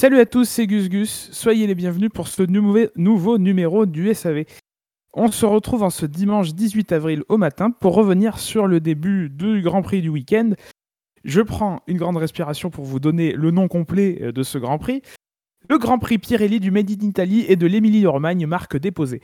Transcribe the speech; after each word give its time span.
Salut 0.00 0.18
à 0.18 0.24
tous, 0.24 0.48
c'est 0.48 0.66
Gus 0.66 0.88
Gus. 0.88 1.28
Soyez 1.30 1.66
les 1.66 1.74
bienvenus 1.74 2.08
pour 2.08 2.26
ce 2.26 2.42
nouveau 2.96 3.36
numéro 3.36 3.84
du 3.84 4.14
SAV. 4.14 4.44
On 5.12 5.30
se 5.30 5.44
retrouve 5.44 5.82
en 5.82 5.90
ce 5.90 6.06
dimanche 6.06 6.54
18 6.54 6.92
avril 6.92 7.22
au 7.28 7.36
matin 7.36 7.70
pour 7.70 7.94
revenir 7.96 8.38
sur 8.38 8.66
le 8.66 8.80
début 8.80 9.28
du 9.28 9.60
Grand 9.60 9.82
Prix 9.82 10.00
du 10.00 10.08
week-end. 10.08 10.52
Je 11.24 11.42
prends 11.42 11.82
une 11.86 11.98
grande 11.98 12.16
respiration 12.16 12.70
pour 12.70 12.86
vous 12.86 12.98
donner 12.98 13.32
le 13.32 13.50
nom 13.50 13.68
complet 13.68 14.18
euh, 14.22 14.32
de 14.32 14.42
ce 14.42 14.56
Grand 14.56 14.78
Prix. 14.78 15.02
Le 15.68 15.76
Grand 15.76 15.98
Prix 15.98 16.16
Pirelli 16.16 16.60
du 16.60 16.70
Made 16.70 16.90
in 16.90 17.06
Italy 17.06 17.44
et 17.46 17.56
de 17.56 17.66
l'Émilie-Romagne, 17.66 18.46
marque 18.46 18.78
déposée. 18.78 19.20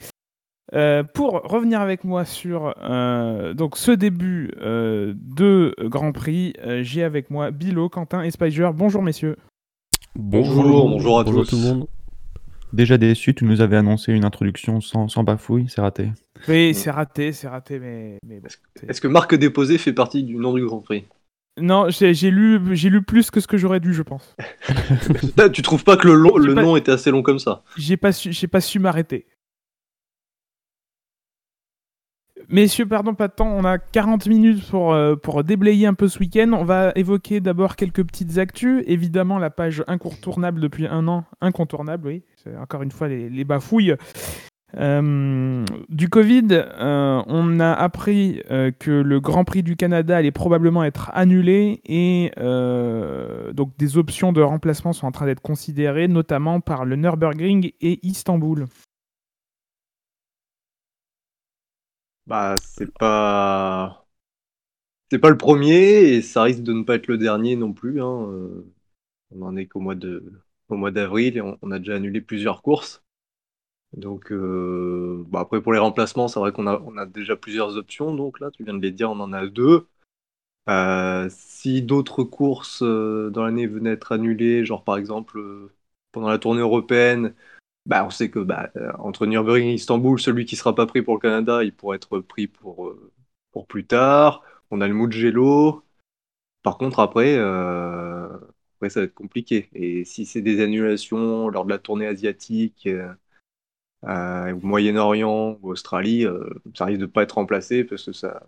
Euh, 0.75 1.03
pour 1.05 1.41
revenir 1.45 1.81
avec 1.81 2.05
moi 2.05 2.27
sur 2.27 2.75
euh, 2.83 3.55
donc 3.55 3.79
ce 3.79 3.93
début 3.93 4.51
de 4.59 5.75
Grand 5.85 6.13
Prix, 6.13 6.53
j'ai 6.83 7.03
avec 7.03 7.31
moi 7.31 7.51
Bilo, 7.51 7.89
Quentin 7.89 8.23
et 8.23 8.31
Spiger. 8.31 8.73
Bonjour 8.75 9.03
messieurs. 9.03 9.39
Bonjour, 10.19 10.89
bonjour, 10.89 11.21
à 11.21 11.25
tout 11.25 11.31
le 11.33 11.59
monde. 11.59 11.87
Déjà 12.73 12.97
déçu, 12.97 13.35
tu 13.35 13.45
nous 13.45 13.61
avais 13.61 13.77
annoncé 13.77 14.13
une 14.13 14.25
introduction 14.25 14.81
sans, 14.81 15.09
sans 15.09 15.25
bafouille, 15.25 15.67
c'est 15.69 15.83
raté. 15.83 16.11
Oui, 16.49 16.75
c'est 16.75 16.91
raté, 16.91 17.33
c'est 17.33 17.49
raté, 17.49 17.79
mais. 17.79 18.19
Est-ce 18.89 19.01
que 19.01 19.09
marque 19.09 19.35
déposée 19.35 19.77
fait 19.77 19.93
partie 19.93 20.25
du 20.25 20.37
nom 20.37 20.55
du 20.55 20.65
Grand 20.65 20.81
Prix? 20.81 21.05
Non, 21.59 21.87
j'ai 21.91 22.31
lu, 22.31 22.59
lu 22.59 23.03
plus 23.03 23.31
que 23.31 23.41
ce 23.41 23.47
que 23.47 23.57
j'aurais 23.57 23.81
dû, 23.81 23.93
je 23.93 24.03
pense. 24.03 24.37
tu 25.53 25.63
trouves 25.63 25.85
pas 25.85 25.97
que 25.97 26.09
le, 26.09 26.15
le 26.15 26.55
nom 26.55 26.77
était 26.77 26.93
assez 26.93 27.11
long 27.11 27.23
comme 27.23 27.39
ça? 27.39 27.63
J'ai 27.77 27.97
pas 27.97 28.13
su, 28.13 28.49
pas 28.49 28.61
su 28.61 28.79
m'arrêter. 28.79 29.27
Messieurs, 32.49 32.87
pardon, 32.87 33.15
pas 33.15 33.27
de 33.27 33.33
temps. 33.33 33.49
On 33.49 33.65
a 33.65 33.79
40 33.79 34.27
minutes 34.27 34.71
pour, 34.71 34.93
euh, 34.93 35.17
pour 35.17 35.43
déblayer 35.43 35.87
un 35.87 35.95
peu 35.95 36.07
ce 36.07 36.21
week-end. 36.21 36.53
On 36.53 36.65
va 36.65 36.93
évoquer 36.95 37.41
d'abord 37.41 37.75
quelques 37.75 38.05
petites 38.05 38.39
actus. 38.39 38.85
Évidemment, 38.87 39.39
la 39.39 39.51
page 39.51 39.83
incontournable 39.89 40.61
depuis 40.61 40.87
un 40.87 41.09
an. 41.09 41.25
Incontournable, 41.41 42.07
oui. 42.07 42.23
Encore 42.61 42.83
une 42.83 42.93
fois 42.93 43.09
les, 43.09 43.45
bafouilles. 43.45 43.97
Euh, 44.77 45.65
du 45.89 46.09
Covid, 46.09 46.47
euh, 46.51 47.23
on 47.27 47.59
a 47.59 47.73
appris 47.73 48.41
que 48.79 48.91
le 48.91 49.21
Grand 49.21 49.45
Prix 49.45 49.65
du 49.65 49.75
Canada 49.75 50.17
allait 50.17 50.31
probablement 50.31 50.85
être 50.85 51.11
annulé 51.15 51.81
et 51.85 52.31
donc 53.55 53.77
des 53.77 53.99
options 53.99 54.33
de 54.33 54.43
remplacement 54.43 54.93
sont 54.93 55.09
en 55.09 55.13
train 55.13 55.27
d'être 55.27 55.43
considérées, 55.43 56.07
notamment 56.07 56.61
par 56.61 56.85
le 56.85 56.95
Nürburgring 56.95 57.73
et 57.81 58.07
Istanbul. 58.07 58.67
Bah, 62.27 62.57
c'est 62.61 62.93
pas. 62.93 64.07
C'est 65.11 65.19
pas 65.19 65.31
le 65.31 65.37
premier 65.37 66.15
et 66.15 66.23
ça 66.23 66.43
risque 66.43 66.63
de 66.63 66.73
ne 66.73 66.83
pas 66.83 66.97
être 66.97 67.07
le 67.07 67.19
dernier 67.19 67.57
non 67.57 67.73
plus. 67.73 68.03
Hein. 68.03 68.29
Euh, 68.31 68.73
on 69.31 69.43
en 69.43 69.57
est 69.57 69.67
qu'au 69.67 69.81
mois 69.81 69.95
de 69.95 70.33
au 70.69 70.77
mois 70.77 70.91
d'avril 70.91 71.37
et 71.37 71.43
on, 71.43 71.71
a 71.71 71.79
déjà 71.79 71.97
annulé 71.97 72.21
plusieurs 72.21 72.63
courses. 72.63 73.05
Donc 73.95 74.33
euh, 74.33 75.25
bah, 75.29 75.41
après 75.41 75.63
pour 75.63 75.73
les 75.73 75.79
remplacements, 75.81 76.29
c'est 76.29 76.41
vrai 76.41 76.53
qu'on 76.53 76.67
a, 76.67 76.81
on 76.87 76.97
a 76.99 77.07
déjà 77.07 77.37
plusieurs 77.37 77.77
options. 77.77 78.15
Donc 78.15 78.41
là, 78.41 78.51
tu 78.53 78.65
viens 78.65 78.75
de 78.75 78.83
les 78.83 78.93
dire, 78.93 79.11
on 79.11 79.21
en 79.21 79.33
a 79.33 79.47
deux. 79.47 79.89
Euh, 80.69 81.29
si 81.31 81.83
d'autres 81.83 82.25
courses 82.25 82.83
dans 82.83 83.45
l'année 83.45 83.67
venaient 83.69 83.93
être 83.93 84.13
annulées, 84.13 84.65
genre 84.65 84.85
par 84.85 84.99
exemple 84.99 85.41
pendant 86.13 86.29
la 86.29 86.39
tournée 86.39 86.61
européenne, 86.63 87.35
bah, 87.87 88.05
on 88.07 88.11
sait 88.11 88.31
que 88.31 88.41
bah, 88.41 88.71
euh, 88.77 88.93
entre 88.99 89.27
Nürburgring 89.27 89.69
et 89.69 89.75
Istanbul, 89.75 90.21
celui 90.21 90.45
qui 90.45 90.57
sera 90.57 90.75
pas 90.75 90.87
pris 90.87 91.03
pour 91.03 91.15
le 91.15 91.21
Canada, 91.21 91.65
il 91.65 91.75
pourrait 91.75 91.97
être 91.97 92.21
pris 92.21 92.47
pour, 92.49 92.89
euh, 92.89 93.13
pour 93.53 93.67
plus 93.67 93.87
tard. 93.87 94.43
On 94.71 94.81
a 94.81 94.89
le 94.89 94.95
Mugello. 94.95 95.85
Par 96.63 96.79
contre, 96.79 97.01
après, 97.01 97.37
euh, 97.39 98.29
après, 98.77 98.91
ça 98.91 99.01
va 99.01 99.07
être 99.07 99.15
compliqué. 99.15 99.71
Et 99.75 100.05
si 100.05 100.27
c'est 100.27 100.43
des 100.43 100.63
annulations 100.63 101.49
lors 101.49 101.65
de 101.67 101.71
la 101.71 101.79
tournée 101.79 102.07
asiatique, 102.07 102.89
au 104.03 104.61
Moyen-Orient 104.61 105.59
ou 105.63 105.71
Australie, 105.71 106.25
ça 106.75 106.85
risque 106.87 107.01
de 107.01 107.07
pas 107.07 107.23
être 107.23 107.33
remplacé 107.37 107.85
parce 107.85 108.05
que 108.05 108.13
ça, 108.13 108.47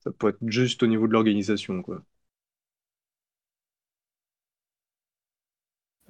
ça 0.00 0.10
peut 0.12 0.28
être 0.28 0.38
juste 0.46 0.82
au 0.82 0.86
niveau 0.86 1.06
de 1.08 1.12
l'organisation. 1.14 1.82
quoi. 1.82 2.02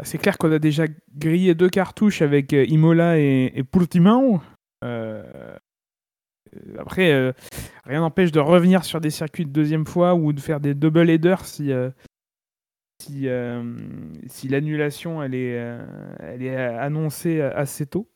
C'est 0.05 0.19
clair 0.19 0.39
qu'on 0.39 0.53
a 0.53 0.59
déjà 0.59 0.85
grillé 1.17 1.55
deux 1.55 1.69
cartouches 1.69 2.23
avec 2.23 2.53
euh, 2.53 2.65
Imola 2.67 3.19
et, 3.19 3.53
et. 3.55 3.65
Euh, 4.85 5.57
après, 6.79 7.13
euh, 7.13 7.33
rien 7.85 8.01
n'empêche 8.01 8.33
de 8.33 8.41
revenir 8.41 8.85
sur 8.85 9.01
des 9.01 9.11
circuits 9.11 9.47
de 9.47 9.51
deuxième 9.51 9.87
fois 9.87 10.15
ou 10.15 10.33
de 10.33 10.41
faire 10.41 10.61
des 10.61 10.75
double 10.75 11.09
headers 11.09 11.45
si, 11.45 11.71
si, 13.01 13.29
si 14.27 14.49
l'annulation 14.49 15.23
elle 15.23 15.35
est, 15.35 15.57
elle 16.19 16.43
est 16.43 16.57
annoncée 16.57 17.41
assez 17.41 17.87
tôt. 17.87 18.11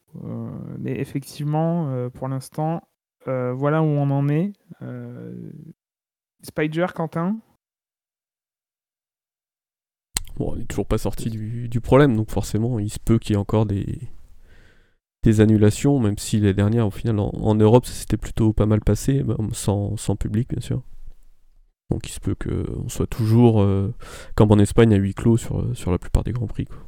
mais 0.78 1.00
effectivement, 1.00 2.10
pour 2.10 2.28
l'instant, 2.28 2.82
voilà 3.24 3.80
où 3.82 3.86
on 3.86 4.10
en 4.10 4.28
est. 4.28 4.52
Spider, 6.42 6.86
Quentin? 6.94 7.38
Bon, 10.36 10.52
on 10.52 10.56
n'est 10.56 10.64
toujours 10.64 10.86
pas 10.86 10.98
sorti 10.98 11.30
du, 11.30 11.80
problème, 11.80 12.16
donc 12.16 12.30
forcément, 12.30 12.78
il 12.78 12.90
se 12.90 12.98
peut 12.98 13.18
qu'il 13.18 13.32
y 13.32 13.34
ait 13.34 13.40
encore 13.40 13.64
des, 13.64 14.00
des 15.22 15.40
annulations, 15.40 15.98
même 15.98 16.18
si 16.18 16.40
les 16.40 16.52
dernières, 16.52 16.86
au 16.86 16.90
final, 16.90 17.18
en, 17.18 17.54
Europe, 17.54 17.86
ça 17.86 17.92
s'était 17.92 18.18
plutôt 18.18 18.52
pas 18.52 18.66
mal 18.66 18.80
passé, 18.80 19.24
sans, 19.52 19.96
sans, 19.96 20.16
public, 20.16 20.48
bien 20.50 20.60
sûr. 20.60 20.82
Donc 21.90 22.08
il 22.08 22.12
se 22.12 22.20
peut 22.20 22.34
qu'on 22.34 22.88
soit 22.88 23.06
toujours, 23.06 23.62
euh, 23.62 23.94
comme 24.34 24.50
en 24.50 24.58
Espagne, 24.58 24.92
à 24.92 24.96
huis 24.96 25.14
clos 25.14 25.36
sur, 25.36 25.64
sur 25.74 25.90
la 25.90 25.98
plupart 25.98 26.24
des 26.24 26.32
Grands 26.32 26.48
Prix. 26.48 26.66
Quoi. 26.66 26.78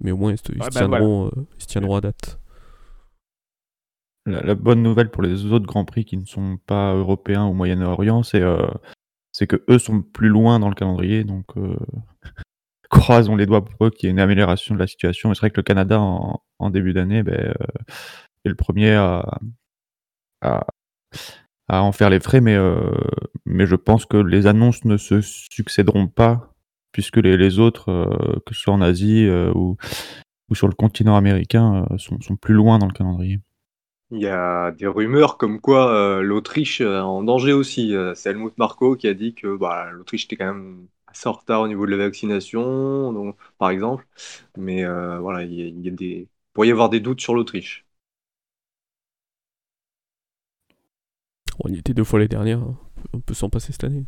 Mais 0.00 0.10
au 0.10 0.16
moins, 0.16 0.32
ils, 0.32 0.38
se, 0.38 0.52
bah, 0.58 0.68
tiendront, 0.70 1.26
euh, 1.26 1.46
ils 1.56 1.62
se 1.62 1.66
tiendront 1.66 1.94
à 1.94 2.00
date. 2.00 2.40
La, 4.26 4.54
bonne 4.54 4.82
nouvelle 4.82 5.10
pour 5.10 5.22
les 5.22 5.46
autres 5.46 5.66
Grands 5.66 5.84
Prix 5.84 6.04
qui 6.04 6.16
ne 6.16 6.24
sont 6.24 6.58
pas 6.66 6.94
européens 6.94 7.46
ou 7.46 7.52
Moyen-Orient, 7.52 8.22
c'est 8.22 8.42
euh, 8.42 8.66
c'est 9.32 9.46
que 9.46 9.62
eux 9.68 9.78
sont 9.78 10.02
plus 10.02 10.28
loin 10.28 10.58
dans 10.58 10.68
le 10.68 10.74
calendrier, 10.74 11.24
donc 11.24 11.46
croisons 12.90 13.36
les 13.36 13.46
doigts 13.46 13.64
pour 13.64 13.86
eux 13.86 13.90
qu'il 13.90 14.06
y 14.06 14.08
ait 14.08 14.12
une 14.12 14.20
amélioration 14.20 14.74
de 14.74 14.80
la 14.80 14.86
situation. 14.86 15.32
c'est 15.32 15.40
vrai 15.40 15.50
que 15.50 15.56
le 15.56 15.62
Canada, 15.62 15.98
en, 16.00 16.70
début 16.70 16.92
d'année, 16.92 17.22
ben, 17.22 17.34
euh, 17.34 17.54
est 18.44 18.48
le 18.48 18.54
premier 18.54 18.94
à, 18.94 20.66
en 21.68 21.92
faire 21.92 22.10
les 22.10 22.20
frais, 22.20 22.40
mais, 22.40 22.56
euh, 22.56 22.90
mais 23.46 23.66
je 23.66 23.76
pense 23.76 24.04
que 24.04 24.16
les 24.16 24.46
annonces 24.46 24.84
ne 24.84 24.96
se 24.96 25.20
succéderont 25.20 26.08
pas, 26.08 26.52
puisque 26.92 27.18
les, 27.18 27.58
autres, 27.60 27.90
euh, 27.90 28.40
que 28.44 28.54
ce 28.54 28.62
soit 28.62 28.74
en 28.74 28.82
Asie 28.82 29.28
ou, 29.54 29.76
sur 30.52 30.66
le 30.66 30.74
continent 30.74 31.16
américain, 31.16 31.86
sont, 31.96 32.18
plus 32.36 32.54
loin 32.54 32.78
dans 32.78 32.86
le 32.86 32.92
calendrier. 32.92 33.38
Il 34.10 34.20
y 34.20 34.26
a 34.26 34.72
des 34.72 34.88
rumeurs 34.88 35.36
comme 35.36 35.60
quoi 35.60 36.20
l'Autriche 36.20 36.80
est 36.80 36.98
en 36.98 37.22
danger 37.22 37.52
aussi. 37.52 37.94
c'est 38.16 38.30
Helmut 38.30 38.58
Marko 38.58 38.96
qui 38.96 39.06
a 39.06 39.14
dit 39.14 39.34
que 39.34 39.56
bah, 39.56 39.90
l'Autriche 39.92 40.24
était 40.24 40.34
quand 40.34 40.52
même 40.52 40.88
assez 41.10 41.28
en 41.28 41.32
retard 41.32 41.62
au 41.62 41.68
niveau 41.68 41.86
de 41.86 41.90
la 41.90 41.96
vaccination, 42.04 43.12
donc, 43.12 43.36
par 43.58 43.70
exemple. 43.70 44.06
Mais 44.56 44.84
euh, 44.84 45.18
voilà, 45.18 45.42
il 45.42 45.84
y, 45.84 45.88
a, 45.88 45.90
des... 45.90 46.28
pourrait 46.52 46.68
y 46.68 46.72
avoir 46.72 46.88
des 46.88 47.00
doutes 47.00 47.20
sur 47.20 47.34
l'Autriche. 47.34 47.86
On 51.62 51.68
y 51.68 51.78
était 51.78 51.92
deux 51.92 52.04
fois 52.04 52.20
les 52.20 52.28
dernières, 52.28 52.60
hein. 52.60 52.76
on 53.12 53.20
peut 53.20 53.34
s'en 53.34 53.50
passer 53.50 53.72
cette 53.72 53.84
année. 53.84 54.04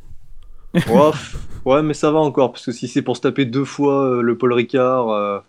ouais, 1.66 1.82
mais 1.82 1.92
ça 1.92 2.10
va 2.10 2.18
encore, 2.18 2.52
parce 2.52 2.64
que 2.64 2.72
si 2.72 2.88
c'est 2.88 3.02
pour 3.02 3.16
se 3.16 3.22
taper 3.22 3.44
deux 3.44 3.66
fois 3.66 4.06
euh, 4.06 4.22
le 4.22 4.38
Paul 4.38 4.54
Ricard. 4.54 5.10
Euh, 5.10 5.40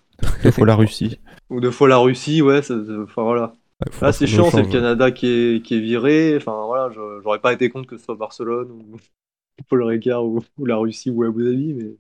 deux 0.44 0.52
fois 0.52 0.68
la 0.68 0.76
Russie. 0.76 1.20
Ou 1.50 1.62
deux 1.62 1.72
fois 1.72 1.88
la 1.88 1.98
Russie, 1.98 2.42
ouais, 2.42 2.62
ça, 2.62 2.76
enfin 3.04 3.24
voilà. 3.24 3.54
Là, 4.02 4.12
c'est 4.14 4.28
chiant, 4.28 4.50
c'est 4.50 4.62
le 4.62 4.72
Canada 4.72 5.12
qui 5.12 5.28
est, 5.28 5.62
qui 5.62 5.76
est 5.76 5.80
viré. 5.80 6.36
Enfin 6.38 6.66
voilà, 6.66 6.90
j'aurais 7.22 7.40
pas 7.40 7.54
été 7.54 7.70
contre 7.70 7.88
que 7.88 7.98
ce 7.98 8.06
soit 8.06 8.16
Barcelone 8.16 8.72
ou, 8.72 8.98
Paul 9.68 9.84
Ricard 9.84 10.26
ou, 10.26 10.42
la 10.66 10.78
Russie 10.78 11.10
ou 11.10 11.24
Abu 11.24 11.44
Dhabi, 11.44 11.74
mais 11.74 11.96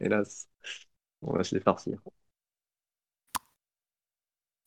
hélas, 0.00 0.48
on 1.22 1.32
va 1.34 1.44
se 1.44 1.54
les 1.54 1.60
farcir. 1.60 1.98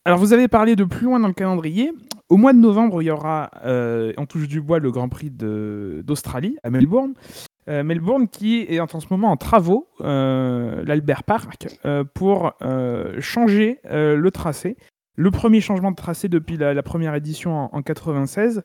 Alors 0.05 0.19
vous 0.19 0.33
avez 0.33 0.47
parlé 0.47 0.75
de 0.75 0.83
plus 0.83 1.05
loin 1.05 1.19
dans 1.19 1.27
le 1.27 1.33
calendrier. 1.33 1.91
Au 2.29 2.37
mois 2.37 2.53
de 2.53 2.59
novembre, 2.59 3.01
il 3.01 3.05
y 3.05 3.11
aura, 3.11 3.49
euh, 3.65 4.13
en 4.17 4.25
touche 4.25 4.47
du 4.47 4.61
bois, 4.61 4.79
le 4.79 4.91
Grand 4.91 5.09
Prix 5.09 5.31
d'Australie 5.31 6.57
à 6.63 6.69
Melbourne. 6.69 7.13
Euh, 7.67 7.83
Melbourne 7.83 8.27
qui 8.27 8.61
est 8.69 8.79
en 8.79 8.87
ce 8.87 9.07
moment 9.09 9.31
en 9.31 9.37
travaux, 9.37 9.89
euh, 10.01 10.83
l'Albert 10.85 11.23
Park, 11.23 11.67
pour 12.13 12.53
changer 13.19 13.79
le 13.83 14.29
tracé. 14.29 14.77
Le 15.17 15.31
premier 15.31 15.61
changement 15.61 15.91
de 15.91 15.95
tracé 15.95 16.27
depuis 16.27 16.57
la, 16.57 16.83
première 16.83 17.15
édition 17.15 17.55
en, 17.55 17.69
en 17.71 17.81
96. 17.81 18.63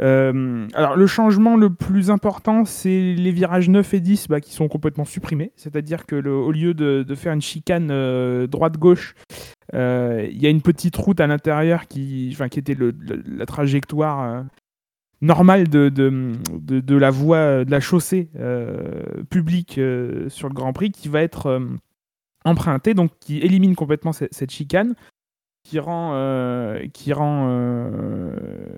Euh, 0.00 0.66
alors 0.74 0.96
le 0.96 1.06
changement 1.06 1.56
le 1.56 1.70
plus 1.70 2.10
important, 2.10 2.64
c'est 2.64 3.14
les 3.14 3.32
virages 3.32 3.68
9 3.68 3.94
et 3.94 4.00
10 4.00 4.28
bah, 4.28 4.40
qui 4.40 4.52
sont 4.52 4.68
complètement 4.68 5.04
supprimés. 5.04 5.52
C'est-à-dire 5.56 6.06
que 6.06 6.16
au 6.16 6.50
lieu 6.50 6.74
de, 6.74 7.14
faire 7.14 7.32
une 7.32 7.42
chicane 7.42 7.90
euh, 7.90 8.46
droite-gauche, 8.46 9.14
euh, 9.74 10.26
il 10.30 10.40
y 10.40 10.46
a 10.46 10.50
une 10.50 10.62
petite 10.62 10.96
route 10.96 11.20
à 11.20 11.26
l'intérieur 11.26 11.86
qui, 11.86 12.36
qui 12.50 12.58
était 12.58 12.76
la 13.26 13.46
trajectoire 13.46 14.44
normale 15.20 15.68
de, 15.68 15.90
de, 15.90 16.96
la 16.96 17.10
voie, 17.10 17.64
de 17.64 17.70
la 17.70 17.80
chaussée 17.80 18.30
publique 19.28 19.80
sur 20.28 20.48
le 20.48 20.54
Grand 20.54 20.72
Prix 20.72 20.92
qui 20.92 21.08
va 21.08 21.20
être 21.20 21.60
emprunté, 22.44 22.94
donc 22.94 23.10
qui 23.20 23.38
élimine 23.38 23.74
complètement 23.74 24.12
cette 24.12 24.50
chicane, 24.50 24.94
qui 25.62 25.78
rend, 25.78 26.14
qui 26.92 27.12
rend, 27.12 27.48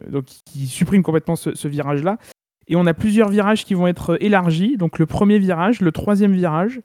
donc 0.09 0.25
qui 0.25 0.67
supprime 0.67 1.03
complètement 1.03 1.37
ce, 1.37 1.69
virage-là. 1.69 2.19
Et 2.69 2.77
on 2.77 2.87
a 2.87 2.95
plusieurs 2.95 3.29
virages 3.29 3.65
qui 3.65 3.75
vont 3.75 3.87
être 3.87 4.17
élargis. 4.21 4.77
Donc 4.77 4.99
le 4.99 5.07
premier 5.07 5.39
virage, 5.39 5.81
le 5.81 5.93
troisième 5.93 6.33
virage, 6.33 6.81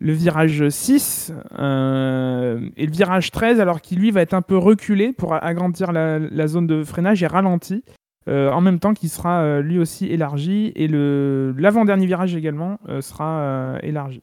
le 0.00 0.12
virage 0.12 0.68
6 0.68 1.32
euh, 1.58 2.68
et 2.76 2.86
le 2.86 2.92
virage 2.92 3.30
13, 3.30 3.60
alors 3.60 3.80
qui 3.80 3.96
lui 3.96 4.10
va 4.10 4.20
être 4.20 4.34
un 4.34 4.42
peu 4.42 4.56
reculé 4.56 5.12
pour 5.12 5.34
agrandir 5.34 5.92
la, 5.92 6.46
zone 6.46 6.66
de 6.66 6.84
freinage 6.84 7.22
et 7.22 7.26
ralenti, 7.26 7.84
euh, 8.28 8.50
en 8.50 8.60
même 8.60 8.80
temps 8.80 8.94
qu'il 8.94 9.08
sera 9.08 9.42
euh, 9.42 9.62
lui 9.62 9.78
aussi 9.78 10.06
élargi, 10.06 10.72
et 10.74 10.88
l'avant-dernier 10.88 12.06
virage 12.06 12.34
également 12.34 12.78
sera 13.00 13.78
élargi. 13.82 14.22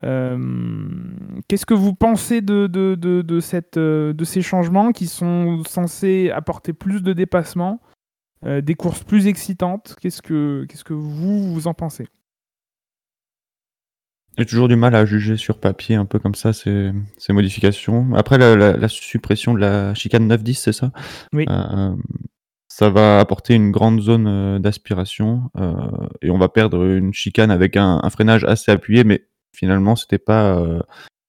Qu'est-ce 0.00 1.66
que 1.66 1.74
vous 1.74 1.94
pensez 1.94 2.40
de, 2.40 2.66
de, 2.66 2.94
de, 2.94 3.40
cette, 3.40 3.78
de 3.78 4.24
ces 4.24 4.42
changements 4.42 4.92
qui 4.92 5.06
sont 5.06 5.62
censés 5.64 6.30
apporter 6.30 6.72
plus 6.72 7.02
de 7.02 7.12
dépassement, 7.12 7.80
des 8.44 8.74
courses 8.74 9.04
plus 9.04 9.26
excitantes? 9.26 9.96
Qu'est-ce 10.00 10.22
que, 10.22 10.64
qu'est-ce 10.68 10.84
que 10.84 10.94
vous, 10.94 11.52
vous 11.52 11.66
en 11.66 11.74
pensez? 11.74 12.06
J'ai 14.38 14.46
toujours 14.46 14.68
du 14.68 14.76
mal 14.76 14.94
à 14.94 15.04
juger 15.04 15.36
sur 15.36 15.58
papier 15.58 15.94
un 15.94 16.06
peu 16.06 16.18
comme 16.18 16.34
ça 16.34 16.52
ces, 16.52 16.90
ces 17.18 17.32
modifications. 17.34 18.14
Après, 18.14 18.38
la, 18.38 18.76
la, 18.76 18.88
suppression 18.88 19.52
de 19.52 19.58
la 19.58 19.94
chicane 19.94 20.26
9-10, 20.26 20.54
c'est 20.54 20.72
ça? 20.72 20.90
Oui. 21.34 21.44
Euh, 21.50 21.94
ça 22.68 22.88
va 22.88 23.20
apporter 23.20 23.54
une 23.54 23.70
grande 23.70 24.00
zone 24.00 24.26
euh, 24.26 24.58
d'aspiration 24.58 25.50
euh, 25.58 25.74
et 26.22 26.30
on 26.30 26.38
va 26.38 26.48
perdre 26.48 26.82
une 26.82 27.12
chicane 27.12 27.50
avec 27.50 27.76
un, 27.76 28.00
un 28.02 28.08
freinage 28.08 28.44
assez 28.44 28.72
appuyé, 28.72 29.04
mais 29.04 29.26
finalement, 29.54 29.96
c'était 29.96 30.18
pas 30.18 30.56
euh, 30.56 30.80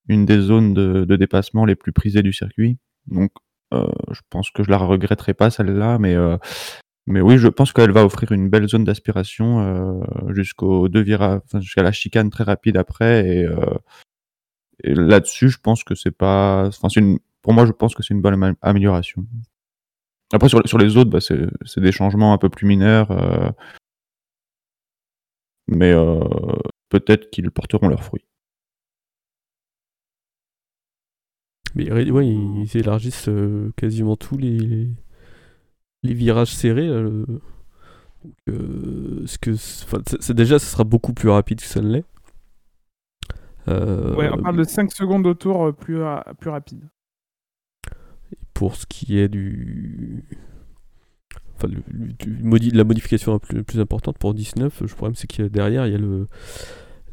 une 0.07 0.25
des 0.25 0.39
zones 0.39 0.73
de, 0.73 1.05
de, 1.05 1.15
dépassement 1.15 1.65
les 1.65 1.75
plus 1.75 1.91
prisées 1.91 2.23
du 2.23 2.33
circuit. 2.33 2.77
Donc, 3.07 3.31
euh, 3.73 3.87
je 4.11 4.21
pense 4.29 4.51
que 4.51 4.63
je 4.63 4.69
la 4.69 4.77
regretterai 4.77 5.33
pas 5.33 5.49
celle-là, 5.49 5.97
mais 5.99 6.15
mais 7.05 7.19
oui, 7.21 7.37
je 7.37 7.47
pense 7.49 7.73
qu'elle 7.73 7.91
va 7.91 8.05
offrir 8.05 8.31
une 8.31 8.49
belle 8.49 8.67
zone 8.67 8.85
d'aspiration 8.85 9.59
euh, 9.59 10.33
jusqu'aux 10.33 10.87
deux 10.87 11.01
virages, 11.01 11.41
enfin, 11.45 11.59
jusqu'à 11.59 11.83
la 11.83 11.91
chicane 11.91 12.29
très 12.29 12.45
rapide 12.45 12.77
après. 12.77 13.27
Et, 13.27 13.43
euh, 13.43 13.77
et 14.83 14.93
là-dessus, 14.95 15.49
je 15.49 15.59
pense 15.59 15.83
que 15.83 15.95
c'est 15.95 16.11
pas, 16.11 16.67
enfin, 16.67 16.87
c'est 16.89 17.01
une, 17.01 17.19
pour 17.41 17.53
moi, 17.53 17.65
je 17.65 17.73
pense 17.73 17.93
que 17.93 18.03
c'est 18.03 18.13
une 18.13 18.21
bonne 18.21 18.55
amélioration. 18.61 19.25
Après, 20.31 20.47
sur, 20.49 20.61
sur 20.67 20.77
les 20.77 20.95
autres, 20.97 21.09
bah, 21.09 21.19
c'est, 21.19 21.39
c'est 21.65 21.81
des 21.81 21.91
changements 21.91 22.33
un 22.33 22.37
peu 22.37 22.49
plus 22.49 22.65
mineurs, 22.67 23.11
euh, 23.11 23.51
mais 25.67 25.91
euh, 25.91 26.23
peut-être 26.99 27.29
qu'ils 27.31 27.49
porteront 27.51 27.87
leurs 27.87 28.03
fruits. 28.03 28.25
Mais 31.75 31.91
ouais, 31.91 32.27
ils 32.27 32.77
élargissent 32.77 33.29
euh, 33.29 33.71
quasiment 33.75 34.15
tous 34.15 34.37
les 34.37 34.89
les 36.03 36.13
virages 36.13 36.53
serrés. 36.53 36.87
Euh, 38.49 39.25
ce 39.25 39.37
que, 39.37 39.55
c'est 39.55 40.33
déjà, 40.33 40.59
ce 40.59 40.65
sera 40.65 40.83
beaucoup 40.83 41.13
plus 41.13 41.29
rapide 41.29 41.59
que 41.59 41.67
ça 41.67 41.81
ne 41.81 41.91
l'est. 41.91 42.05
Euh, 43.69 44.15
ouais, 44.15 44.29
on 44.31 44.41
parle 44.41 44.57
de 44.57 44.63
5 44.63 44.91
secondes 44.91 45.25
au 45.25 45.33
tour 45.33 45.67
euh, 45.67 45.71
plus, 45.71 45.99
plus 46.39 46.49
rapide. 46.49 46.89
Pour 48.53 48.75
ce 48.75 48.85
qui 48.85 49.17
est 49.17 49.29
du. 49.29 50.23
Enfin, 51.55 51.69
la 52.73 52.83
modification 52.83 53.33
la 53.33 53.39
plus, 53.39 53.63
plus, 53.63 53.79
importante 53.79 54.17
pour 54.17 54.33
19, 54.33 54.81
le 54.81 54.87
problème 54.87 55.15
c'est 55.15 55.27
qu'il 55.27 55.43
y 55.43 55.45
a 55.45 55.49
derrière, 55.49 55.87
il 55.87 55.93
y 55.93 55.95
a 55.95 55.99
le, 55.99 56.27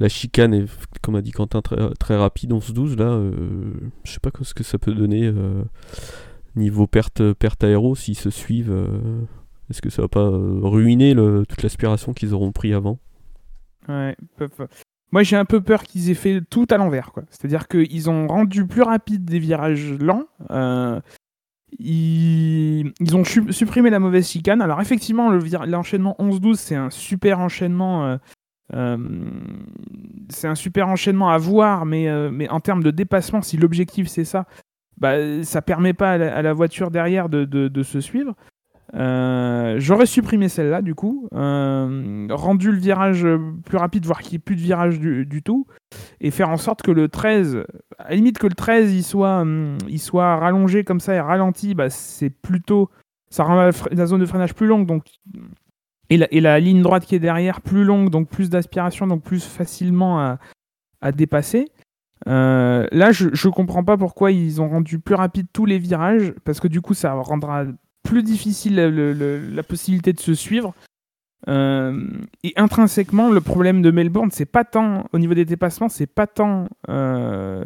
la 0.00 0.08
chicane, 0.08 0.54
et, 0.54 0.64
comme 1.02 1.14
a 1.14 1.22
dit 1.22 1.30
Quentin, 1.30 1.62
très, 1.62 2.16
rapide, 2.16 2.52
11-12. 2.52 2.96
Là, 2.96 3.04
euh, 3.04 3.32
je 4.04 4.12
sais 4.12 4.20
pas 4.20 4.30
ce 4.42 4.54
que 4.54 4.64
ça 4.64 4.78
peut 4.78 4.92
donner 4.92 5.32
niveau 6.56 6.86
perte, 6.86 7.32
perte 7.34 7.64
aéro, 7.64 7.94
s'ils 7.94 8.18
se 8.18 8.30
suivent, 8.30 8.72
euh, 8.72 9.20
est-ce 9.70 9.82
que 9.82 9.90
ça 9.90 10.02
va 10.02 10.08
pas 10.08 10.20
euh, 10.20 10.60
ruiner 10.62 11.14
toute 11.48 11.62
l'aspiration 11.62 12.12
qu'ils 12.12 12.34
auront 12.34 12.52
pris 12.52 12.74
avant? 12.74 12.98
Ouais, 13.88 14.16
moi 15.10 15.22
j'ai 15.22 15.36
un 15.36 15.44
peu 15.44 15.60
peur 15.60 15.82
qu'ils 15.82 16.10
aient 16.10 16.14
fait 16.14 16.40
tout 16.48 16.66
à 16.70 16.76
l'envers. 16.76 17.10
C'est-à-dire 17.30 17.66
qu'ils 17.68 18.10
ont 18.10 18.26
rendu 18.26 18.66
plus 18.66 18.82
rapide 18.82 19.24
des 19.24 19.38
virages 19.38 19.92
lents. 19.98 20.26
Euh, 20.50 21.00
ils... 21.78 22.92
ils, 23.00 23.16
ont 23.16 23.24
supprimé 23.24 23.90
la 23.90 23.98
mauvaise 23.98 24.28
chicane. 24.28 24.60
Alors 24.60 24.80
effectivement, 24.80 25.30
l'enchaînement 25.30 26.16
11-12, 26.18 26.54
c'est 26.54 26.76
un 26.76 26.90
super 26.90 27.38
enchaînement. 27.40 28.18
C'est 30.28 30.48
un 30.48 30.54
super 30.54 30.88
enchaînement 30.88 31.30
à 31.30 31.38
voir, 31.38 31.86
mais, 31.86 32.08
mais 32.30 32.48
en 32.48 32.60
termes 32.60 32.82
de 32.82 32.90
dépassement, 32.90 33.42
si 33.42 33.56
l'objectif 33.56 34.08
c'est 34.08 34.24
ça, 34.24 34.46
bah, 35.00 35.42
ça 35.44 35.62
permet 35.62 35.94
pas 35.94 36.12
à 36.12 36.42
la, 36.42 36.52
voiture 36.52 36.90
derrière 36.90 37.28
de, 37.28 37.82
se 37.82 38.00
suivre. 38.00 38.34
Euh, 38.94 39.76
j'aurais 39.78 40.06
supprimé 40.06 40.48
celle-là 40.48 40.82
du 40.82 40.96
coup, 40.96 41.28
euh, 41.32 42.26
rendu 42.30 42.72
le 42.72 42.78
virage 42.78 43.26
plus 43.64 43.78
rapide, 43.78 44.04
voire 44.04 44.20
qu'il 44.20 44.32
n'y 44.32 44.36
ait 44.36 44.40
plus 44.40 44.56
de 44.56 44.60
virage 44.60 44.98
du, 44.98 45.42
tout, 45.42 45.66
et 46.20 46.30
faire 46.30 46.50
en 46.50 46.56
sorte 46.56 46.82
que 46.82 46.90
le 46.90 47.08
13, 47.08 47.64
à 47.98 48.10
la 48.10 48.16
limite 48.16 48.38
que 48.38 48.48
le 48.48 48.54
13 48.54 48.92
il 48.92 49.04
soit, 49.04 49.44
il 49.88 50.00
soit 50.00 50.36
rallongé 50.36 50.84
comme 50.84 51.00
ça 51.00 51.14
et 51.14 51.20
ralenti, 51.20 51.74
bah, 51.74 51.88
c'est 51.88 52.30
plutôt. 52.30 52.90
Ça 53.32 53.44
rend 53.44 53.70
la, 53.92 54.06
zone 54.06 54.20
de 54.20 54.26
freinage 54.26 54.54
plus 54.54 54.66
longue, 54.66 54.86
donc, 54.86 55.04
et, 56.10 56.40
la, 56.40 56.60
ligne 56.60 56.82
droite 56.82 57.06
qui 57.06 57.14
est 57.14 57.20
derrière 57.20 57.60
plus 57.60 57.84
longue, 57.84 58.10
donc 58.10 58.28
plus 58.28 58.50
d'aspiration, 58.50 59.06
donc 59.06 59.22
plus 59.22 59.44
facilement 59.44 60.38
à, 61.00 61.12
dépasser. 61.12 61.68
Euh, 62.28 62.86
là, 62.92 63.12
je, 63.12 63.30
je 63.32 63.48
comprends 63.48 63.84
pas 63.84 63.96
pourquoi 63.96 64.30
ils 64.32 64.60
ont 64.60 64.68
rendu 64.68 64.98
plus 64.98 65.14
rapide 65.14 65.46
tous 65.52 65.64
les 65.64 65.78
virages, 65.78 66.34
parce 66.44 66.60
que 66.60 66.68
du 66.68 66.80
coup, 66.82 66.94
ça 66.94 67.12
rendra 67.12 67.64
plus 68.02 68.22
difficile 68.22 68.76
la 68.76 69.62
possibilité 69.62 70.12
de 70.12 70.20
se 70.20 70.34
suivre. 70.34 70.74
Euh, 71.48 72.06
et 72.42 72.52
intrinsèquement, 72.56 73.30
le 73.30 73.40
problème 73.40 73.82
de 73.82 73.90
Melbourne, 73.90 74.30
c'est 74.30 74.46
pas 74.46 74.64
tant 74.64 75.06
au 75.12 75.18
niveau 75.18 75.34
des 75.34 75.44
dépassements, 75.44 75.88
c'est 75.88 76.06
pas 76.06 76.26
tant 76.26 76.68
euh, 76.88 77.64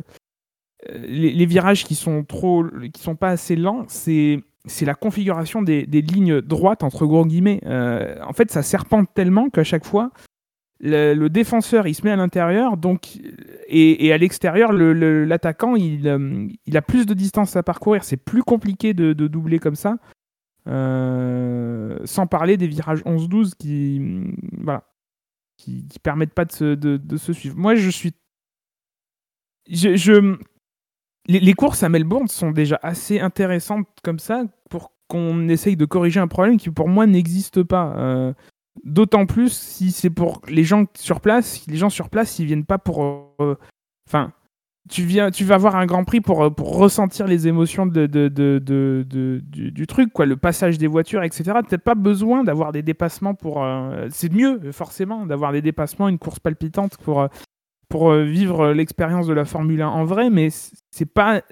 les, 0.94 1.46
virages 1.46 1.84
qui 1.84 1.94
sont 1.94 2.24
trop, 2.24 2.64
qui 2.92 3.02
sont 3.02 3.16
pas 3.16 3.30
assez 3.30 3.56
lents, 3.56 3.84
c'est 3.88 4.40
c'est 4.66 4.86
la 4.86 4.94
configuration 4.94 5.62
des, 5.62 5.84
lignes 5.84 6.40
droites 6.40 6.82
entre 6.82 7.06
gros 7.06 7.26
guillemets. 7.26 7.60
en 7.66 8.32
fait, 8.32 8.50
ça 8.50 8.62
serpente 8.62 9.08
tellement 9.14 9.50
qu'à 9.50 9.64
chaque 9.64 9.84
fois, 9.84 10.10
le, 10.80 11.28
défenseur 11.28 11.86
il 11.86 11.94
se 11.94 12.02
met 12.02 12.10
à 12.10 12.16
l'intérieur 12.16 12.76
donc 12.76 13.18
et, 13.68 14.12
à 14.12 14.18
l'extérieur 14.18 14.72
l'attaquant 14.72 15.76
il, 15.76 16.06
euh, 16.08 16.48
il, 16.66 16.76
a 16.76 16.82
plus 16.82 17.06
de 17.06 17.14
distance 17.14 17.56
à 17.56 17.62
parcourir 17.62 18.04
c'est 18.04 18.16
plus 18.16 18.42
compliqué 18.42 18.92
de, 18.92 19.12
doubler 19.12 19.58
comme 19.58 19.76
ça 19.76 19.96
euh, 20.66 21.98
sans 22.04 22.26
parler 22.26 22.56
des 22.56 22.66
virages 22.66 23.02
11-12 23.02 23.54
qui 23.58 24.00
voilà 24.58 24.84
qui, 25.56 25.86
permettent 26.02 26.34
pas 26.34 26.44
de 26.44 26.52
se, 26.52 27.32
suivre 27.32 27.56
moi 27.56 27.74
je 27.76 27.88
suis 27.90 28.12
Les, 31.26 31.54
courses 31.54 31.82
à 31.82 31.88
Melbourne 31.88 32.28
sont 32.28 32.50
déjà 32.50 32.78
assez 32.82 33.18
intéressantes 33.18 33.86
comme 34.02 34.18
ça 34.18 34.42
pour 34.68 34.92
qu'on 35.08 35.48
essaye 35.48 35.76
de 35.76 35.86
corriger 35.86 36.20
un 36.20 36.28
problème 36.28 36.58
qui 36.58 36.70
pour 36.70 36.88
moi 36.88 37.06
n'existe 37.06 37.62
pas 37.62 37.94
euh, 37.96 38.32
D'autant 38.82 39.24
plus 39.24 39.52
si 39.52 39.92
c'est 39.92 40.10
pour 40.10 40.42
les 40.48 40.64
gens 40.64 40.84
sur 40.98 41.20
place. 41.20 41.64
Les 41.68 41.76
gens 41.76 41.90
sur 41.90 42.10
place, 42.10 42.40
ils 42.40 42.46
viennent 42.46 42.64
pas 42.64 42.76
pour. 42.76 43.32
Euh, 43.40 43.54
enfin, 44.08 44.32
tu 44.90 45.02
viens, 45.02 45.30
tu 45.30 45.44
vas 45.44 45.54
avoir 45.54 45.76
un 45.76 45.86
Grand 45.86 46.02
Prix 46.02 46.20
pour, 46.20 46.42
euh, 46.42 46.50
ressentir 46.58 47.28
les 47.28 47.46
émotions 47.46 47.86
de, 47.86 48.06
du, 48.08 49.86
truc, 49.86 50.12
quoi, 50.12 50.26
le 50.26 50.36
passage 50.36 50.76
des 50.76 50.88
voitures, 50.88 51.22
etc. 51.22 51.44
Peut-être 51.66 51.84
pas 51.84 51.94
besoin 51.94 52.42
d'avoir 52.42 52.72
des 52.72 52.82
dépassements 52.82 53.34
pour. 53.34 53.64
C'est 54.10 54.32
mieux, 54.32 54.60
forcément, 54.72 55.24
d'avoir 55.24 55.52
des 55.52 55.62
dépassements, 55.62 56.08
une 56.08 56.18
course 56.18 56.40
palpitante 56.40 56.96
pour, 56.98 57.28
pour 57.94 58.12
vivre 58.12 58.72
l'expérience 58.72 59.28
de 59.28 59.32
la 59.32 59.44
Formule 59.44 59.80
1 59.80 59.86
en 59.86 60.04
vrai, 60.04 60.28
mais 60.28 60.48
c'est 60.90 61.06
pas, 61.06 61.42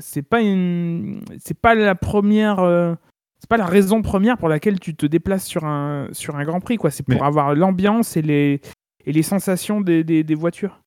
c'est 0.00 0.22
pas 0.22 0.40
une, 0.40 1.20
c'est 1.38 1.60
pas 1.60 1.74
la 1.74 1.94
première 1.94 2.96
c'est 3.38 3.48
pas 3.48 3.56
la 3.58 3.66
raison 3.66 4.00
première 4.02 4.38
pour 4.38 4.48
laquelle 4.48 4.80
tu 4.80 4.94
te 4.94 5.06
déplaces 5.06 5.44
sur 5.44 5.64
un, 5.64 6.08
sur 6.12 6.36
un 6.36 6.44
Grand 6.44 6.60
Prix, 6.60 6.76
quoi. 6.76 6.90
C'est 6.90 7.02
pour 7.02 7.24
avoir 7.24 7.54
l'ambiance 7.54 8.16
et 8.16 8.22
les, 8.22 8.60
et 9.04 9.12
les 9.12 9.22
sensations 9.22 9.80
des, 9.80 10.02
des, 10.04 10.34
voitures. 10.34 10.80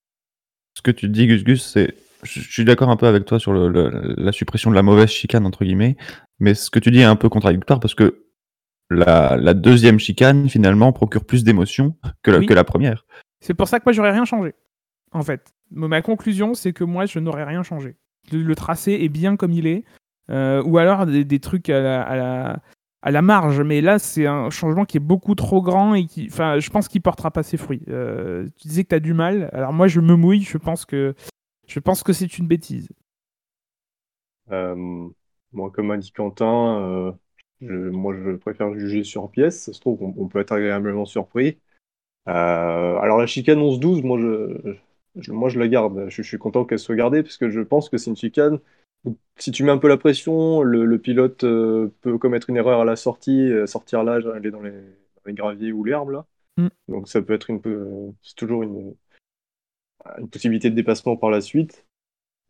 Ce 0.76 0.82
que 0.82 0.92
tu 0.92 1.08
dis, 1.10 1.28
Gus 1.28 1.44
Gus, 1.44 1.64
c'est. 1.64 1.94
Je 2.24 2.42
suis 2.42 2.66
d'accord 2.66 2.90
un 2.90 2.98
peu 2.98 3.08
avec 3.08 3.26
toi 3.26 3.40
sur 3.40 3.54
le, 3.54 3.70
la 4.18 4.32
suppression 4.32 4.70
de 4.72 4.76
la 4.76 4.82
mauvaise 4.82 5.10
chicane, 5.10 5.46
entre 5.46 5.64
guillemets. 5.64 5.96
Mais 6.40 6.54
ce 6.54 6.70
que 6.70 6.80
tu 6.80 6.92
dis 6.92 7.00
est 7.00 7.06
un 7.06 7.16
peu 7.16 7.30
contradictoire 7.30 7.80
parce 7.80 7.96
que 7.96 8.26
la, 8.90 9.38
la 9.38 9.54
deuxième 9.54 10.00
chicane, 10.00 10.50
finalement, 10.50 10.92
procure 10.92 11.24
plus 11.24 11.46
d'émotions 11.46 11.96
que, 12.24 12.32
la, 12.32 12.46
que 12.46 12.54
la 12.54 12.66
première. 12.66 13.06
C'est 13.40 13.54
pour 13.54 13.70
ça 13.70 13.80
que 13.80 13.86
moi, 13.86 13.94
j'aurais 13.94 14.12
rien 14.12 14.26
changé. 14.26 14.54
En 15.12 15.24
fait. 15.24 15.54
Ma 15.72 16.02
conclusion, 16.02 16.56
c'est 16.56 16.74
que 16.74 16.84
moi, 16.84 17.06
je 17.06 17.20
n'aurais 17.20 17.44
rien 17.44 17.62
changé. 17.62 17.96
le, 18.32 18.56
tracé 18.56 18.94
est 18.94 19.10
bien 19.10 19.36
comme 19.36 19.52
il 19.52 19.68
est. 19.68 19.84
Euh, 20.30 20.62
ou 20.64 20.78
alors 20.78 21.06
des, 21.06 21.40
trucs 21.40 21.70
à 21.70 22.62
la, 23.04 23.22
marge. 23.22 23.62
Mais 23.62 23.82
là, 23.82 24.00
c'est 24.00 24.26
un 24.26 24.50
changement 24.50 24.86
qui 24.86 24.98
est 24.98 25.02
beaucoup 25.02 25.36
trop 25.36 25.62
grand 25.62 25.94
et 25.94 26.06
qui, 26.06 26.28
enfin, 26.32 26.60
je 26.60 26.70
pense 26.70 26.88
qu'il 26.88 27.02
portera 27.02 27.32
pas 27.32 27.44
ses 27.44 27.58
fruits. 27.58 27.84
Euh, 27.90 28.48
tu 28.58 28.68
disais 28.68 28.84
que 28.84 28.90
tu 28.90 28.96
as 28.96 29.00
du 29.00 29.14
mal. 29.14 29.50
Alors 29.54 29.74
moi, 29.74 29.88
je 29.88 30.00
me 30.00 30.16
mouille. 30.16 30.42
Je 30.42 30.58
pense 30.58 30.86
que 30.86 31.14
Je 31.68 31.80
pense 31.80 32.04
que 32.04 32.14
c'est 32.14 32.38
une 32.40 32.48
bêtise. 32.48 32.90
Euh, 34.52 35.08
moi, 35.52 35.72
comme 35.72 35.92
a 35.92 35.98
dit 35.98 36.12
Quentin, 36.12 36.82
euh, 36.82 37.12
je- 37.62 37.90
moi 37.90 38.16
je 38.16 38.32
préfère 38.38 38.74
juger 38.74 39.04
sur 39.04 39.30
pièce. 39.30 39.66
Ça 39.66 39.74
se 39.74 39.80
trouve, 39.80 40.02
on, 40.02 40.28
peut 40.28 40.40
être 40.40 40.52
agréablement 40.52 41.06
surpris. 41.06 41.60
Alors 42.26 43.18
la 43.18 43.28
chicane 43.28 43.60
11-12, 43.60 44.04
moi 44.04 44.20
je, 44.20 44.76
je- 45.16 45.32
moi 45.32 45.50
je 45.50 45.60
la 45.60 45.68
garde. 45.68 46.06
Je, 46.10 46.22
je 46.22 46.28
suis 46.28 46.38
content 46.38 46.66
qu'elle 46.66 46.80
soit 46.80 46.96
gardée 46.96 47.24
parce 47.24 47.38
que 47.38 47.50
je 47.50 47.62
pense 47.62 47.90
que 47.90 47.98
c'est 47.98 48.10
une 48.10 48.18
chicane. 48.18 48.60
Si 49.38 49.52
tu 49.52 49.64
mets 49.64 49.72
un 49.72 49.78
peu 49.78 49.88
la 49.88 49.98
pression, 49.98 50.62
le, 50.62 50.86
le 50.86 51.00
pilote 51.00 51.44
euh, 51.46 51.90
peut 52.02 52.18
commettre 52.18 52.50
une 52.50 52.58
erreur 52.58 52.82
à 52.82 52.86
la 52.86 52.96
sortie, 52.96 53.52
euh, 53.52 53.66
sortir 53.66 54.04
là, 54.04 54.20
aller 54.36 54.52
dans 54.52 54.62
les, 54.62 54.72
dans 54.72 55.22
les 55.26 55.34
graviers 55.34 55.72
ou 55.72 55.84
l'herbe 55.84 56.10
là. 56.10 56.26
Mm. 56.58 56.68
Donc 56.90 57.08
ça 57.08 57.22
peut 57.22 57.34
être 57.34 57.50
une, 57.50 57.62
c'est 58.22 58.36
toujours 58.36 58.64
une, 58.64 58.94
une 60.18 60.30
possibilité 60.30 60.70
de 60.70 60.76
dépassement 60.76 61.18
par 61.18 61.30
la 61.30 61.42
suite. 61.42 61.86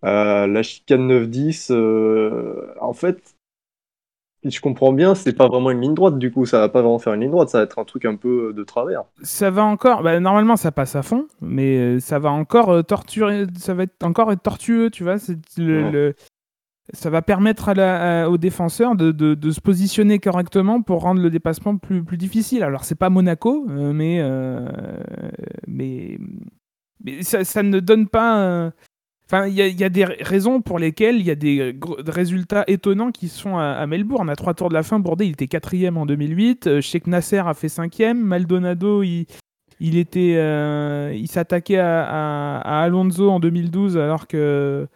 Euh, 0.06 0.48
la 0.48 0.63
chicane 0.63 1.08
9-10, 1.08 1.72
euh, 1.72 2.74
en 2.80 2.94
fait, 2.94 3.36
si 4.43 4.51
je 4.51 4.62
comprends 4.62 4.93
bien, 4.93 5.15
c'est 5.15 5.34
pas 5.34 5.48
vraiment 5.48 5.72
une 5.72 5.81
ligne 5.81 5.93
droite, 5.93 6.17
du 6.17 6.31
coup, 6.31 6.46
ça 6.46 6.60
va 6.60 6.69
pas 6.69 6.81
vraiment 6.81 7.00
faire 7.00 7.13
une 7.13 7.22
ligne 7.22 7.31
droite, 7.31 7.50
ça 7.50 7.58
va 7.60 7.63
être 7.65 7.79
un 7.79 7.84
truc 7.86 8.05
un 8.05 8.15
peu 8.15 8.53
de 8.53 8.63
travers. 8.63 9.03
Ça 9.22 9.50
va 9.50 9.63
encore. 9.63 10.01
bah, 10.03 10.19
normalement, 10.19 10.55
ça 10.55 10.72
passe 10.72 10.96
à 10.96 11.01
fond, 11.03 11.27
mais 11.41 11.77
euh, 11.77 12.00
ça 12.00 12.19
va 12.19 12.31
encore 12.31 12.69
euh, 12.69 12.81
torturer. 12.81 13.46
Ça 13.58 13.74
va 13.74 13.84
être 13.84 14.03
encore 14.03 14.31
être 14.31 14.41
tortueux, 14.43 14.89
tu 14.89 15.03
vois. 15.03 15.17
C'est 15.17 15.38
le, 15.58 15.84
Ouais. 15.84 15.91
le- 15.91 16.15
Ça 16.91 17.12
va 17.12 17.22
permettre 17.22 17.69
à 17.69 17.75
la- 17.75 18.24
à- 18.24 18.29
aux 18.29 18.39
défenseurs 18.39 18.96
de, 18.96 19.12
de- 19.12 19.36
de 19.36 19.51
se 19.51 19.62
positionner 19.62 20.17
correctement 20.17 20.81
pour 20.81 21.01
rendre 21.01 21.22
le 21.22 21.29
dépassement 21.29 21.77
plus, 21.77 22.03
plus 22.03 22.17
difficile. 22.17 22.63
Alors, 22.63 22.84
c'est 22.84 22.96
pas 22.96 23.12
Monaco, 23.12 23.67
euh, 23.69 23.93
mais, 23.93 24.17
euh, 24.22 24.67
mais, 25.67 26.17
mais 27.03 27.22
ça, 27.22 27.43
ça 27.43 27.62
ne 27.62 27.79
donne 27.79 28.08
pas. 28.08 28.72
Euh, 29.34 29.38
Enfin, 29.38 29.48
il 29.48 29.54
y, 29.54 29.84
a- 29.84 29.90
des 29.90 30.06
raisons 30.06 30.62
pour 30.62 30.80
lesquelles 30.80 31.18
il 31.18 31.26
y 31.26 31.32
a 31.32 31.36
des 31.36 31.74
gros- 31.78 31.98
résultats 32.08 32.64
étonnants 32.68 33.12
qui 33.12 33.28
sont 33.28 33.58
à, 33.58 33.74
à 33.74 33.86
Melbourne. 33.88 34.30
À 34.30 34.36
trois 34.36 34.54
tours 34.54 34.70
de 34.70 34.74
la 34.74 34.84
fin, 34.84 35.00
Bourdais, 35.00 35.28
il 35.28 35.32
était 35.34 35.48
quatrième 35.48 35.98
en 35.98 36.06
2008. 36.06 36.68
Euh, 36.68 36.82
Sheikh 36.82 37.08
Nasser 37.08 37.40
a 37.46 37.54
fait 37.54 37.70
cinquième. 37.70 38.20
Maldonado, 38.20 39.04
il, 39.04 39.26
il 39.80 39.98
était, 39.98 40.36
euh, 40.38 41.14
il 41.16 41.28
s'attaquait 41.28 41.78
à, 41.80 42.82
Alonso 42.82 43.30
en 43.30 43.40
2012 43.40 43.98
alors 43.98 44.28
que 44.28 44.88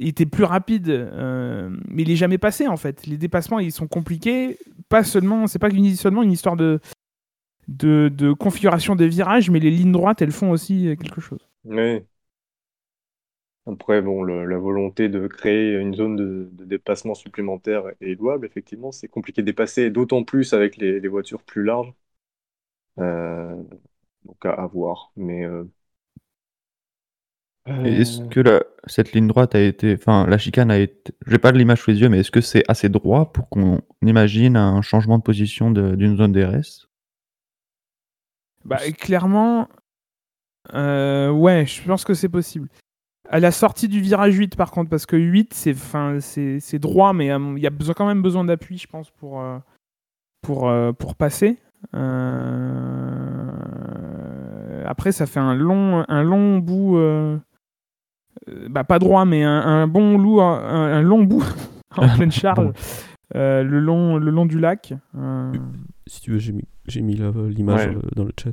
il 0.00 0.06
était 0.08 0.26
plus 0.26 0.44
rapide, 0.44 0.88
euh, 0.90 1.70
mais 1.88 2.02
il 2.02 2.10
est 2.12 2.16
jamais 2.16 2.38
passé 2.38 2.68
en 2.68 2.76
fait. 2.76 3.04
Les 3.06 3.16
dépassements, 3.16 3.58
ils 3.58 3.72
sont 3.72 3.88
compliqués. 3.88 4.56
Pas 4.88 5.02
seulement, 5.02 5.46
c'est 5.48 5.58
pas 5.58 5.70
une- 5.70 5.96
seulement 5.96 6.22
une 6.22 6.30
histoire 6.30 6.54
de, 6.56 6.78
de, 7.68 8.08
de 8.08 8.32
configuration 8.32 8.94
des 8.96 9.08
virages, 9.08 9.50
mais 9.50 9.58
les 9.60 9.70
lignes 9.72 9.90
droites, 9.92 10.22
elles 10.22 10.30
font 10.32 10.50
aussi 10.50 10.88
euh, 10.88 10.94
quelque 10.96 11.20
chose. 11.20 11.40
Mais 11.64 12.04
après, 13.68 14.02
bon, 14.02 14.22
le- 14.22 14.46
la 14.46 14.58
volonté 14.58 15.08
de 15.08 15.26
créer 15.28 15.74
une 15.78 15.94
zone 15.94 16.16
de, 16.16 16.48
de 16.52 16.64
dépassement 16.64 17.14
supplémentaire 17.14 17.84
est 18.00 18.14
louable, 18.18 18.46
effectivement. 18.46 18.92
C'est 18.92 19.08
compliqué 19.08 19.42
de 19.42 19.46
dépasser, 19.46 19.90
d'autant 19.90 20.24
plus 20.24 20.52
avec 20.54 20.76
les, 20.76 21.00
les 21.00 21.08
voitures 21.08 21.42
plus 21.42 21.62
larges. 21.64 21.92
Euh, 22.98 23.62
donc 24.24 24.44
à, 24.46 24.50
à 24.52 24.66
voir. 24.66 25.12
Mais 25.16 25.44
euh, 25.44 25.64
Et 27.82 28.00
Est-ce 28.00 28.20
euh, 28.20 28.30
que 28.30 28.38
la- 28.38 28.62
cette 28.86 29.10
ligne 29.12 29.26
droite 29.26 29.56
a 29.56 29.60
été, 29.60 29.94
enfin, 29.94 30.26
la 30.28 30.38
chicane 30.38 30.70
a 30.70 30.78
été, 30.78 31.12
j'ai 31.26 31.38
pas 31.38 31.50
de 31.50 31.58
l'image 31.58 31.80
sous 31.82 31.90
les 31.90 32.00
yeux, 32.00 32.08
mais 32.08 32.20
est-ce 32.20 32.30
que 32.30 32.40
c'est 32.40 32.62
assez 32.68 32.88
droit 32.88 33.32
pour 33.32 33.48
qu'on 33.48 33.80
imagine 34.02 34.56
un 34.56 34.80
changement 34.82 35.18
de 35.18 35.22
position 35.24 35.70
de- 35.72 35.94
d'une 35.96 36.16
zone 36.16 36.30
DRS 36.32 36.88
Bah, 38.64 38.90
clairement, 38.92 39.68
euh, 40.74 41.30
ouais, 41.30 41.66
je 41.66 41.82
pense 41.82 42.04
que 42.04 42.14
c'est 42.14 42.28
possible. 42.28 42.68
À 43.30 43.40
la 43.40 43.50
sortie 43.50 43.88
du 43.88 44.00
virage 44.00 44.34
8, 44.34 44.56
par 44.56 44.70
contre, 44.70 44.88
parce 44.88 45.04
que 45.04 45.14
8, 45.16 45.52
c'est 45.52 45.74
fin, 45.74 46.18
c'est 46.20 46.60
c'est 46.60 46.78
droit, 46.78 47.12
mais 47.12 47.30
euh, 47.30 47.52
il 47.56 47.62
y 47.62 47.66
a 47.66 47.70
besoin, 47.70 47.94
quand 47.94 48.06
même 48.06 48.22
besoin 48.22 48.42
d'appui, 48.44 48.78
je 48.78 48.86
pense, 48.86 49.10
pour, 49.10 49.40
euh, 49.42 49.58
pour, 50.42 50.68
euh, 50.68 50.92
pour 50.92 51.14
passer. 51.14 51.58
Euh, 53.88 54.82
Après, 54.86 55.12
ça 55.12 55.26
fait 55.26 55.40
un 55.40 55.54
long, 55.54 56.04
un 56.08 56.22
long 56.22 56.58
bout, 56.58 56.98
bah, 58.70 58.84
pas 58.84 58.98
droit, 58.98 59.24
mais 59.26 59.42
un, 59.44 59.60
un 59.60 59.86
bon 59.86 60.16
loup, 60.18 60.40
un, 60.40 60.58
un 60.92 61.02
long 61.02 61.22
bout 61.24 61.44
en 61.98 62.08
pleine 62.16 62.32
charge, 62.32 62.70
euh, 63.34 63.62
le, 63.62 63.78
long, 63.80 64.16
le 64.16 64.30
long 64.30 64.46
du 64.46 64.58
lac. 64.58 64.94
Euh, 65.16 65.52
Si 66.06 66.22
tu 66.22 66.30
veux, 66.32 66.38
j'ai 66.38 66.52
mis, 66.52 66.64
j'ai 66.86 67.02
mis 67.02 67.16
la- 67.16 67.30
l'image 67.48 67.88
Ouais. 67.88 67.96
dans 68.16 68.24
le 68.24 68.32
chat. 68.40 68.52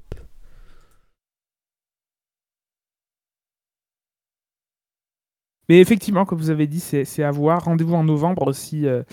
Mais 5.70 5.80
effectivement, 5.80 6.26
comme 6.26 6.40
vous 6.40 6.50
avez 6.50 6.68
dit, 6.68 6.80
c'est 6.80 7.24
à 7.24 7.32
voir. 7.32 7.66
Rendez-vous 7.66 7.96
en 7.96 8.04
novembre 8.04 8.54
si 8.54 8.86
euh, 8.86 9.04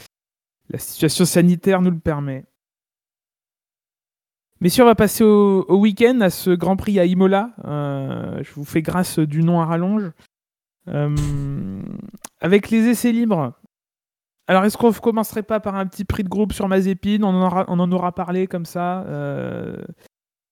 la 0.69 0.79
situation 0.79 1.25
sanitaire 1.25 1.81
nous 1.81 1.91
le 1.91 1.99
permet. 1.99 2.45
Messieurs, 4.61 4.85
on 4.85 4.87
va 4.87 4.95
passer 4.95 5.25
au, 5.25 5.77
week-end 5.77 6.21
à 6.21 6.31
ce 6.31 6.51
Grand 6.51 6.77
Prix 6.77 7.01
à 7.01 7.05
Imola. 7.05 7.51
Euh, 7.65 8.43
je 8.45 8.53
vous 8.53 8.65
fais 8.65 8.83
grâce 8.83 9.19
du 9.19 9.43
nom 9.43 9.61
à 9.61 9.67
rallonge. 9.67 10.13
Euh, 10.89 11.83
avec 12.41 12.71
les 12.71 12.89
essais 12.89 13.13
libres. 13.13 13.55
Alors, 14.47 14.65
est-ce 14.65 14.77
qu'on 14.77 14.91
ne 14.91 14.95
commencerait 14.95 15.43
pas 15.43 15.59
par 15.59 15.77
un 15.77 15.87
petit 15.87 16.05
prix 16.05 16.23
de 16.23 16.29
groupe 16.29 16.53
sur 16.53 16.69
Mazepin 16.69 17.23
on 17.23 17.29
en, 17.29 17.47
aura, 17.47 17.65
on 17.69 17.81
en 17.81 17.91
aura 17.91 18.13
parlé 18.13 18.47
comme 18.47 18.67
ça. 18.67 19.05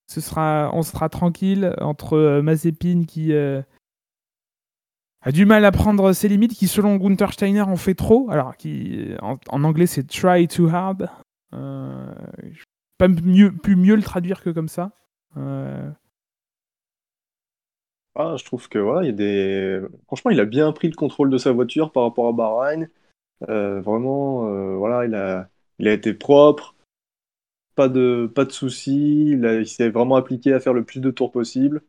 ce 0.07 0.21
sera, 0.21 0.71
on 0.73 0.83
sera 0.83 1.09
tranquille 1.09 1.75
entre 1.81 2.41
Mazepin 2.41 3.05
qui, 3.07 3.33
a 5.23 5.33
du 5.33 5.45
mal 5.45 5.65
à 5.65 5.73
prendre 5.73 6.13
ses 6.13 6.29
limites, 6.29 6.55
qui 6.55 6.67
selon 6.67 6.97
Gunther 6.97 7.33
Steiner 7.33 7.63
en 7.63 7.77
fait 7.77 7.95
trop. 7.95 8.31
Alors, 8.31 8.57
qui, 8.57 9.15
en, 9.21 9.65
anglais 9.65 9.87
c'est 9.87 10.07
try 10.07 10.49
too 10.49 10.69
hard. 10.69 11.09
Euh, 11.53 12.15
je 12.53 12.65
pas 13.01 13.09
mieux, 13.09 13.51
pu 13.51 13.77
mieux 13.77 13.97
le 13.97 14.03
traduire 14.03 14.43
que 14.43 14.51
comme 14.51 14.69
ça. 14.69 14.93
Euh, 15.39 15.91
ah, 18.15 18.35
je 18.37 18.45
trouve 18.45 18.69
que 18.69 18.79
voilà, 18.79 19.03
il 19.03 19.07
y 19.07 19.09
a 19.09 19.13
des. 19.13 19.81
Franchement, 20.07 20.31
il 20.31 20.41
a 20.41 20.45
bien 20.45 20.71
pris 20.73 20.89
le 20.89 20.95
contrôle 20.95 21.31
de 21.31 21.39
sa 21.39 21.53
voiture 21.53 21.93
par 21.93 22.03
rapport 22.03 22.29
à 22.29 22.33
Bahreïn. 22.33 22.91
Euh, 23.49 23.81
vraiment, 23.81 24.49
euh, 24.49 24.77
voilà, 24.77 25.07
il 25.07 25.15
a, 25.15 25.49
il 25.79 25.89
a 25.89 25.93
été 25.95 26.13
propre, 26.13 26.75
pas 27.75 27.89
de, 27.89 28.31
pas 28.35 28.45
de 28.45 28.53
soucis. 28.53 29.31
Il 29.31 29.67
s'est 29.67 29.91
vraiment 29.91 30.17
appliqué 30.17 30.53
à 30.53 30.61
faire 30.61 30.75
le 30.75 30.85
plus 30.85 31.01
de 31.01 31.11
tours 31.11 31.33
possible. 31.33 31.83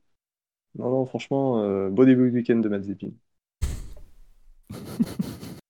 Non, 0.76 0.90
non, 0.90 1.06
franchement, 1.06 1.62
euh, 1.64 1.90
beau 1.90 2.06
début 2.06 2.32
de 2.32 2.36
week-end 2.36 2.58
de. 2.58 2.70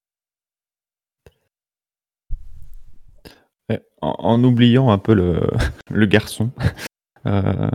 Ouais, 3.69 3.81
en, 4.01 4.43
oubliant 4.43 4.89
un 4.89 4.97
peu 4.97 5.13
le, 5.13 6.05
garçon. 6.05 6.51
Euh, 7.27 7.69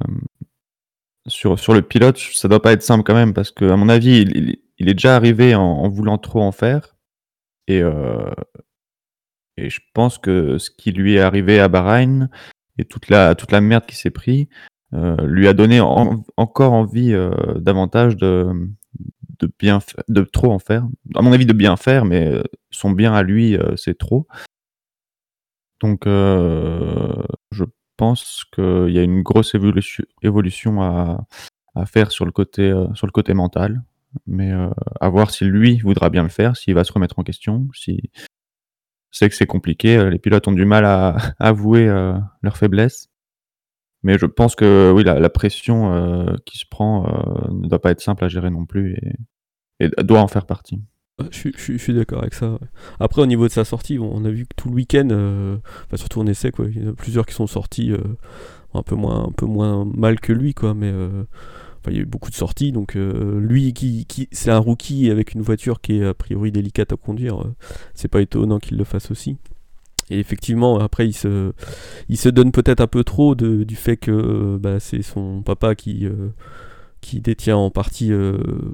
sur, 1.28 1.54
le 1.72 1.82
pilote, 1.82 2.18
ça 2.18 2.48
doit 2.48 2.60
pas 2.60 2.72
être 2.72 2.82
simple 2.82 3.04
quand 3.04 3.14
même, 3.14 3.32
parce 3.32 3.52
que 3.52 3.64
à 3.64 3.76
mon 3.76 3.88
avis, 3.88 4.22
il, 4.22 4.58
est 4.88 4.94
déjà 4.94 5.14
arrivé 5.14 5.54
en, 5.54 5.88
voulant 5.88 6.18
trop 6.18 6.42
en 6.42 6.50
faire. 6.50 6.96
Et, 7.68 7.80
euh, 7.80 8.34
et 9.56 9.70
je 9.70 9.80
pense 9.94 10.18
que 10.18 10.58
ce 10.58 10.70
qui 10.70 10.90
lui 10.90 11.14
est 11.14 11.20
arrivé 11.20 11.60
à 11.60 11.68
Bahreïn 11.68 12.28
et 12.76 12.84
toute 12.84 13.08
la, 13.08 13.36
toute 13.36 13.52
la 13.52 13.60
merde 13.60 13.86
qui 13.86 13.94
s'est 13.94 14.10
pris 14.10 14.48
lui 14.92 15.48
a 15.48 15.52
donné 15.52 15.80
en- 15.80 16.24
encore 16.36 16.72
envie 16.72 17.12
euh, 17.12 17.32
davantage 17.58 18.16
de, 18.16 18.70
bien 19.58 19.80
de 20.08 20.22
trop 20.22 20.52
en 20.52 20.58
faire. 20.58 20.86
À 21.14 21.22
mon 21.22 21.32
avis, 21.32 21.46
de 21.46 21.52
bien 21.52 21.76
faire, 21.76 22.04
mais 22.04 22.26
euh, 22.26 22.42
son 22.70 22.90
bien 22.90 23.12
à 23.12 23.22
lui, 23.22 23.56
euh, 23.56 23.76
c'est 23.76 23.98
trop. 23.98 24.26
Donc, 25.80 26.06
euh, 26.06 27.12
je 27.50 27.64
pense 27.96 28.44
qu'il 28.52 28.90
y 28.90 28.98
a 28.98 29.02
une 29.02 29.22
grosse 29.22 29.54
évolution, 30.22 30.82
à, 30.82 31.26
faire 31.86 32.10
sur 32.10 32.24
le 32.24 32.32
côté, 32.32 32.70
euh, 32.70 33.34
mental. 33.34 33.82
Mais 34.26 34.50
euh, 34.50 34.70
à 35.00 35.10
voir 35.10 35.30
si 35.30 35.44
lui 35.44 35.78
voudra 35.80 36.08
bien 36.08 36.22
le 36.22 36.30
faire, 36.30 36.56
s'il 36.56 36.74
va 36.74 36.84
se 36.84 36.92
remettre 36.92 37.18
en 37.18 37.22
question. 37.22 37.68
Si... 37.74 38.10
C'est 39.10 39.28
que 39.28 39.34
c'est 39.34 39.46
compliqué. 39.46 39.96
euh, 39.96 40.10
Les 40.10 40.18
pilotes 40.18 40.48
ont 40.48 40.52
du 40.52 40.64
mal 40.64 40.84
à, 40.84 41.16
à 41.38 41.48
avouer 41.48 41.86
euh, 41.88 42.14
leurs 42.42 42.56
faiblesses. 42.56 43.08
Mais 44.06 44.18
je 44.18 44.26
pense 44.26 44.54
que 44.54 44.92
oui, 44.94 45.02
la, 45.02 45.28
pression 45.30 45.92
euh, 45.92 46.36
qui 46.44 46.58
se 46.58 46.64
prend 46.64 47.08
euh, 47.08 47.50
ne 47.50 47.66
doit 47.66 47.80
pas 47.80 47.90
être 47.90 48.00
simple 48.00 48.24
à 48.24 48.28
gérer 48.28 48.50
non 48.50 48.64
plus 48.64 48.96
et, 49.80 49.88
doit 50.04 50.20
en 50.20 50.28
faire 50.28 50.46
partie. 50.46 50.80
Je 51.32 51.76
suis, 51.76 51.92
d'accord 51.92 52.20
avec 52.20 52.34
ça. 52.34 52.56
Après, 53.00 53.20
au 53.20 53.26
niveau 53.26 53.48
de 53.48 53.52
sa 53.52 53.64
sortie, 53.64 53.98
on 53.98 54.24
a 54.24 54.30
vu 54.30 54.44
que 54.44 54.54
tout 54.56 54.68
le 54.68 54.76
week-end, 54.76 55.08
euh, 55.10 55.56
enfin, 55.86 55.96
surtout 55.96 56.20
en 56.20 56.26
essai, 56.28 56.52
quoi, 56.52 56.66
il 56.68 56.80
y 56.80 56.86
en 56.86 56.90
a 56.90 56.92
plusieurs 56.92 57.26
qui 57.26 57.34
sont 57.34 57.48
sortis 57.48 57.92
un, 58.74 58.82
peu 58.84 58.94
moins, 58.94 59.24
un 59.24 59.32
peu 59.32 59.46
moins 59.46 59.84
mal 59.84 60.20
que 60.20 60.32
lui, 60.32 60.54
quoi, 60.54 60.72
mais 60.72 60.92
il 61.88 61.94
y 61.94 61.98
a 61.98 62.02
eu 62.02 62.06
beaucoup 62.06 62.30
de 62.30 62.36
sorties. 62.36 62.70
Donc, 62.70 62.94
lui, 62.94 63.72
qui, 63.72 64.06
qui, 64.06 64.28
c'est 64.30 64.52
un 64.52 64.58
rookie 64.58 65.10
avec 65.10 65.34
une 65.34 65.42
voiture 65.42 65.80
qui 65.80 65.98
est 65.98 66.04
a 66.04 66.14
priori 66.14 66.52
délicate 66.52 66.92
à 66.92 66.96
conduire, 66.96 67.42
c'est 67.94 68.08
pas 68.08 68.20
étonnant 68.20 68.60
qu'il 68.60 68.76
le 68.76 68.84
fasse 68.84 69.10
aussi. 69.10 69.36
Et 70.10 70.20
effectivement, 70.20 70.78
après, 70.78 71.08
il 71.08 71.12
se, 71.12 71.52
il 72.08 72.16
se 72.16 72.28
donne 72.28 72.52
peut-être 72.52 72.80
un 72.80 72.86
peu 72.86 73.02
trop 73.02 73.34
du 73.34 73.76
fait 73.76 73.96
que 73.96 74.10
euh, 74.10 74.58
bah, 74.58 74.78
c'est 74.78 75.02
son 75.02 75.42
papa 75.42 75.74
qui, 75.74 76.06
euh, 76.06 76.28
qui 77.00 77.20
détient 77.20 77.56
en 77.56 77.70
partie, 77.70 78.12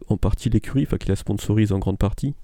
en 0.09 0.17
partie 0.17 0.51
l'écurie, 0.51 0.83
enfin 0.83 0.99
qui 0.99 1.09
la 1.09 1.17
sponsorise 1.17 1.73
en 1.73 1.79
grande 1.79 1.99
partie. 1.99 2.35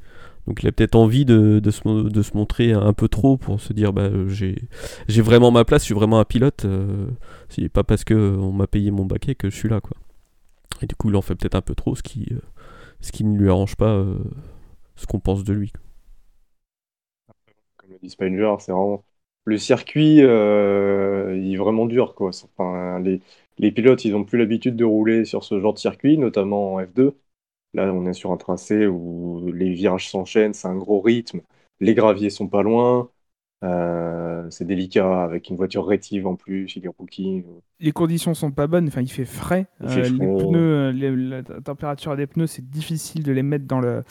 Donc 0.47 0.63
il 0.63 0.69
a 0.69 0.73
peut-être 0.73 0.95
envie 0.95 1.27
de, 1.27 1.61
de, 1.63 1.71
se, 1.71 2.37
montrer 2.37 2.73
un 2.73 2.95
peu 2.95 3.09
trop 3.09 3.37
pour 3.37 3.61
se 3.61 3.75
dire 3.75 3.93
bah, 3.93 4.09
j'ai 4.29 5.23
vraiment 5.23 5.51
ma 5.51 5.67
place, 5.67 5.83
je 5.83 5.87
suis 5.87 5.95
vraiment 5.95 6.19
un 6.19 6.25
pilote. 6.25 6.67
c'est 7.51 7.69
pas 7.69 7.85
parce 7.85 8.05
qu'on 8.05 8.53
m'a 8.53 8.67
payé 8.67 8.91
mon 8.91 9.05
baquet 9.05 9.35
que 9.35 9.51
je 9.51 9.57
suis 9.57 9.69
là. 9.69 9.81
quoi. 9.81 9.97
Et 10.81 10.87
du 10.87 10.95
coup 10.95 11.11
il 11.11 11.17
en 11.17 11.23
fait 11.23 11.35
peut-être 11.35 11.55
un 11.55 11.61
peu 11.61 11.75
trop, 11.75 11.95
ce 11.95 12.03
qui, 12.03 12.29
ce 13.03 13.13
qui 13.13 13.25
ne 13.25 13.39
lui 13.39 13.51
arrange 13.51 13.77
pas 13.77 14.03
ce 14.97 15.07
qu'on 15.07 15.21
pense 15.21 15.45
de 15.45 15.53
lui. 15.53 15.73
C'est 18.07 18.71
vraiment 18.73 19.05
le 19.45 19.59
circuit, 19.59 20.23
euh, 20.23 21.37
il 21.43 21.55
est 21.55 21.57
vraiment 21.57 21.87
dur. 21.87 22.15
Quoi. 22.15 22.31
Enfin, 22.31 23.01
les, 23.01 23.21
les 23.59 23.73
pilotes, 23.73 24.05
ils 24.05 24.13
n'ont 24.13 24.25
plus 24.25 24.39
l'habitude 24.39 24.77
de 24.77 24.85
rouler 24.85 25.25
sur 25.25 25.43
ce 25.43 25.59
genre 25.61 25.73
de 25.73 25.79
circuit, 25.79 26.19
notamment 26.19 26.75
en 26.75 26.83
F2. 26.83 27.15
Là, 27.75 27.93
on 27.93 28.07
est 28.07 28.13
sur 28.13 28.33
un 28.33 28.37
tracé 28.37 28.87
où 28.87 29.51
les 29.53 29.73
virages 29.73 30.11
s'enchaînent, 30.11 30.55
c'est 30.55 30.69
un 30.69 30.77
gros 30.77 31.01
rythme, 31.01 31.41
les 31.81 31.95
graviers 31.95 32.31
sont 32.31 32.49
pas 32.49 32.63
loin, 32.63 33.11
euh, 33.65 34.49
c'est 34.51 34.65
délicat 34.65 35.23
avec 35.23 35.51
une 35.51 35.57
voiture 35.57 35.87
rétive 35.87 36.27
en 36.27 36.35
plus, 36.37 36.77
il 36.77 36.87
est 36.87 36.91
rookie. 36.99 37.45
Les 37.81 37.93
conditions 37.93 38.33
sont 38.35 38.51
pas 38.51 38.67
bonnes, 38.67 38.89
enfin 38.89 39.03
il 39.03 39.11
fait 39.11 39.27
frais. 39.27 39.67
Euh, 39.83 40.09
les 40.09 40.19
pneus, 40.19 40.93
la 40.93 41.43
température 41.43 42.17
des 42.17 42.27
pneus, 42.27 42.47
c'est 42.47 42.69
difficile 42.69 43.23
de 43.23 43.33
les 43.33 43.43
mettre 43.43 43.67
dans, 43.67 43.81
le, 43.81 44.03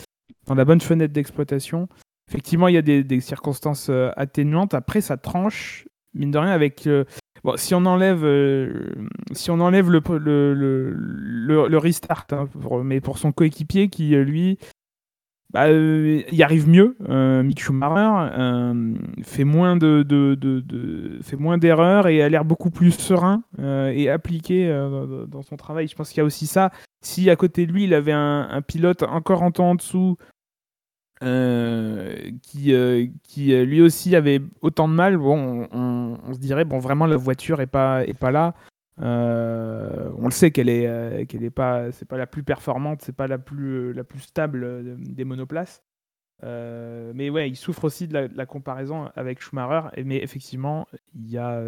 dans 0.45 0.55
la 0.55 0.65
bonne 0.65 0.81
fenêtre 0.81 1.13
d'exploitation. 1.13 1.87
Effectivement, 2.29 2.67
il 2.67 2.75
y 2.75 2.77
a 2.77 2.81
des, 2.81 3.19
circonstances 3.21 3.87
euh, 3.89 4.11
atténuantes. 4.17 4.73
Après, 4.73 4.99
ça 4.99 5.15
tranche, 5.15 5.87
mine 6.13 6.31
de 6.31 6.37
rien, 6.37 6.51
avec. 6.51 6.85
Euh, 6.85 7.05
bon, 7.43 7.55
si 7.55 7.73
on 7.73 7.85
enlève, 7.85 8.25
euh, 8.25 8.91
si 9.31 9.49
on 9.49 9.59
enlève 9.61 9.89
le, 9.89 10.01
le, 10.17 11.67
le, 11.67 11.77
restart, 11.77 12.27
hein, 12.31 12.49
mais 12.83 12.99
pour 12.99 13.17
son 13.17 13.31
coéquipier 13.31 13.87
qui, 13.87 14.09
lui, 14.09 14.57
bah, 15.53 15.61
arrive 15.61 16.67
mieux. 16.67 16.97
Mick 17.43 17.61
Schumacher 17.61 18.27
fait 19.23 19.45
moins 19.45 19.77
d'erreurs 21.57 22.07
et 22.07 22.21
a 22.21 22.27
l'air 22.27 22.43
beaucoup 22.43 22.71
plus 22.71 22.91
serein 22.91 23.43
et 23.57 24.09
appliqué 24.09 24.67
dans 25.29 25.43
son 25.43 25.55
travail. 25.55 25.87
Je 25.87 25.95
pense 25.95 26.09
qu'il 26.09 26.17
y 26.17 26.21
a 26.21 26.25
aussi 26.25 26.45
ça. 26.45 26.71
Si 27.01 27.29
à 27.29 27.37
côté 27.37 27.65
de 27.65 27.71
lui, 27.71 27.85
il 27.85 27.93
avait 27.93 28.11
un, 28.11 28.49
un 28.51 28.61
pilote 28.61 29.03
encore 29.03 29.43
en 29.43 29.51
temps 29.51 29.69
en 29.69 29.75
dessous 29.75 30.17
euh, 31.23 32.31
qui, 32.43 32.73
euh, 32.73 33.07
qui 33.23 33.51
euh, 33.53 33.65
lui 33.65 33.81
aussi 33.81 34.15
avait 34.15 34.39
autant 34.61 34.87
de 34.87 34.93
mal, 34.93 35.17
bon, 35.17 35.67
on, 35.71 36.33
se 36.33 36.39
dirait 36.39 36.63
bon 36.63 36.77
vraiment 36.77 37.07
la 37.07 37.17
voiture 37.17 37.59
est 37.59 37.65
pas 37.65 38.05
est 38.05 38.13
pas 38.13 38.29
là. 38.29 38.53
on 38.97 40.25
le 40.25 40.31
sait 40.31 40.51
qu'elle 40.51 40.69
est 40.69 41.25
qu'elle 41.27 41.43
est 41.43 41.49
pas 41.49 41.91
c'est 41.91 42.07
pas 42.07 42.17
la 42.17 42.27
plus 42.27 42.43
performante, 42.43 43.01
c'est 43.01 43.15
pas 43.15 43.27
la 43.27 43.39
plus 43.39 43.93
la 43.93 44.03
plus 44.03 44.19
stable 44.19 44.95
des 44.99 45.25
monoplaces. 45.25 45.81
mais 46.43 47.29
ouais, 47.31 47.49
il 47.49 47.55
souffre 47.55 47.85
aussi 47.85 48.07
de 48.07 48.29
la, 48.35 48.45
comparaison 48.45 49.09
avec 49.15 49.41
Schumacher. 49.41 49.89
Mais 50.05 50.17
effectivement, 50.21 50.87
il 51.15 51.31
y 51.31 51.37
a 51.39 51.63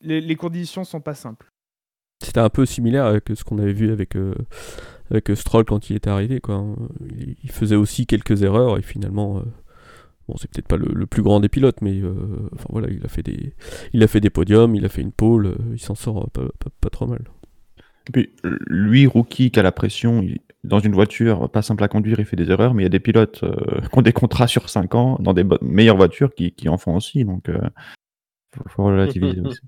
les, 0.00 0.22
les 0.22 0.36
conditions 0.36 0.84
sont 0.84 1.02
pas 1.02 1.14
simples. 1.14 1.46
C'était 2.22 2.40
un 2.40 2.50
peu 2.50 2.64
similaire 2.64 3.04
avec 3.04 3.28
ce 3.34 3.44
qu'on 3.44 3.58
avait 3.58 3.74
vu 3.74 3.92
avec 3.92 4.16
avec 5.10 5.30
Stroll 5.34 5.64
quand 5.64 5.90
il 5.90 5.96
était 5.96 6.10
arrivé. 6.10 6.40
Quoi. 6.40 6.64
Il, 7.42 7.50
faisait 7.50 7.76
aussi 7.76 8.06
quelques 8.06 8.42
erreurs 8.42 8.78
et 8.78 8.82
finalement, 8.82 9.38
euh, 9.38 9.42
bon, 10.28 10.36
c'est 10.36 10.50
peut-être 10.50 10.68
pas 10.68 10.76
le, 10.76 11.06
plus 11.06 11.22
grand 11.22 11.40
des 11.40 11.48
pilotes, 11.48 11.82
mais 11.82 12.00
euh, 12.00 12.14
enfin, 12.54 12.68
voilà, 12.70 12.88
il 12.90 13.04
a, 13.04 13.08
fait 13.08 13.22
des, 13.22 13.54
il 13.92 14.02
a 14.02 14.06
fait 14.06 14.20
des 14.20 14.30
podiums, 14.30 14.74
il 14.74 14.84
a 14.84 14.88
fait 14.88 15.02
une 15.02 15.12
pole, 15.12 15.46
euh, 15.46 15.56
il 15.72 15.80
s'en 15.80 15.94
sort 15.94 16.30
pas, 16.30 16.44
pas, 16.80 16.90
trop 16.90 17.06
mal. 17.06 17.22
Et 18.08 18.12
puis, 18.12 18.30
lui, 18.66 19.06
rookie, 19.06 19.50
qui 19.50 19.60
a 19.60 19.62
la 19.62 19.72
pression, 19.72 20.24
dans 20.64 20.78
une 20.78 20.92
voiture 20.92 21.50
pas 21.50 21.62
simple 21.62 21.84
à 21.84 21.88
conduire, 21.88 22.18
il 22.18 22.24
fait 22.24 22.36
des 22.36 22.50
erreurs, 22.50 22.74
mais 22.74 22.82
il 22.82 22.86
y 22.86 22.86
a 22.86 22.90
des 22.90 23.00
pilotes 23.00 23.40
qui 23.92 23.98
ont 23.98 24.02
des 24.02 24.12
contrats 24.12 24.48
sur 24.48 24.68
5 24.68 24.94
ans 24.94 25.16
dans 25.20 25.34
des 25.34 25.44
meilleures 25.60 25.96
voitures 25.96 26.34
qui, 26.34 26.52
qui, 26.52 26.68
en 26.68 26.78
font 26.78 26.96
aussi, 26.96 27.24
donc 27.24 27.48
il 27.48 28.70
faut, 28.70 28.84
relativiser 28.84 29.40
aussi. 29.44 29.60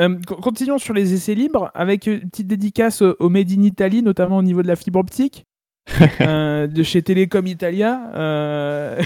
Euh, 0.00 0.18
continuons 0.24 0.78
sur 0.78 0.94
les 0.94 1.12
essais 1.12 1.34
libres 1.34 1.70
avec 1.74 2.06
une 2.06 2.20
petite 2.20 2.46
dédicace 2.46 3.02
au 3.02 3.28
Made 3.28 3.50
in 3.50 3.62
Italy, 3.62 4.02
notamment 4.02 4.38
au 4.38 4.42
niveau 4.42 4.62
de 4.62 4.68
la 4.68 4.76
fibre 4.76 4.98
optique, 4.98 5.44
euh, 6.20 6.66
de 6.66 6.82
chez 6.82 7.02
Telecom 7.02 7.46
Italia, 7.46 8.10
euh, 8.14 9.02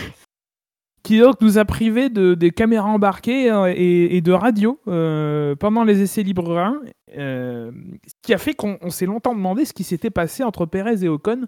qui 1.03 1.19
donc 1.19 1.41
nous 1.41 1.59
a 1.59 1.65
privé 1.65 2.11
de, 2.11 2.35
des 2.35 2.51
caméras 2.51 2.89
embarquées 2.89 3.47
et, 3.77 4.21
de 4.21 4.33
radio 4.33 4.81
pendant 5.59 5.85
les 5.85 6.01
essais 6.01 6.23
libres 6.23 6.57
1, 6.57 6.81
ce 7.17 7.73
qui 8.23 8.33
a 8.33 8.39
fait 8.39 8.55
qu'on 8.55 8.91
s'est 8.91 9.07
longtemps 9.07 9.35
demandé 9.35 9.65
ce 9.65 9.73
qui 9.73 9.85
s'était 9.85 10.11
passé 10.11 10.45
entre 10.45 10.65
Perez 10.65 11.05
et 11.05 11.09
Ocon, 11.09 11.47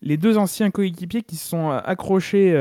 les 0.00 0.16
deux 0.16 0.38
anciens 0.38 0.70
coéquipiers 0.70 1.22
qui 1.22 1.36
se 1.36 1.48
sont 1.48 1.70
accrochés 1.70 2.56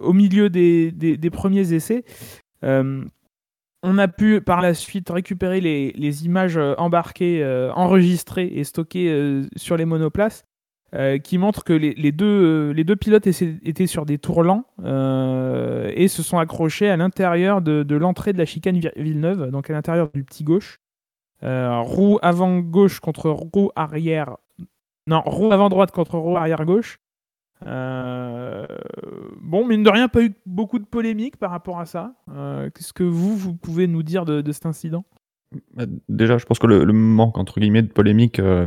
au 0.00 0.12
milieu 0.12 0.48
des, 0.50 0.92
des 0.92 1.30
premiers 1.30 1.72
essais. 1.72 2.04
On 3.88 3.98
a 3.98 4.08
pu 4.08 4.40
par 4.40 4.62
la 4.62 4.74
suite 4.74 5.10
récupérer 5.10 5.60
les, 5.60 6.24
images 6.26 6.56
euh, 6.56 6.74
embarquées, 6.76 7.40
euh, 7.44 7.72
enregistrées 7.72 8.50
et 8.52 8.64
stockées 8.64 9.08
euh, 9.08 9.46
sur 9.54 9.76
les 9.76 9.84
monoplaces, 9.84 10.44
qui 11.22 11.36
montrent 11.36 11.62
que 11.62 11.74
les, 11.74 12.10
deux, 12.10 12.96
pilotes 12.98 13.26
étaient 13.26 13.86
sur 13.86 14.06
des 14.06 14.16
tours 14.16 14.42
lents 14.42 14.64
et 14.82 16.08
se 16.08 16.22
sont 16.22 16.38
accrochés 16.38 16.88
à 16.88 16.96
l'intérieur 16.96 17.60
de, 17.60 17.94
l'entrée 17.94 18.32
de 18.32 18.38
la 18.38 18.46
chicane 18.46 18.80
Villeneuve, 18.96 19.50
donc 19.50 19.68
à 19.68 19.74
l'intérieur 19.74 20.08
du 20.14 20.24
petit 20.24 20.42
gauche. 20.42 20.80
roue 21.42 22.18
avant 22.22 22.60
gauche 22.60 23.00
contre 23.00 23.28
roue 23.28 23.70
arrière. 23.76 24.38
Non, 25.06 25.20
roue 25.20 25.52
avant 25.52 25.68
droite 25.68 25.90
contre 25.90 26.16
roue 26.16 26.38
arrière 26.38 26.64
gauche. 26.64 26.98
Euh, 27.64 28.66
bon, 29.40 29.66
mine 29.66 29.82
de 29.82 29.90
rien, 29.90 30.08
pas 30.08 30.22
eu 30.22 30.34
beaucoup 30.44 30.78
de 30.78 30.84
polémiques 30.84 31.36
par 31.36 31.50
rapport 31.50 31.80
à 31.80 31.86
ça. 31.86 32.14
Euh, 32.30 32.70
qu'est-ce 32.70 32.92
que 32.92 33.04
vous, 33.04 33.36
vous 33.36 33.54
pouvez 33.54 33.86
nous 33.86 34.02
dire 34.02 34.24
de, 34.24 34.52
cet 34.52 34.66
incident? 34.66 35.04
Bah, 35.74 35.84
Déjà, 36.08 36.38
je 36.38 36.44
pense 36.44 36.58
que 36.58 36.66
le, 36.66 36.84
manque, 36.92 37.38
entre 37.38 37.60
guillemets, 37.60 37.82
de 37.82 37.92
polémique 37.92 38.40
euh, 38.40 38.66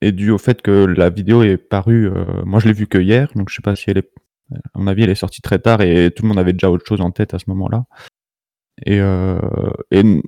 est 0.00 0.12
dû 0.12 0.30
au 0.30 0.38
fait 0.38 0.62
que 0.62 0.86
la 0.86 1.10
vidéo 1.10 1.42
est 1.42 1.58
parue. 1.58 2.10
moi, 2.44 2.60
je 2.60 2.68
l'ai 2.68 2.72
vue 2.72 2.86
que 2.86 2.98
hier, 2.98 3.28
donc 3.34 3.50
je 3.50 3.56
sais 3.56 3.62
pas 3.62 3.76
si 3.76 3.90
elle 3.90 3.98
est. 3.98 4.10
À 4.72 4.78
mon 4.78 4.86
avis, 4.86 5.02
elle 5.02 5.10
est 5.10 5.14
sortie 5.14 5.42
très 5.42 5.58
tard 5.58 5.82
et 5.82 6.10
tout 6.10 6.22
le 6.22 6.28
monde 6.28 6.38
avait 6.38 6.54
déjà 6.54 6.70
autre 6.70 6.86
chose 6.86 7.02
en 7.02 7.10
tête 7.10 7.34
à 7.34 7.38
ce 7.38 7.44
moment-là. 7.48 7.84
Et, 8.86 8.96
et 8.96 10.22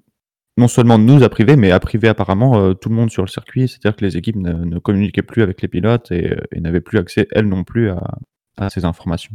non 0.57 0.69
seulement 0.69 0.99
nous 0.99 1.23
a 1.23 1.29
privé, 1.29 1.57
mais 1.57 1.71
a 1.71 1.81
privé 1.81 2.09
apparemment 2.09 2.61
euh, 2.61 2.75
tout 2.75 2.89
le 2.89 2.95
monde 2.95 3.11
sur 3.11 3.23
le 3.23 3.29
circuit. 3.29 3.69
C'est-à-dire 3.69 3.97
que 3.97 4.05
les 4.05 4.17
équipes 4.17 4.37
ne, 4.37 4.79
communiquaient 4.79 5.23
plus 5.23 5.43
avec 5.43 5.63
les 5.63 5.69
pilotes 5.69 6.11
et, 6.11 6.33
euh, 6.33 6.61
n'avaient 6.61 6.81
plus 6.81 6.99
accès, 6.99 7.29
elles 7.33 7.49
non 7.49 7.65
plus, 7.65 7.91
à, 7.91 8.69
ces 8.69 8.85
informations. 8.85 9.35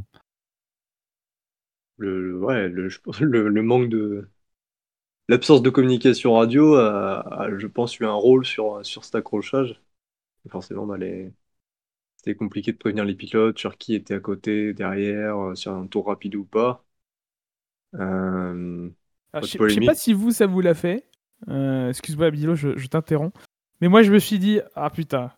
Le, 1.98 2.38
ouais, 2.38 2.68
le, 2.68 2.90
le, 3.22 3.64
manque 3.64 3.90
de. 3.90 4.28
L'absence 5.28 5.64
de 5.64 5.70
communication 5.72 6.34
radio 6.34 6.76
a, 6.76 7.50
je 7.58 7.66
pense, 7.66 7.98
eu 8.00 8.06
un 8.06 8.14
rôle 8.14 8.46
sur, 8.46 8.86
sur 8.86 9.04
cet 9.04 9.16
accrochage. 9.16 9.82
forcément, 10.50 10.86
bah, 10.86 10.98
c'était 12.26 12.36
compliqué 12.38 12.72
de 12.72 12.78
prévenir 12.78 13.06
les 13.06 13.14
pilotes 13.16 13.60
sur 13.60 13.78
qui 13.78 13.94
était 13.96 14.16
à 14.16 14.20
côté, 14.20 14.74
derrière, 14.74 15.38
euh, 15.52 15.56
sur 15.56 15.74
un 15.74 15.88
tour 15.88 16.08
rapide 16.08 16.36
ou 16.36 16.44
pas. 16.46 16.84
Je 19.44 19.64
ne 19.64 19.70
sais 19.70 19.82
pas 19.82 19.96
si 19.96 20.14
vous, 20.14 20.32
ça 20.32 20.46
vous 20.46 20.62
l'a 20.62 20.74
fait. 20.74 21.06
Euh, 21.50 21.90
excuse-moi, 21.90 22.32
Bilo, 22.32 22.56
je, 22.56 22.88
t'interromps. 22.88 23.34
Mais 23.82 23.88
moi, 23.88 24.04
je 24.04 24.12
me 24.12 24.20
suis 24.20 24.40
dit, 24.40 24.60
ah 24.76 24.90
putain, 24.90 25.32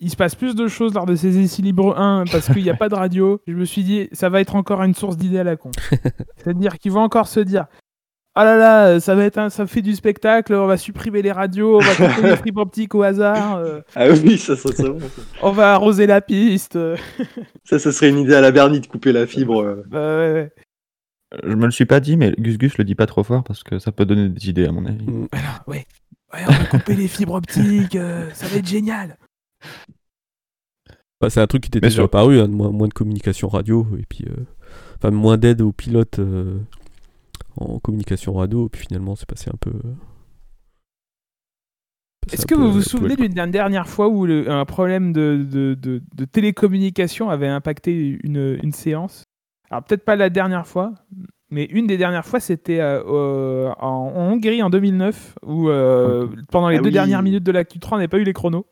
il 0.00 0.10
se 0.10 0.16
passe 0.16 0.34
plus 0.34 0.54
de 0.54 0.68
choses 0.68 0.94
lors 0.94 1.06
de 1.06 1.14
ces 1.14 1.38
essais 1.38 1.62
libres 1.62 1.98
1 1.98 2.24
parce 2.30 2.46
qu'il 2.52 2.62
n'y 2.62 2.70
a 2.70 2.74
pas 2.74 2.88
de 2.88 2.94
radio. 2.94 3.40
Je 3.46 3.54
me 3.54 3.64
suis 3.64 3.82
dit, 3.82 4.08
ça 4.12 4.28
va 4.28 4.40
être 4.40 4.56
encore 4.56 4.82
une 4.82 4.94
source 4.94 5.16
d'idées 5.16 5.40
à 5.40 5.44
la 5.44 5.56
con. 5.56 5.70
C'est-à-dire 6.36 6.78
qu'ils 6.78 6.92
vont 6.92 7.02
encore 7.02 7.28
se 7.28 7.40
dire, 7.40 7.66
ah 8.34 8.44
là 8.44 8.56
là, 8.56 9.00
ça 9.00 9.16
va 9.16 9.24
être 9.24 9.50
ça 9.50 9.66
fait 9.66 9.82
du 9.82 9.96
spectacle, 9.96 10.54
on 10.54 10.66
va 10.66 10.76
supprimer 10.76 11.22
les 11.22 11.32
radios, 11.32 11.78
on 11.78 11.80
va 11.80 11.94
couper 11.94 12.28
les 12.28 12.36
fibres 12.36 12.60
optiques 12.62 12.94
au 12.94 13.02
hasard. 13.02 13.56
Euh. 13.56 13.80
ah 13.96 14.08
oui, 14.10 14.38
ça, 14.38 14.54
ça 14.54 14.70
serait 14.72 14.90
bon. 14.90 15.00
On 15.42 15.50
va 15.50 15.74
arroser 15.74 16.06
la 16.06 16.20
piste. 16.20 16.78
ça, 17.64 17.78
ça 17.80 17.90
serait 17.90 18.10
une 18.10 18.18
idée 18.18 18.34
à 18.34 18.40
la 18.40 18.52
Bernie 18.52 18.80
de 18.80 18.86
couper 18.86 19.12
la 19.12 19.26
fibre. 19.26 19.82
Bah 19.88 20.18
ouais, 20.18 20.32
ouais. 20.32 20.52
Je 21.44 21.54
me 21.54 21.66
le 21.66 21.70
suis 21.70 21.84
pas 21.84 22.00
dit, 22.00 22.16
mais 22.16 22.34
Gus 22.38 22.56
Gus 22.56 22.78
le 22.78 22.84
dit 22.84 22.94
pas 22.94 23.06
trop 23.06 23.22
fort 23.22 23.44
parce 23.44 23.62
que 23.62 23.78
ça 23.78 23.92
peut 23.92 24.06
donner 24.06 24.28
des 24.28 24.48
idées 24.48 24.66
à 24.66 24.72
mon 24.72 24.86
avis. 24.86 25.06
Mm. 25.06 25.28
Alors, 25.32 25.62
ouais. 25.66 25.86
ouais 26.32 26.40
on 26.48 26.52
va 26.52 26.64
couper 26.64 26.94
les 26.94 27.08
fibres 27.08 27.34
optiques, 27.34 27.96
euh, 27.96 28.30
ça 28.32 28.46
va 28.46 28.56
être 28.56 28.66
génial. 28.66 29.18
Bah, 31.20 31.28
c'est 31.30 31.40
un 31.40 31.46
truc 31.46 31.64
qui 31.64 31.68
était 31.68 31.80
déjà 31.80 32.04
apparu, 32.04 32.40
hein, 32.40 32.46
moins, 32.48 32.88
de 32.88 32.94
communication 32.94 33.48
radio 33.48 33.86
et 33.98 34.04
puis 34.08 34.24
euh, 34.28 34.44
enfin, 34.96 35.10
moins 35.10 35.36
d'aide 35.36 35.60
aux 35.60 35.72
pilotes 35.72 36.20
euh, 36.20 36.58
en 37.56 37.78
communication 37.78 38.32
radio. 38.32 38.66
Et 38.66 38.68
puis 38.70 38.86
finalement, 38.86 39.14
c'est 39.16 39.28
passé 39.28 39.50
un 39.52 39.58
peu. 39.60 39.72
Est-ce 42.32 42.46
que 42.46 42.54
vous 42.54 42.72
vous 42.72 42.82
souvenez 42.82 43.16
d'une 43.16 43.50
dernière 43.50 43.88
fois 43.88 44.08
où 44.08 44.24
un 44.26 44.64
problème 44.64 45.12
de, 45.12 45.46
de, 45.50 45.74
de, 45.80 46.24
télécommunication 46.26 47.30
avait 47.30 47.48
impacté 47.48 48.18
une, 48.22 48.58
une 48.62 48.72
séance? 48.72 49.24
Alors 49.70 49.82
peut-être 49.84 50.04
pas 50.04 50.16
la 50.16 50.30
dernière 50.30 50.66
fois, 50.66 50.92
Mais 51.50 51.64
une 51.64 51.86
des 51.86 51.96
dernières 51.96 52.26
fois, 52.26 52.40
c'était 52.40 52.80
euh, 52.80 53.02
euh, 53.06 53.70
en, 53.78 54.12
en 54.14 54.32
Hongrie 54.32 54.62
en 54.62 54.70
2009, 54.70 55.36
où 55.46 55.68
euh, 55.70 56.26
pendant 56.50 56.68
les 56.68 56.76
Ah 56.76 56.80
deux 56.80 56.86
oui. 56.88 56.92
dernières 56.92 57.22
minutes 57.22 57.44
de 57.44 57.52
la 57.52 57.64
Q3, 57.64 57.88
on 57.92 57.96
n'avait 57.96 58.08
pas 58.08 58.18
eu 58.18 58.24
les 58.24 58.32
chronos. 58.34 58.66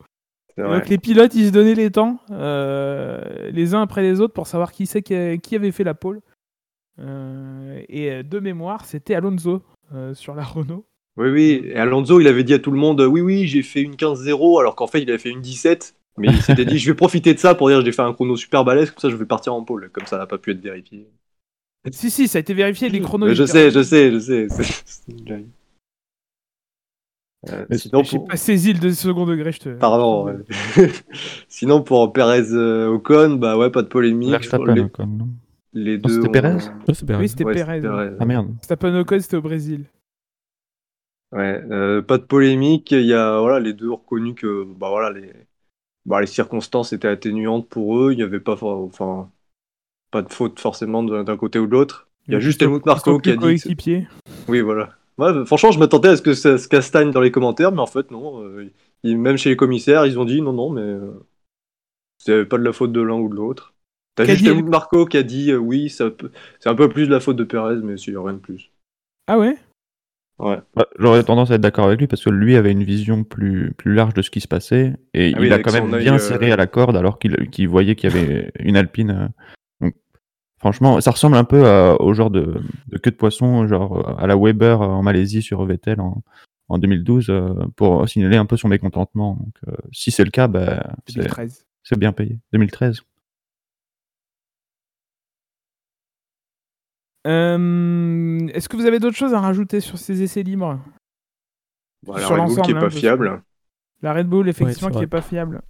Donc 0.57 0.89
les 0.89 0.97
pilotes, 0.97 1.35
ils 1.35 1.47
se 1.47 1.51
donnaient 1.51 1.75
les 1.75 1.91
temps, 1.91 2.19
euh, 2.31 3.21
les 3.51 3.75
uns 3.75 3.81
après 3.83 4.01
les 4.01 4.21
autres, 4.21 4.33
pour 4.33 4.47
savoir 4.47 4.71
qui 4.71 4.87
c'est 4.87 5.03
qui, 5.03 5.39
qui 5.39 5.55
avait 5.55 5.71
fait 5.71 5.83
la 5.83 5.93
pole. 5.93 6.19
Et 6.99 8.23
de 8.23 8.39
mémoire, 8.39 8.85
c'était 8.85 9.13
Alonso 9.13 9.61
sur 10.13 10.33
la 10.33 10.43
Renault. 10.43 10.85
Oui, 11.17 11.29
oui. 11.29 11.61
Et 11.65 11.75
Alonso, 11.75 12.19
il 12.19 12.27
avait 12.27 12.43
dit 12.43 12.53
à 12.55 12.59
tout 12.59 12.71
le 12.71 12.77
monde 12.79 13.01
Oui, 13.01 13.21
oui, 13.21 13.47
j'ai 13.47 13.61
fait 13.63 13.81
une 13.81 13.95
15-0, 13.95 14.59
alors 14.59 14.75
qu'en 14.75 14.87
fait, 14.87 15.01
il 15.01 15.09
avait 15.09 15.19
fait 15.19 15.29
une 15.29 15.41
17. 15.41 15.95
Mais 16.17 16.29
il 16.29 16.41
s'était 16.41 16.65
dit 16.65 16.77
Je 16.79 16.91
vais 16.91 16.95
profiter 16.95 17.33
de 17.33 17.39
ça 17.39 17.55
pour 17.55 17.69
dire 17.69 17.83
J'ai 17.83 17.91
fait 17.91 18.01
un 18.01 18.13
chrono 18.13 18.35
super 18.35 18.63
balèze, 18.65 18.91
comme 18.91 18.99
ça, 18.99 19.09
je 19.09 19.15
vais 19.15 19.25
partir 19.25 19.53
en 19.53 19.63
pôle. 19.63 19.89
Comme 19.91 20.05
ça 20.05 20.17
n'a 20.17 20.25
pas 20.25 20.37
pu 20.37 20.51
être 20.51 20.61
vérifié. 20.61 21.07
Si, 21.91 22.09
si, 22.11 22.27
ça 22.27 22.37
a 22.37 22.41
été 22.41 22.53
vérifié, 22.53 22.89
les 22.89 22.99
chronos. 22.99 23.33
Je 23.33 23.45
sais, 23.45 23.71
je 23.71 23.81
sais, 23.81 24.11
je 24.11 24.19
sais. 24.19 24.47
Euh, 27.49 27.65
sinon, 27.77 28.03
J'ai 28.03 28.17
pour- 28.17 28.27
pas 28.27 28.35
saisi 28.35 28.73
le 28.73 28.91
second 28.91 29.25
degré, 29.25 29.51
je 29.51 29.59
te. 29.59 29.69
Pardon. 29.69 30.25
ouais. 30.25 30.33
sinon, 31.47 31.81
pour 31.81 32.11
Perez 32.11 32.51
euh, 32.51 32.87
Ocon, 32.87 33.35
bah 33.35 33.57
ouais, 33.57 33.69
pas 33.69 33.83
de 33.83 33.87
polémique. 33.87 34.31
Verstappen, 34.31 34.73
les, 34.73 34.81
Ocon, 34.81 35.07
non 35.07 35.29
les 35.73 35.97
deux. 35.97 36.09
c'était 36.09 36.29
Perez. 36.29 36.55
Oui, 36.87 36.95
c'était 36.95 37.13
Ouais, 37.13 37.17
Perez. 37.19 37.27
c'était 37.27 37.87
Perez. 37.87 38.15
Ah 38.19 38.25
merde. 38.25 38.47
Verstappen 38.55 38.99
Ocon, 38.99 39.19
c'était 39.19 39.37
au 39.37 39.41
Brésil. 39.41 39.85
Ouais, 41.31 41.61
euh, 41.71 42.01
pas 42.01 42.17
de 42.17 42.23
polémique. 42.23 42.91
Il 42.91 43.05
y 43.05 43.13
a 43.13 43.39
voilà, 43.39 43.59
les 43.59 43.73
deux 43.73 43.89
ont 43.89 43.97
reconnu 43.97 44.33
que 44.33 44.63
bah, 44.63 44.89
voilà, 44.89 45.11
les, 45.17 45.31
bah, 46.07 46.21
les 46.21 46.27
circonstances 46.27 46.93
étaient 46.93 47.07
atténuantes 47.07 47.69
pour 47.69 47.99
eux. 47.99 48.13
Il 48.13 48.17
n'y 48.17 48.23
avait 48.23 48.39
pas, 48.39 48.57
enfin, 48.61 49.29
pas 50.11 50.21
de 50.23 50.31
faute 50.33 50.59
forcément 50.59 51.03
d'un 51.03 51.37
côté 51.37 51.59
ou 51.59 51.67
de 51.67 51.71
l'autre. 51.71 52.07
Il 52.27 52.33
y 52.33 52.35
a 52.35 52.39
juste 52.39 52.61
Helmut 52.61 52.85
Marko 52.85 53.19
qui 53.19 53.29
a 53.31 53.35
dit. 53.35 53.63
Oui, 54.47 54.61
voilà. 54.61 54.89
Ouais, 55.17 55.33
bah, 55.33 55.45
franchement, 55.45 55.71
je 55.71 55.79
m'attendais 55.79 56.09
à 56.09 56.17
ce 56.17 56.21
que 56.21 56.33
ça 56.33 56.57
se 56.57 56.67
castagne 56.67 57.11
dans 57.11 57.21
les 57.21 57.31
commentaires, 57.31 57.71
mais 57.71 57.81
en 57.81 57.87
fait, 57.87 58.11
non. 58.11 58.41
euh, 58.43 58.69
ils- 59.03 59.17
même 59.17 59.37
chez 59.37 59.49
les 59.49 59.57
commissaires, 59.57 60.05
ils 60.05 60.19
ont 60.19 60.25
dit 60.25 60.41
non, 60.41 60.53
non, 60.53 60.69
mais 60.69 60.81
euh, 60.81 61.11
c'est 62.17 62.45
pas 62.45 62.57
de 62.57 62.63
la 62.63 62.73
faute 62.73 62.91
de 62.91 63.01
l'un 63.01 63.15
ou 63.15 63.29
de 63.29 63.35
l'autre. 63.35 63.73
T'as 64.15 64.25
juste 64.25 64.43
dit- 64.43 64.49
Helmut 64.49 64.69
Marko 64.69 65.05
qui 65.05 65.17
a 65.17 65.23
dit 65.23 65.51
euh, 65.51 65.57
oui, 65.57 65.89
ça 65.89 66.09
peut- 66.09 66.31
c'est 66.59 66.69
un 66.69 66.75
peu 66.75 66.89
plus 66.89 67.07
de 67.07 67.11
la 67.11 67.19
faute 67.19 67.35
de 67.35 67.43
Perez, 67.43 67.77
mais 67.83 67.97
c'est 67.97 68.11
rien 68.11 68.33
de 68.33 68.39
plus. 68.39 68.71
Ah 69.27 69.37
ouais? 69.37 69.57
Ouais. 70.39 70.57
Bah, 70.75 70.85
J'aurais 70.99 71.23
tendance 71.23 71.49
à 71.51 71.55
être 71.55 71.61
d'accord 71.61 71.85
avec 71.87 71.99
lui 71.99 72.07
parce 72.07 72.23
que 72.23 72.29
lui 72.29 72.55
avait 72.55 72.71
une 72.71 72.83
vision 72.83 73.23
plus, 73.23 73.73
plus 73.75 73.93
large 73.95 74.13
de 74.13 74.21
ce 74.21 74.29
qui 74.29 74.39
se 74.39 74.47
passait 74.47 74.95
et 75.15 75.33
Ah 75.35 75.37
il 75.37 75.39
oui, 75.39 75.51
a 75.51 75.59
quand 75.59 75.73
même 75.73 75.97
bien 75.97 76.15
euh, 76.15 76.19
serré 76.19 76.51
à 76.51 76.55
la 76.55 76.67
corde 76.67 76.95
alors 76.95 77.17
qu'il 77.17 77.49
qu'il 77.49 77.67
voyait 77.67 77.95
qu'il 77.95 78.13
y 78.13 78.17
avait 78.17 78.51
une 78.59 78.77
Alpine. 78.77 79.09
euh, 79.11 79.27
donc, 79.81 79.95
franchement, 80.59 81.01
ça 81.01 81.09
ressemble 81.11 81.37
un 81.37 81.43
peu 81.43 81.65
à- 81.65 81.99
au 82.01 82.13
genre 82.13 82.29
de, 82.29 82.55
de 82.89 82.97
queue 82.99 83.09
de 83.11 83.15
poisson, 83.15 83.67
genre 83.67 83.97
euh, 84.09 84.15
à 84.19 84.27
la 84.27 84.35
Weber 84.37 84.79
en 84.81 85.01
Malaisie 85.01 85.41
sur 85.41 85.65
Vettel 85.65 85.99
en, 86.01 86.21
en 86.69 86.77
2012 86.77 87.27
euh, 87.29 87.53
pour 87.75 88.07
signaler 88.07 88.37
un 88.37 88.45
peu 88.45 88.57
son 88.57 88.67
mécontentement. 88.67 89.35
Donc, 89.39 89.75
si 89.91 90.11
c'est 90.11 90.23
le 90.25 90.29
cas, 90.31 90.47
bah, 90.47 90.85
c'est 91.07 91.15
2013. 91.15 91.65
c'est 91.83 91.97
bien 91.97 92.11
payé. 92.11 92.37
2013. 92.53 93.01
Euh, 97.27 98.47
Est-ce 98.53 98.69
que 98.69 98.77
vous 98.77 98.85
avez 98.85 98.99
d'autres 98.99 99.17
choses 99.17 99.33
à 99.33 99.39
rajouter 99.39 99.79
sur 99.81 99.97
ces 99.97 100.21
essais 100.23 100.43
libres 100.43 100.79
Voilà, 102.05 102.25
Sur 102.25 102.35
Red 102.35 102.45
Bull 102.45 102.49
qui 102.49 102.55
l'ensemble, 102.57 102.71
est 102.71 102.77
hein, 102.77 102.81
pas 102.81 102.89
fiable. 102.89 103.41
La 104.01 104.13
Red 104.13 104.27
Bull, 104.27 104.49
effectivement, 104.49 104.89
qui 104.91 105.03
est 105.03 105.07
pas 105.07 105.21
fiable. 105.21 105.61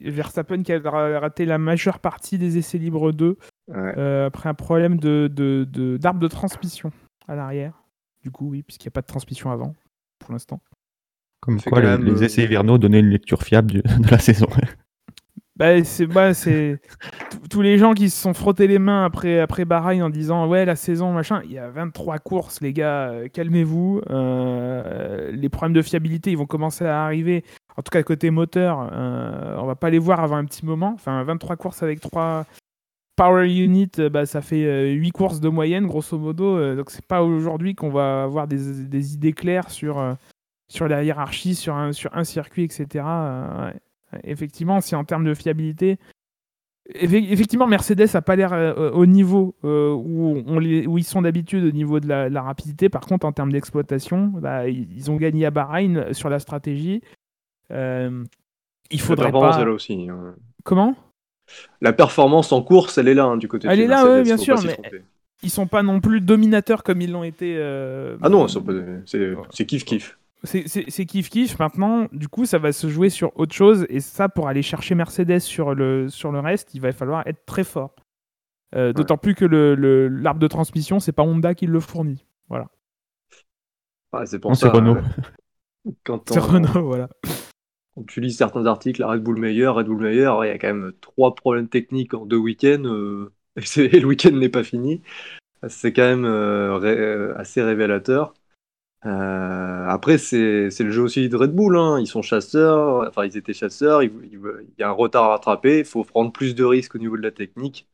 Verstappen 0.00 0.62
qui 0.62 0.72
a 0.72 0.80
ra- 0.80 1.20
raté 1.20 1.46
la 1.46 1.56
majeure 1.58 1.98
partie 2.00 2.36
des 2.36 2.58
essais 2.58 2.78
libres 2.78 3.12
2 3.12 3.36
Ouais. 3.68 3.76
euh, 3.96 4.26
après 4.26 4.48
un 4.50 4.54
problème 4.54 4.98
de 4.98 5.30
de- 5.32 5.66
de- 5.70 5.96
d'arbre 5.96 6.20
de, 6.20 6.28
transmission 6.28 6.92
à 7.26 7.34
l'arrière. 7.34 7.72
Du 8.22 8.30
coup, 8.30 8.50
oui, 8.50 8.62
puisqu'il 8.62 8.86
n'y 8.88 8.90
a 8.90 8.96
pas 8.96 9.00
de 9.02 9.06
transmission 9.06 9.50
avant, 9.50 9.74
pour 10.18 10.32
l'instant. 10.32 10.60
Comme 11.40 11.60
quoi, 11.62 11.80
les, 11.80 11.86
même, 11.86 12.04
les 12.04 12.22
euh, 12.22 12.26
essais 12.26 12.42
hivernaux 12.44 12.76
donnaient 12.76 13.00
une 13.00 13.08
lecture 13.10 13.42
fiable 13.42 13.70
du- 13.70 13.82
de 13.82 14.10
la 14.10 14.18
saison. 14.18 14.46
Bah, 15.56 15.82
c'est 15.84 16.06
bah, 16.06 16.34
c'est 16.34 16.80
tous- 17.50 17.62
les 17.62 17.78
gens 17.78 17.94
qui 17.94 18.10
se 18.10 18.20
sont 18.20 18.34
frottés 18.34 18.66
les 18.66 18.78
mains 18.78 19.04
après 19.04 19.40
après 19.40 19.64
en 20.02 20.10
disant 20.10 20.46
ouais 20.48 20.64
la 20.64 20.76
saison 20.76 21.12
machin 21.12 21.40
il 21.44 21.52
y 21.52 21.58
a 21.58 21.68
23 21.70 22.18
courses 22.18 22.60
les 22.60 22.72
gars 22.72 23.08
euh, 23.10 23.28
calmez-vous 23.28 24.00
Euh, 24.10 25.30
les 25.32 25.48
problèmes 25.48 25.72
de 25.74 25.82
fiabilité 25.82 26.30
ils 26.30 26.38
vont 26.38 26.46
commencer 26.46 26.84
à 26.86 27.04
arriver 27.04 27.44
en 27.76 27.82
tout 27.82 27.90
cas 27.90 28.02
côté 28.02 28.30
moteur 28.30 28.88
euh, 28.92 29.56
on 29.58 29.66
va 29.66 29.74
pas 29.76 29.90
les 29.90 29.98
voir 29.98 30.20
avant 30.20 30.36
un 30.36 30.44
petit 30.44 30.64
moment 30.66 30.92
enfin 30.94 31.22
23 31.24 31.56
courses 31.56 31.82
avec 31.82 32.00
3 32.00 32.46
power 33.16 33.46
units 33.48 33.90
euh, 33.98 34.08
bah, 34.10 34.26
ça 34.26 34.40
fait 34.42 34.64
euh, 34.64 34.92
8 34.92 35.10
courses 35.12 35.40
de 35.40 35.48
moyenne 35.48 35.86
grosso 35.86 36.18
modo 36.18 36.74
donc 36.74 36.90
c'est 36.90 37.04
pas 37.06 37.22
aujourd'hui 37.22 37.74
qu'on 37.74 37.90
va 37.90 38.24
avoir 38.24 38.46
des, 38.48 38.84
des 38.84 39.14
idées 39.14 39.32
claires 39.32 39.70
sur 39.70 40.16
la 40.88 41.02
hiérarchie 41.04 41.54
sur 41.54 41.74
un 41.76 42.24
circuit 42.24 42.64
etc. 42.64 43.04
Effectivement, 44.22 44.80
si 44.80 44.94
en 44.94 45.02
termes 45.04 45.24
de 45.24 45.34
fiabilité, 45.34 45.98
effectivement, 46.92 47.66
Mercedes 47.66 48.14
a 48.14 48.22
pas 48.22 48.36
l'air 48.36 48.52
euh, 48.52 48.90
au 48.90 49.06
niveau 49.06 49.54
euh, 49.64 49.92
où, 49.92 50.42
on 50.46 50.58
les, 50.58 50.86
où 50.86 50.98
ils 50.98 51.04
sont 51.04 51.22
d'habitude 51.22 51.64
au 51.64 51.70
niveau 51.70 52.00
de 52.00 52.06
la, 52.08 52.28
la 52.28 52.42
rapidité. 52.42 52.88
Par 52.88 53.02
contre, 53.06 53.26
en 53.26 53.32
termes 53.32 53.52
d'exploitation, 53.52 54.26
bah, 54.34 54.68
ils 54.68 55.10
ont 55.10 55.16
gagné 55.16 55.46
à 55.46 55.50
Bahreïn 55.50 56.12
sur 56.12 56.28
la 56.28 56.38
stratégie. 56.38 57.02
Euh, 57.70 58.24
il 58.90 58.98
La 58.98 59.04
faudrait 59.04 59.30
performance, 59.32 59.56
pas. 59.56 59.62
elle 59.62 59.68
aussi. 59.70 60.08
hein. 60.10 60.34
Comment? 60.62 60.94
La 61.80 61.92
performance 61.92 62.52
en 62.52 62.62
course, 62.62 62.98
elle 62.98 63.08
est 63.08 63.14
là 63.14 63.24
hein, 63.24 63.36
du 63.36 63.48
côté 63.48 63.66
de 63.68 63.72
Elle 63.72 63.80
est 63.80 63.86
là, 63.86 64.04
ouais, 64.04 64.22
bien 64.22 64.36
sûr, 64.36 64.56
mais-. 64.62 64.78
Ils 65.42 65.50
sont 65.50 65.66
pas 65.66 65.82
non 65.82 66.00
plus 66.00 66.20
dominateurs 66.20 66.82
comme 66.82 67.02
ils 67.02 67.12
l'ont 67.12 67.24
été. 67.24 67.56
euh, 67.58 68.16
Ah 68.22 68.28
non, 68.30 68.46
c'est 68.48 69.66
kiff 69.66 69.84
kiff. 69.84 70.18
C'est 70.42 71.06
kiff 71.06 71.30
kiff. 71.30 71.58
Maintenant, 71.58 72.06
du 72.12 72.28
coup, 72.28 72.44
ça 72.44 72.58
va 72.58 72.72
se 72.72 72.88
jouer 72.88 73.08
sur 73.08 73.32
autre 73.38 73.54
chose. 73.54 73.86
Et 73.88 74.00
ça, 74.00 74.28
pour 74.28 74.48
aller 74.48 74.62
chercher 74.62 74.94
Mercedes 74.94 75.38
sur 75.40 75.74
le, 75.74 76.08
sur 76.08 76.32
le 76.32 76.40
reste, 76.40 76.74
il 76.74 76.80
va 76.80 76.92
falloir 76.92 77.26
être 77.26 77.46
très 77.46 77.64
fort. 77.64 77.94
Euh, 78.74 78.92
D'autant 78.92 79.16
plus 79.16 79.34
que 79.34 79.44
le- 79.44 79.74
le- 79.74 80.08
l'arbre 80.08 80.40
de 80.40 80.48
transmission, 80.48 80.98
c'est 81.00 81.12
pas 81.12 81.22
Honda 81.22 81.54
qui 81.54 81.66
le 81.66 81.80
fournit. 81.80 82.26
Ah, 84.12 84.26
c'est 84.26 84.38
pour 84.38 84.50
Non, 84.50 84.54
c'est. 84.54 84.68
Renault. 84.68 84.96
euh, 84.96 85.90
Quand 86.04 86.28
C'est 86.30 86.38
on- 86.38 86.42
Renault, 86.42 86.84
voilà. 86.86 87.08
quand 87.94 88.04
tu 88.06 88.20
lis 88.20 88.32
certains 88.32 88.64
articles, 88.66 89.00
la 89.00 89.08
Red 89.08 89.22
Bull 89.22 89.38
meilleur, 89.40 89.74
Red 89.74 89.86
Bull 89.86 90.02
meilleur, 90.02 90.44
il 90.44 90.48
y 90.48 90.50
a 90.50 90.58
quand 90.58 90.68
même 90.68 90.92
trois 91.00 91.34
problèmes 91.34 91.68
techniques 91.68 92.14
en 92.14 92.24
deux 92.26 92.36
week-ends. 92.36 92.84
euh, 92.84 93.32
et, 93.76 94.00
le 94.00 94.06
week-end 94.06 94.32
n'est 94.32 94.48
pas 94.48 94.62
fini. 94.64 95.02
C'est 95.68 95.92
quand 95.92 96.02
même 96.02 96.26
ré- 96.26 97.32
assez 97.36 97.62
révélateur. 97.62 98.34
Euh, 99.06 99.86
après, 99.86 100.18
c'est 100.18 100.70
le 100.80 100.90
jeu 100.90 101.02
aussi 101.02 101.28
de 101.28 101.36
Red 101.36 101.54
Bull. 101.54 101.76
hein. 101.76 101.98
Ils 102.00 102.06
sont 102.06 102.22
chasseurs, 102.22 103.06
enfin, 103.08 103.24
ils 103.24 103.36
étaient 103.36 103.52
chasseurs. 103.52 104.02
Il 104.02 104.12
y 104.78 104.82
a 104.82 104.88
un 104.88 104.92
retard 104.92 105.24
à 105.24 105.28
rattraper. 105.28 105.80
Il 105.80 105.84
faut 105.84 106.04
prendre 106.04 106.32
plus 106.32 106.54
de 106.54 106.64
risques 106.64 106.94
au 106.94 106.98
niveau 106.98 107.16
de 107.16 107.22
la 107.22 107.30
technique. 107.30 107.88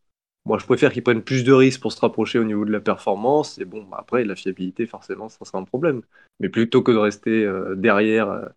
Moi, 0.47 0.59
je 0.59 0.65
préfère 0.67 0.93
qu'ils 0.93 1.03
prennent 1.03 1.23
plus 1.23 1.45
de 1.45 1.53
risques 1.53 1.81
pour 1.81 1.93
se 1.93 2.01
rapprocher 2.01 2.39
au 2.39 2.45
niveau 2.45 2.65
de 2.65 2.73
la 2.73 2.81
performance. 2.81 3.59
Et 3.59 3.65
bon, 3.65 3.85
bah, 3.85 3.99
après, 4.01 4.25
la 4.25 4.37
fiabilité, 4.37 4.87
forcément, 4.87 5.29
ça 5.29 5.45
sera 5.45 5.59
un 5.59 5.65
problème. 5.65 6.03
Mais 6.39 6.49
plutôt 6.49 6.83
que 6.83 6.93
de 6.93 6.97
rester 6.97 7.45
euh, 7.45 7.75
derrière 7.77 8.31
euh, 8.31 8.49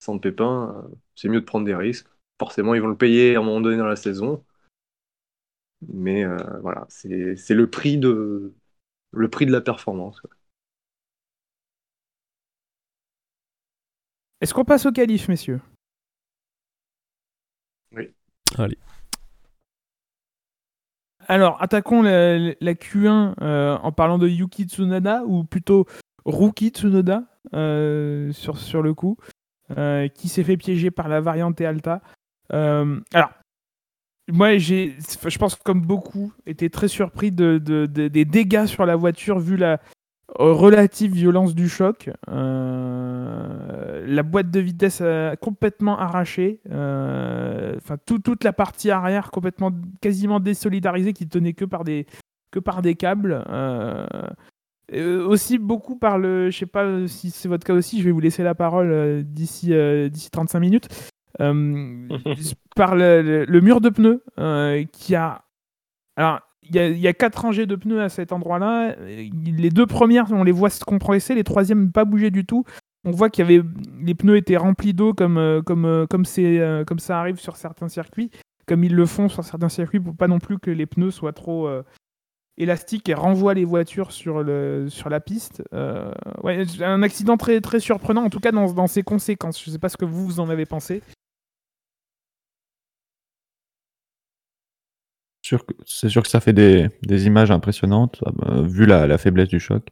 sans 0.00 0.18
pépin, 0.18 0.84
euh, 0.88 0.94
c'est 1.14 1.28
mieux 1.28 1.40
de 1.40 1.44
prendre 1.46 1.66
des 1.66 1.74
risques. 1.74 2.08
Forcément, 2.38 2.74
ils 2.74 2.82
vont 2.82 2.88
le 2.88 2.96
payer 2.96 3.36
à 3.36 3.40
un 3.40 3.42
moment 3.42 3.60
donné 3.60 3.76
dans 3.76 3.86
la 3.86 3.96
saison. 3.96 4.44
Mais 5.88 6.24
voilà, 6.60 6.86
c'est 6.90 7.36
c'est 7.36 7.54
le 7.54 7.68
prix 7.70 7.96
de 7.96 8.52
le 9.12 9.30
prix 9.30 9.46
de 9.46 9.52
la 9.52 9.62
performance. 9.62 10.22
Est-ce 14.40 14.54
qu'on 14.54 14.64
passe 14.64 14.86
au 14.86 14.92
qualif, 14.92 15.28
messieurs? 15.28 15.60
Allez. 18.58 18.78
Alors, 21.28 21.62
attaquons 21.62 22.02
la, 22.02 22.38
la 22.38 22.74
Q1 22.74 23.34
euh, 23.42 23.76
en 23.76 23.92
parlant 23.92 24.18
de 24.18 24.26
Yuki 24.28 24.64
Tsunoda, 24.64 25.24
ou 25.26 25.44
plutôt 25.44 25.86
Ruki 26.24 26.68
Tsunoda, 26.70 27.24
euh, 27.54 28.32
sur, 28.32 28.58
sur 28.58 28.82
le 28.82 28.94
coup, 28.94 29.16
euh, 29.76 30.08
qui 30.08 30.28
s'est 30.28 30.42
fait 30.44 30.56
piéger 30.56 30.90
par 30.90 31.08
la 31.08 31.20
variante 31.20 31.60
Alta. 31.60 32.00
Euh, 32.52 32.98
alors, 33.12 33.30
moi, 34.32 34.56
j'ai, 34.58 34.96
je 35.26 35.38
pense 35.38 35.54
que 35.56 35.62
comme 35.62 35.82
beaucoup, 35.82 36.32
été 36.46 36.70
très 36.70 36.88
surpris 36.88 37.30
de, 37.30 37.58
de- 37.58 37.86
de- 37.86 38.08
des 38.08 38.24
dégâts 38.24 38.66
sur 38.66 38.86
la 38.86 38.96
voiture 38.96 39.38
vu 39.38 39.56
la 39.56 39.80
relative 40.38 41.12
violence 41.12 41.54
du 41.54 41.68
choc. 41.68 42.10
Euh, 42.28 44.04
la 44.06 44.22
boîte 44.22 44.50
de 44.50 44.60
vitesse 44.60 45.00
a 45.00 45.36
complètement 45.36 45.98
arrachée. 45.98 46.60
Euh, 46.70 47.74
Enfin, 47.76 47.96
tout- 48.04 48.18
toute 48.18 48.44
la 48.44 48.52
partie 48.52 48.90
arrière 48.90 49.30
complètement, 49.30 49.70
quasiment 50.00 50.40
désolidarisée, 50.40 51.12
qui 51.12 51.28
tenait 51.28 51.52
que 51.54 51.64
par 51.64 51.84
des, 51.84 52.06
que 52.50 52.58
par 52.58 52.82
des 52.82 52.94
câbles. 52.94 53.44
Euh, 53.48 54.06
euh, 54.92 55.24
aussi 55.26 55.58
beaucoup 55.58 55.96
par 55.96 56.18
le, 56.18 56.50
je 56.50 56.58
sais 56.58 56.66
pas 56.66 57.06
si 57.06 57.30
c'est 57.30 57.48
votre 57.48 57.64
cas 57.64 57.74
aussi, 57.74 58.00
je 58.00 58.04
vais 58.04 58.10
vous 58.10 58.20
laisser 58.20 58.42
la 58.42 58.54
parole 58.56 58.90
euh, 58.90 59.22
d'ici 59.24 59.72
euh, 59.72 60.08
d'ici 60.08 60.30
35 60.30 60.58
minutes. 60.60 60.88
Euh, 61.40 62.08
par 62.76 62.96
le, 62.96 63.22
le- 63.22 63.44
le 63.44 63.60
mur 63.60 63.80
de 63.80 63.88
pneus 63.88 64.22
euh, 64.38 64.84
qui 64.92 65.14
a 65.14 65.44
alors 66.16 66.40
y, 66.76 66.78
a- 66.78 66.88
il 66.88 66.98
y 66.98 67.08
a 67.08 67.12
quatre 67.12 67.42
rangées 67.42 67.66
de 67.66 67.76
pneus 67.76 68.00
à 68.02 68.08
cet 68.08 68.32
endroit-là. 68.32 68.96
Les 69.06 69.70
deux 69.70 69.86
premières, 69.86 70.30
on 70.32 70.44
les 70.44 70.52
voit 70.52 70.70
se 70.70 70.84
compresser, 70.84 71.34
les 71.34 71.44
troisièmes 71.44 71.92
pas 71.92 72.04
bouger 72.04 72.30
du 72.30 72.44
tout. 72.44 72.64
On 73.04 73.12
voit 73.12 73.30
qu'il 73.30 73.44
y 73.44 73.48
avait 73.54 73.66
les 74.02 74.14
pneus 74.14 74.36
étaient 74.36 74.58
remplis 74.58 74.92
d'eau 74.92 75.14
comme 75.14 75.38
euh, 75.38 75.62
comme 75.62 75.86
euh, 75.86 76.06
comme 76.06 76.26
c'est 76.26 76.58
euh, 76.60 76.84
comme 76.84 76.98
ça 76.98 77.18
arrive 77.18 77.38
sur 77.40 77.56
certains 77.56 77.88
circuits, 77.88 78.30
comme 78.66 78.84
ils 78.84 78.94
le 78.94 79.06
font 79.06 79.28
sur 79.30 79.42
certains 79.42 79.70
circuits 79.70 80.00
pour 80.00 80.14
pas 80.14 80.28
non 80.28 80.38
plus 80.38 80.58
que 80.58 80.70
les 80.70 80.84
pneus 80.86 81.10
soient 81.10 81.32
trop 81.32 81.66
élastiques 82.58 83.08
et 83.08 83.14
renvoient 83.14 83.54
les 83.54 83.64
voitures 83.64 84.12
sur 84.12 84.42
le 84.42 84.86
sur 84.90 85.08
la 85.08 85.20
piste. 85.20 85.62
Un 85.72 87.02
accident 87.02 87.38
très 87.38 87.60
très 87.62 87.80
surprenant 87.80 88.24
en 88.24 88.28
tout 88.30 88.40
cas 88.40 88.52
dans, 88.52 88.70
dans 88.72 88.86
ses 88.86 89.02
conséquences. 89.02 89.62
Je 89.64 89.70
sais 89.70 89.78
pas 89.78 89.88
ce 89.88 89.96
que 89.96 90.04
vous 90.04 90.26
vous 90.26 90.40
en 90.40 90.50
avez 90.50 90.66
pensé. 90.66 91.02
C'est 95.86 96.08
sûr 96.08 96.22
que 96.22 96.28
ça 96.28 96.40
fait 96.40 96.52
des, 96.52 96.90
images 97.26 97.50
impressionnantes, 97.50 98.22
euh, 98.48 98.62
vu 98.62 98.86
la, 98.86 99.06
la 99.06 99.18
faiblesse 99.18 99.48
du 99.48 99.60
choc. 99.60 99.88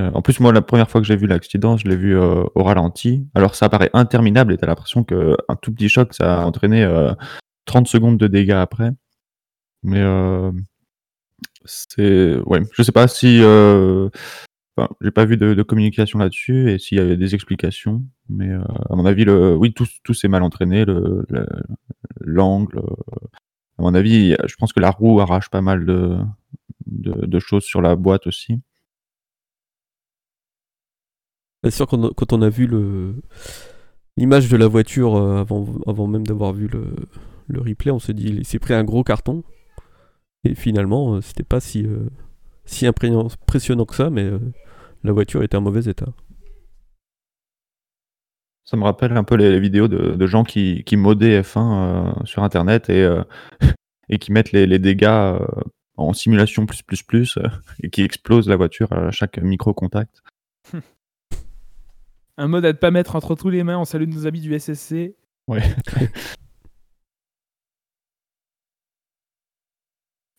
Euh, 0.00 0.10
en 0.14 0.22
plus, 0.22 0.40
moi, 0.40 0.52
la 0.52 0.62
première 0.62 0.90
fois 0.90 1.00
que 1.00 1.06
j'ai 1.06 1.16
vu 1.16 1.26
l'accident, 1.26 1.76
je 1.76 1.86
l'ai 1.86 1.96
vu 1.96 2.16
euh, 2.16 2.44
au 2.54 2.62
ralenti. 2.62 3.26
Alors, 3.34 3.54
ça 3.54 3.68
paraît 3.68 3.90
interminable 3.92 4.52
et 4.54 4.56
t'as 4.56 4.66
l'impression 4.66 5.04
qu'un 5.04 5.56
tout 5.60 5.72
petit 5.72 5.88
choc, 5.88 6.14
ça 6.14 6.42
a 6.42 6.46
entraîné 6.46 6.82
euh, 6.82 7.12
30 7.66 7.86
secondes 7.88 8.18
de 8.18 8.26
dégâts 8.26 8.52
après. 8.52 8.90
Mais 9.82 10.02
c'est. 11.64 12.36
Ouais, 12.46 12.60
je 12.72 12.82
sais 12.82 12.92
pas 12.92 13.08
si. 13.08 13.40
Enfin, 14.74 14.88
j'ai 15.02 15.10
pas 15.10 15.24
vu 15.26 15.36
de, 15.36 15.62
communication 15.62 16.18
là-dessus 16.18 16.70
et 16.70 16.78
s'il 16.78 16.98
y 16.98 17.00
avait 17.00 17.16
des 17.16 17.34
explications. 17.34 18.02
Mais 18.28 18.50
à 18.52 18.94
mon 18.96 19.04
avis, 19.04 19.28
oui, 19.28 19.72
tout, 19.74 19.86
tout 20.04 20.14
s'est 20.14 20.28
mal 20.28 20.42
entraîné. 20.42 20.84
le- 20.84 21.26
le- 21.28 21.46
L'angle. 22.20 22.80
À 23.78 23.82
mon 23.82 23.94
avis, 23.94 24.36
je 24.46 24.54
pense 24.56 24.72
que 24.72 24.80
la 24.80 24.90
roue 24.90 25.20
arrache 25.20 25.48
pas 25.50 25.62
mal 25.62 25.84
de, 25.86 27.38
choses 27.38 27.64
sur 27.64 27.80
la 27.82 27.96
boîte 27.96 28.26
aussi. 28.26 28.60
C'est 31.64 31.70
sûr 31.70 31.86
quand 31.86 31.98
on, 31.98 32.08
a- 32.08 32.12
quand 32.14 32.32
on 32.32 32.42
a 32.42 32.48
vu 32.48 32.68
l'image 34.16 34.48
de 34.48 34.56
la 34.56 34.66
voiture 34.66 35.16
euh, 35.16 35.44
avant, 35.86 36.06
même 36.06 36.26
d'avoir 36.26 36.52
vu 36.52 36.68
le, 36.68 37.60
replay, 37.60 37.90
on 37.90 37.98
s'est 37.98 38.14
dit 38.14 38.28
il 38.28 38.46
s'est 38.46 38.58
pris 38.58 38.74
un 38.74 38.84
gros 38.84 39.04
carton. 39.04 39.44
Et 40.44 40.54
finalement, 40.54 41.14
euh, 41.14 41.20
c'était 41.20 41.44
pas 41.44 41.60
si, 41.60 41.86
euh, 41.86 42.08
impressionnant 42.82 43.84
que 43.84 43.94
ça, 43.94 44.10
mais 44.10 44.28
la 45.04 45.12
voiture 45.12 45.42
était 45.42 45.56
en 45.56 45.60
mauvais 45.60 45.88
état. 45.88 46.12
Ça 48.64 48.76
me 48.76 48.84
rappelle 48.84 49.16
un 49.16 49.24
peu 49.24 49.34
les, 49.34 49.50
les 49.50 49.60
vidéos 49.60 49.88
de, 49.88 50.14
de 50.14 50.26
gens 50.26 50.44
qui, 50.44 50.84
qui 50.84 50.96
modaient 50.96 51.40
F1 51.40 51.56
euh, 51.58 52.24
sur 52.24 52.42
Internet 52.44 52.88
et, 52.90 53.02
euh, 53.02 53.22
et 54.08 54.18
qui 54.18 54.32
mettent 54.32 54.52
les, 54.52 54.66
les 54.66 54.78
dégâts 54.78 55.04
euh, 55.06 55.38
en 55.96 56.12
simulation 56.12 56.64
plus 56.64 56.82
plus 56.82 57.02
plus 57.02 57.38
et 57.82 57.90
qui 57.90 58.02
explosent 58.02 58.48
la 58.48 58.56
voiture 58.56 58.92
à 58.92 59.10
chaque 59.10 59.38
micro-contact. 59.38 60.22
Un 62.38 62.48
mode 62.48 62.64
à 62.64 62.68
ne 62.68 62.78
pas 62.78 62.90
mettre 62.90 63.14
entre 63.16 63.34
tous 63.34 63.50
les 63.50 63.62
mains. 63.62 63.78
On 63.78 63.84
salue 63.84 64.08
nos 64.08 64.26
amis 64.26 64.40
du 64.40 64.58
SSC. 64.58 65.14
Ouais. 65.48 65.62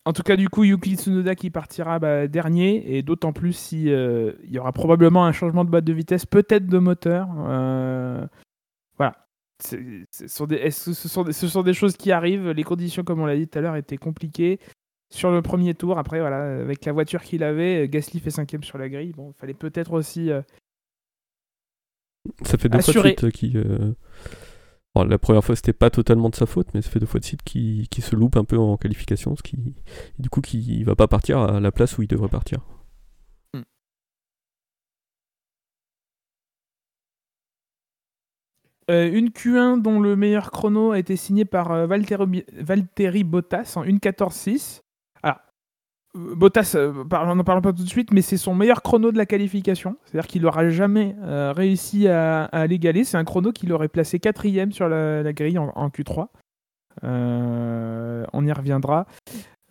En 0.06 0.12
tout 0.12 0.22
cas, 0.22 0.36
du 0.36 0.50
coup, 0.50 0.64
Yuki 0.64 0.96
Tsunoda 0.96 1.34
qui 1.34 1.48
partira 1.50 1.98
bah, 1.98 2.28
dernier, 2.28 2.96
et 2.96 3.02
d'autant 3.02 3.32
plus 3.32 3.54
si 3.54 3.90
euh, 3.90 4.32
il 4.44 4.52
y 4.52 4.58
aura 4.58 4.72
probablement 4.72 5.24
un 5.24 5.32
changement 5.32 5.64
de 5.64 5.70
boîte 5.70 5.84
de 5.84 5.94
vitesse, 5.94 6.26
peut-être 6.26 6.66
de 6.66 6.78
moteur. 6.78 7.28
Euh, 7.48 8.26
voilà. 8.98 9.26
Ce 9.62 9.76
sont, 10.26 10.46
des, 10.46 10.70
ce, 10.70 10.92
sont 10.92 11.24
des, 11.24 11.32
ce 11.32 11.48
sont 11.48 11.62
des 11.62 11.72
choses 11.72 11.96
qui 11.96 12.12
arrivent. 12.12 12.50
Les 12.50 12.64
conditions, 12.64 13.02
comme 13.02 13.20
on 13.20 13.26
l'a 13.26 13.36
dit 13.36 13.48
tout 13.48 13.58
à 13.58 13.62
l'heure, 13.62 13.76
étaient 13.76 13.96
compliquées. 13.96 14.58
Sur 15.10 15.30
le 15.30 15.40
premier 15.42 15.74
tour, 15.74 15.96
après, 15.98 16.20
voilà, 16.20 16.60
avec 16.60 16.84
la 16.84 16.92
voiture 16.92 17.22
qu'il 17.22 17.42
avait, 17.42 17.88
Gasly 17.88 18.20
fait 18.20 18.30
cinquième 18.30 18.64
sur 18.64 18.76
la 18.78 18.88
grille. 18.90 19.12
Bon, 19.12 19.30
il 19.30 19.40
fallait 19.40 19.54
peut-être 19.54 19.92
aussi. 19.92 20.30
euh, 20.30 20.42
Ça 22.42 22.58
fait 22.58 22.68
deux 22.68 22.80
fois 22.80 22.92
de 22.92 23.00
suite 23.00 23.30
qui. 23.30 23.56
Alors, 24.94 25.08
la 25.08 25.18
première 25.18 25.44
fois, 25.44 25.56
c'était 25.56 25.72
pas 25.72 25.90
totalement 25.90 26.28
de 26.30 26.36
sa 26.36 26.46
faute, 26.46 26.68
mais 26.72 26.82
ça 26.82 26.90
fait 26.90 27.00
deux 27.00 27.06
fois 27.06 27.20
de 27.20 27.24
suite 27.24 27.42
qui, 27.42 27.88
qui 27.90 28.00
se 28.00 28.14
loupe 28.14 28.36
un 28.36 28.44
peu 28.44 28.56
en 28.58 28.76
qualification, 28.76 29.34
ce 29.36 29.42
qui, 29.42 29.56
du 30.18 30.30
coup, 30.30 30.40
qui 30.40 30.84
va 30.84 30.94
pas 30.94 31.08
partir 31.08 31.38
à 31.38 31.60
la 31.60 31.72
place 31.72 31.98
où 31.98 32.02
il 32.02 32.08
devrait 32.08 32.28
partir. 32.28 32.60
Euh, 38.90 39.10
une 39.10 39.30
Q1 39.30 39.80
dont 39.80 39.98
le 39.98 40.14
meilleur 40.14 40.50
chrono 40.50 40.92
a 40.92 40.98
été 40.98 41.16
signé 41.16 41.46
par 41.46 41.72
euh, 41.72 41.86
Valtteri, 41.86 42.44
Valtteri 42.52 43.24
Bottas 43.24 43.74
en 43.76 43.84
1.14.6. 43.84 44.83
Euh, 46.16 46.34
Bottas, 46.34 46.72
euh, 46.76 47.04
on 47.10 47.34
n'en 47.34 47.44
parle 47.44 47.62
pas 47.62 47.72
tout 47.72 47.82
de 47.82 47.88
suite, 47.88 48.12
mais 48.12 48.22
c'est 48.22 48.36
son 48.36 48.54
meilleur 48.54 48.82
chrono 48.82 49.12
de 49.12 49.18
la 49.18 49.26
qualification. 49.26 49.96
C'est-à-dire 50.04 50.26
qu'il 50.28 50.42
n'aura 50.42 50.68
jamais 50.68 51.16
euh, 51.22 51.52
réussi 51.52 52.08
à, 52.08 52.44
à 52.44 52.66
l'égaler. 52.66 53.04
C'est 53.04 53.16
un 53.16 53.24
chrono 53.24 53.52
qu'il 53.52 53.72
aurait 53.72 53.88
placé 53.88 54.18
quatrième 54.20 54.72
sur 54.72 54.88
la, 54.88 55.32
grille 55.32 55.58
en, 55.58 55.72
en 55.74 55.88
Q3. 55.88 56.28
Euh, 57.02 58.24
on 58.32 58.46
y 58.46 58.52
reviendra. 58.52 59.06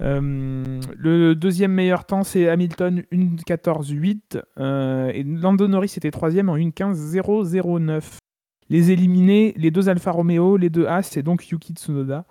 Euh, 0.01 0.81
le 0.97 1.35
deuxième 1.35 1.71
meilleur 1.71 2.05
temps, 2.05 2.23
c'est 2.23 2.49
Hamilton 2.49 3.03
1.14.8. 3.11 4.41
Euh, 4.59 5.11
et 5.13 5.23
Lando 5.23 5.67
Norris 5.67 5.93
était 5.97 6.11
troisième 6.11 6.49
en 6.49 6.57
1.15.009 6.57 8.17
les 8.69 8.91
éliminés, 8.91 9.53
les 9.57 9.71
deux 9.71 9.89
Alfa 9.89 10.11
Romeo, 10.11 10.57
les 10.57 10.69
deux 10.69 10.87
As, 10.87 11.03
c'est 11.03 11.21
donc 11.21 11.47
Yuki 11.49 11.73
Tsunoda. 11.73 12.25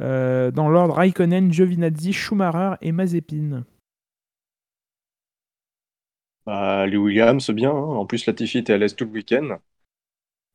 Euh, 0.00 0.50
dans 0.50 0.68
l'ordre, 0.68 0.94
Raikkonen, 0.94 1.52
Giovinazzi, 1.52 2.12
Schumacher 2.12 2.76
et 2.80 2.92
Mazepin. 2.92 3.64
Bah, 6.46 6.86
les 6.86 6.96
Williams, 6.98 7.50
bien. 7.50 7.70
hein. 7.70 7.74
En 7.74 8.04
plus, 8.06 8.26
Latifi 8.26 8.58
était 8.58 8.72
à 8.74 8.78
l'aise 8.78 8.94
tout 8.96 9.04
le 9.06 9.10
week-end. 9.12 9.58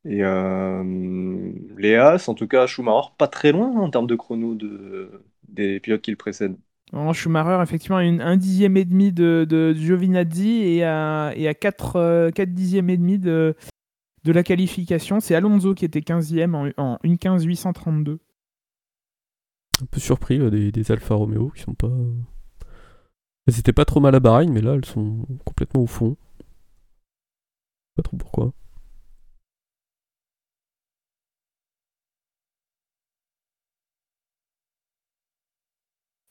Et 0.04 0.22
euh, 0.22 1.52
les 1.76 1.96
As, 1.96 2.28
en 2.28 2.34
tout 2.34 2.46
cas, 2.46 2.66
Schumacher, 2.66 3.08
pas 3.18 3.28
très 3.28 3.52
loin 3.52 3.70
hein, 3.76 3.80
en 3.80 3.90
termes 3.90 4.06
de 4.06 4.14
chrono 4.14 4.54
de, 4.54 5.10
des 5.48 5.80
pilotes 5.80 6.02
qui 6.02 6.10
le 6.12 6.16
précèdent. 6.16 6.56
En 6.92 7.12
Schumacher, 7.12 7.58
effectivement, 7.62 7.98
une, 8.00 8.20
un 8.20 8.36
dixième 8.36 8.76
et 8.76 8.84
demi 8.84 9.12
de, 9.12 9.44
de 9.48 9.74
Giovinazzi 9.74 10.62
et 10.62 10.84
à, 10.84 11.32
et 11.34 11.48
à 11.48 11.54
4, 11.54 11.96
euh, 11.96 12.30
quatre 12.30 12.52
dixièmes 12.54 12.90
et 12.90 12.96
demi 12.96 13.18
de, 13.18 13.56
de 14.24 14.32
la 14.32 14.42
qualification. 14.42 15.20
C'est 15.20 15.34
Alonso 15.34 15.74
qui 15.74 15.84
était 15.84 16.02
15e 16.02 16.54
en, 16.54 16.70
en 16.76 16.98
1.15.832. 17.04 18.18
Un 19.82 19.86
peu 19.86 20.00
surpris 20.00 20.38
des, 20.50 20.72
des 20.72 20.92
Alfa 20.92 21.14
Romeo 21.14 21.50
qui 21.50 21.62
sont 21.62 21.74
pas. 21.74 21.90
Elles 23.46 23.58
étaient 23.58 23.72
pas 23.72 23.84
trop 23.84 24.00
mal 24.00 24.14
à 24.14 24.20
Bahreïn, 24.20 24.52
mais 24.52 24.60
là, 24.60 24.74
elles 24.74 24.84
sont 24.84 25.26
complètement 25.44 25.82
au 25.82 25.86
fond. 25.86 26.16
Pas 27.96 28.02
trop 28.02 28.16
pourquoi. 28.16 28.52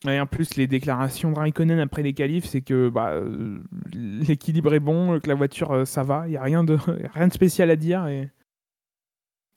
Et 0.07 0.19
en 0.19 0.27
plus, 0.27 0.55
les 0.55 0.67
déclarations 0.67 1.31
de 1.31 1.39
Raikkonen 1.39 1.79
après 1.79 2.03
les 2.03 2.13
qualifs, 2.13 2.45
c'est 2.45 2.61
que 2.61 2.89
bah, 2.89 3.11
euh, 3.13 3.59
l'équilibre 3.93 4.73
est 4.73 4.79
bon, 4.79 5.19
que 5.19 5.27
la 5.27 5.35
voiture, 5.35 5.71
euh, 5.71 5.85
ça 5.85 6.03
va, 6.03 6.27
il 6.27 6.31
n'y 6.31 6.37
a 6.37 6.43
rien 6.43 6.63
de, 6.63 6.77
rien 7.13 7.27
de 7.27 7.33
spécial 7.33 7.71
à 7.71 7.75
dire. 7.75 8.05
Et... 8.07 8.29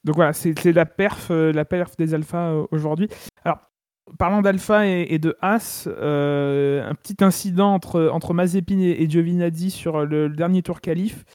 Donc 0.03 0.15
voilà, 0.15 0.33
c'est 0.33 0.63
la 0.65 0.85
perf, 0.85 1.29
euh, 1.29 1.51
la 1.51 1.65
perf 1.65 1.95
des 1.97 2.13
Alpha 2.13 2.51
euh, 2.51 2.65
aujourd'hui. 2.71 3.09
Alors, 3.43 3.68
parlant 4.17 4.41
d'Alpha 4.41 4.87
et, 4.87 5.19
de 5.19 5.35
As, 5.41 5.87
euh, 5.87 6.89
un 6.89 6.95
petit 6.95 7.23
incident 7.23 7.73
entre, 7.73 8.09
entre 8.11 8.33
Mazepin 8.33 8.79
et, 8.79 9.09
Giovinazzi 9.09 9.71
sur 9.71 10.05
le, 10.05 10.29
dernier 10.29 10.61
tour 10.61 10.81
qualif. 10.81 11.25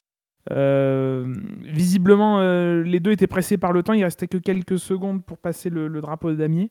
Euh, 0.51 1.33
visiblement, 1.61 2.39
euh, 2.39 2.83
les 2.83 2.99
deux 2.99 3.11
étaient 3.11 3.27
pressés 3.27 3.57
par 3.57 3.71
le 3.73 3.81
temps, 3.81 3.93
il 3.93 4.03
restait 4.03 4.27
que 4.27 4.37
quelques 4.37 4.77
secondes 4.77 5.23
pour 5.23 5.37
passer 5.37 5.69
le, 5.69 5.89
drapeau 6.01 6.31
de 6.31 6.35
damier. 6.35 6.69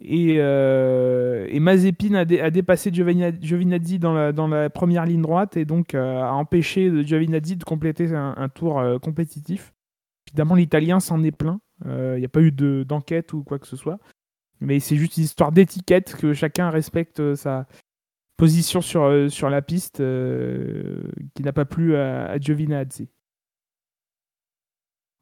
Et, 0.00 0.36
euh, 0.38 1.46
a, 1.46 2.24
dé- 2.24 2.40
a 2.40 2.50
dépassé 2.50 2.90
Giovina- 2.90 3.40
Giovinazzi 3.40 3.98
dans 3.98 4.12
la, 4.12 4.70
première 4.70 5.06
ligne 5.06 5.22
droite 5.22 5.56
et 5.56 5.64
donc 5.64 5.94
a 5.94 6.32
empêché 6.32 6.90
Giovinazzi 7.06 7.56
de 7.56 7.64
compléter 7.64 8.12
un, 8.14 8.48
tour 8.48 8.82
compétitif. 9.00 9.72
Évidemment, 10.28 10.56
l'Italien 10.56 11.00
s'en 11.00 11.22
est 11.22 11.30
plein. 11.32 11.60
Il 11.86 12.18
n'y 12.18 12.24
a 12.24 12.28
pas 12.28 12.40
eu 12.40 12.50
de- 12.52 12.84
d'enquête 12.86 13.32
ou 13.32 13.44
quoi 13.44 13.58
que 13.58 13.66
ce 13.66 13.76
soit. 13.76 13.98
Mais 14.64 14.80
c'est 14.80 14.96
juste 14.96 15.16
une 15.16 15.24
histoire 15.24 15.52
d'étiquette 15.52 16.16
que 16.16 16.32
chacun 16.32 16.70
respecte 16.70 17.20
euh, 17.20 17.36
sa 17.36 17.66
position 18.36 18.80
sur, 18.80 19.02
euh, 19.04 19.28
sur 19.28 19.50
la 19.50 19.62
piste 19.62 20.00
euh, 20.00 21.10
qui 21.34 21.42
n'a 21.42 21.52
pas 21.52 21.64
plu 21.64 21.96
à, 21.96 22.24
à 22.26 22.38
Giovinazzi. 22.38 23.08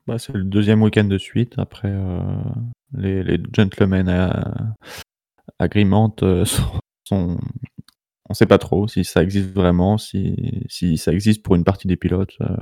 Bah, 0.07 0.18
c'est 0.18 0.33
le 0.33 0.44
deuxième 0.44 0.83
week-end 0.83 1.05
de 1.05 1.18
suite. 1.18 1.55
Après, 1.59 1.92
les, 2.94 3.22
gentlemen 3.55 4.09
à- 4.09 4.74
sont- 7.05 7.38
On 8.28 8.35
sait 8.35 8.46
pas 8.46 8.59
trop 8.59 8.88
si 8.88 9.05
ça 9.05 9.22
existe 9.22 9.50
vraiment, 9.50 9.98
si, 9.98 10.64
si 10.68 10.96
ça 10.96 11.12
existe 11.12 11.42
pour 11.42 11.55
une 11.55 11.64
partie 11.64 11.87
des 11.87 11.96
pilotes. 11.96 12.37
euh. 12.40 12.57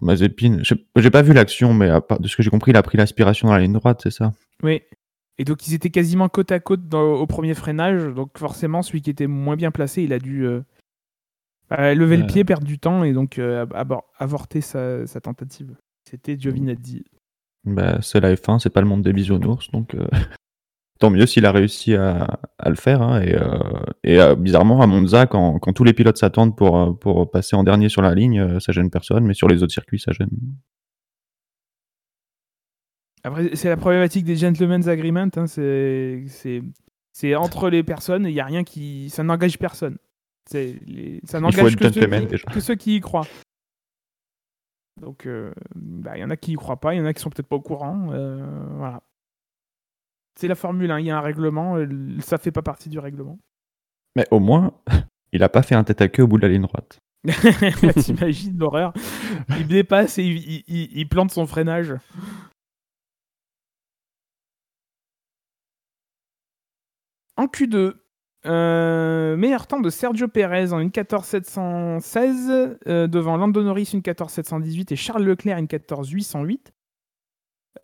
Mazepin, 0.00 0.62
j'ai 0.62 1.10
pas 1.10 1.22
vu 1.22 1.32
l'action, 1.32 1.72
mais 1.72 1.88
de 1.88 2.28
ce 2.28 2.36
que 2.36 2.42
j'ai 2.42 2.50
compris, 2.50 2.72
il 2.72 2.76
a 2.76 2.82
pris 2.82 2.98
l'aspiration 2.98 3.48
dans 3.48 3.54
la 3.54 3.60
ligne 3.60 3.72
droite, 3.72 4.00
c'est 4.02 4.10
ça? 4.10 4.32
Oui. 4.64 4.80
Et 5.38 5.44
donc 5.44 5.66
ils 5.68 5.74
étaient 5.74 5.90
quasiment 5.90 6.28
côte 6.28 6.50
à 6.52 6.58
côte 6.60 6.88
dans- 6.88 7.14
au 7.14 7.26
premier 7.26 7.54
freinage. 7.54 8.04
Donc 8.14 8.36
forcément, 8.38 8.82
celui 8.82 9.02
qui 9.02 9.10
était 9.10 9.26
moins 9.28 9.56
bien 9.56 9.70
placé, 9.70 10.02
il 10.02 10.12
a 10.12 10.18
dû 10.18 10.44
euh, 10.46 10.60
bah, 11.70 11.94
lever 11.94 12.16
le 12.16 12.22
pied, 12.26 12.44
perdre 12.44 12.66
du 12.66 12.78
temps 12.78 13.04
et 13.04 13.12
donc 13.12 13.38
euh, 13.38 13.66
abor- 13.66 14.04
avorter 14.18 14.60
sa, 14.60 15.06
sa 15.06 15.20
tentative. 15.20 15.76
C'était 16.08 16.38
Giovinazzi. 16.38 17.04
Bah, 17.64 17.98
c'est 18.02 18.20
la 18.20 18.34
F1, 18.34 18.58
c'est 18.58 18.70
pas 18.70 18.80
le 18.82 18.86
monde 18.86 19.02
des 19.02 19.12
bisounours, 19.12 19.70
donc 19.70 19.94
euh, 19.94 20.06
tant 21.00 21.08
mieux 21.10 21.24
s'il 21.26 21.46
a 21.46 21.50
réussi 21.52 21.94
à, 21.94 22.38
à 22.58 22.68
le 22.68 22.76
faire. 22.76 23.00
hein, 23.02 23.22
et 23.22 23.34
et, 24.04 24.18
bizarrement, 24.36 24.82
à 24.82 24.86
Monza, 24.86 25.26
quand, 25.26 25.58
quand 25.58 25.72
tous 25.72 25.82
les 25.84 25.94
pilotes 25.94 26.18
s'attendent 26.18 26.56
pour, 26.56 26.98
pour 26.98 27.30
passer 27.30 27.56
en 27.56 27.64
dernier 27.64 27.88
sur 27.88 28.02
la 28.02 28.14
ligne, 28.14 28.60
ça 28.60 28.70
gêne 28.72 28.90
personne, 28.90 29.24
mais 29.24 29.32
sur 29.34 29.48
les 29.48 29.62
autres 29.62 29.72
circuits, 29.72 29.98
ça 29.98 30.12
gêne. 30.12 30.28
Après, 33.24 33.56
c'est 33.56 33.68
la 33.68 33.76
problématique 33.76 34.24
des 34.24 34.36
gentlemen's 34.36 34.86
agreement. 34.86 35.28
hein, 35.36 35.46
c'est, 35.46 37.34
entre 37.36 37.70
les 37.70 37.82
personnes, 37.82 38.26
il 38.26 38.32
y 38.32 38.40
a 38.40 38.44
rien 38.44 38.64
qui, 38.64 39.08
ça 39.10 39.22
n'engage 39.22 39.58
personne. 39.58 39.96
Les- 40.52 41.20
ça 41.24 41.40
n'engage 41.40 41.76
que, 41.76 41.90
ceux 41.90 42.00
qui- 42.06 42.26
déjà. 42.26 42.44
que 42.52 42.60
ceux 42.60 42.74
qui 42.74 42.96
y 42.96 43.00
croient. 43.00 43.26
Donc, 45.00 45.26
euh, 45.26 45.52
bah, 45.74 46.16
il 46.16 46.20
y 46.20 46.24
en 46.24 46.30
a 46.30 46.36
qui 46.36 46.52
y 46.52 46.54
croient 46.54 46.78
pas, 46.80 46.94
il 46.94 46.98
y 46.98 47.00
en 47.00 47.06
a 47.06 47.12
qui 47.14 47.20
sont 47.22 47.30
peut-être 47.30 47.48
pas 47.48 47.56
au 47.56 47.60
courant. 47.60 48.10
euh, 48.12 48.44
voilà. 48.76 49.02
C'est 50.38 50.48
la 50.48 50.54
Formule 50.54 50.90
1, 50.90 51.00
il 51.00 51.06
y 51.06 51.10
a 51.10 51.16
un 51.16 51.20
règlement, 51.22 51.76
euh, 51.76 51.86
ça 52.20 52.38
fait 52.38 52.50
pas 52.52 52.62
partie 52.62 52.88
du 52.88 52.98
règlement. 52.98 53.38
Mais 54.16 54.26
au 54.30 54.38
moins, 54.40 54.72
il 55.32 55.42
a 55.42 55.48
pas 55.48 55.62
fait 55.62 55.74
un 55.74 55.84
tête 55.84 56.00
à 56.02 56.08
queue 56.08 56.22
au 56.24 56.26
bout 56.28 56.36
de 56.36 56.42
la 56.42 56.48
ligne 56.52 56.62
droite. 56.62 56.98
T'imagines 58.04 58.58
l'horreur 58.58 58.92
Il 59.58 59.66
dépasse 59.66 60.18
et 60.18 60.24
il, 60.24 60.36
il- 60.36 60.64
il- 60.68 60.98
il 60.98 61.08
plante 61.08 61.30
son 61.30 61.46
freinage. 61.46 61.94
En 67.36 67.46
Q2, 67.46 67.94
euh, 68.46 69.36
meilleur 69.36 69.66
temps 69.66 69.80
de 69.80 69.90
Sergio 69.90 70.28
Perez 70.28 70.72
en 70.72 70.78
une 70.78 70.90
14.716 70.90 72.76
euh, 72.86 73.06
devant 73.06 73.36
Lando 73.36 73.62
Norris 73.62 73.90
une 73.92 74.00
14.718 74.00 74.92
et 74.92 74.96
Charles 74.96 75.24
Leclerc 75.24 75.58
une 75.58 75.66
14.808. 75.66 76.58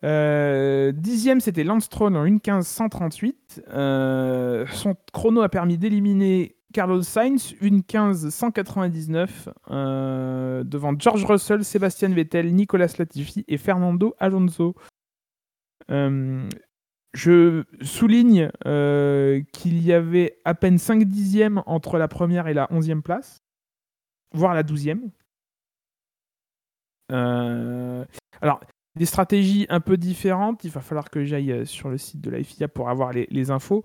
Euh, 0.03 0.91
dixième, 0.91 1.41
c'était 1.41 1.63
Lance 1.63 1.85
Stroll 1.85 2.15
en 2.15 2.25
une 2.25 2.37
15.138. 2.37 3.63
Euh, 3.69 4.65
son 4.67 4.95
chrono 5.13 5.41
a 5.41 5.49
permis 5.49 5.77
d'éliminer 5.77 6.55
Carlos 6.73 7.01
Sainz, 7.01 7.53
une 7.61 7.81
15.199 7.81 9.29
euh, 9.69 10.63
devant 10.63 10.93
George 10.97 11.25
Russell, 11.25 11.65
Sébastien 11.65 12.09
Vettel, 12.09 12.53
Nicolas 12.53 12.93
Latifi 12.97 13.43
et 13.47 13.57
Fernando 13.57 14.15
Alonso. 14.19 14.75
Je 17.13 17.63
souligne 17.81 18.49
euh, 18.65 19.41
qu'il 19.51 19.81
y 19.83 19.91
avait 19.93 20.37
à 20.45 20.53
peine 20.53 20.77
5 20.77 21.03
dixièmes 21.03 21.61
entre 21.65 21.97
la 21.97 22.07
première 22.07 22.47
et 22.47 22.53
la 22.53 22.67
11e 22.67 23.01
place, 23.01 23.41
voire 24.33 24.53
la 24.53 24.63
12e. 24.63 25.01
Euh, 27.11 28.05
alors, 28.41 28.61
des 28.95 29.05
stratégies 29.05 29.65
un 29.69 29.79
peu 29.79 29.97
différentes. 29.97 30.63
Il 30.63 30.71
va 30.71 30.81
falloir 30.81 31.09
que 31.09 31.23
j'aille 31.23 31.51
euh, 31.51 31.65
sur 31.65 31.89
le 31.89 31.97
site 31.97 32.21
de 32.21 32.29
la 32.29 32.41
FIA 32.43 32.67
pour 32.67 32.89
avoir 32.89 33.11
les, 33.11 33.27
les 33.31 33.51
infos. 33.51 33.83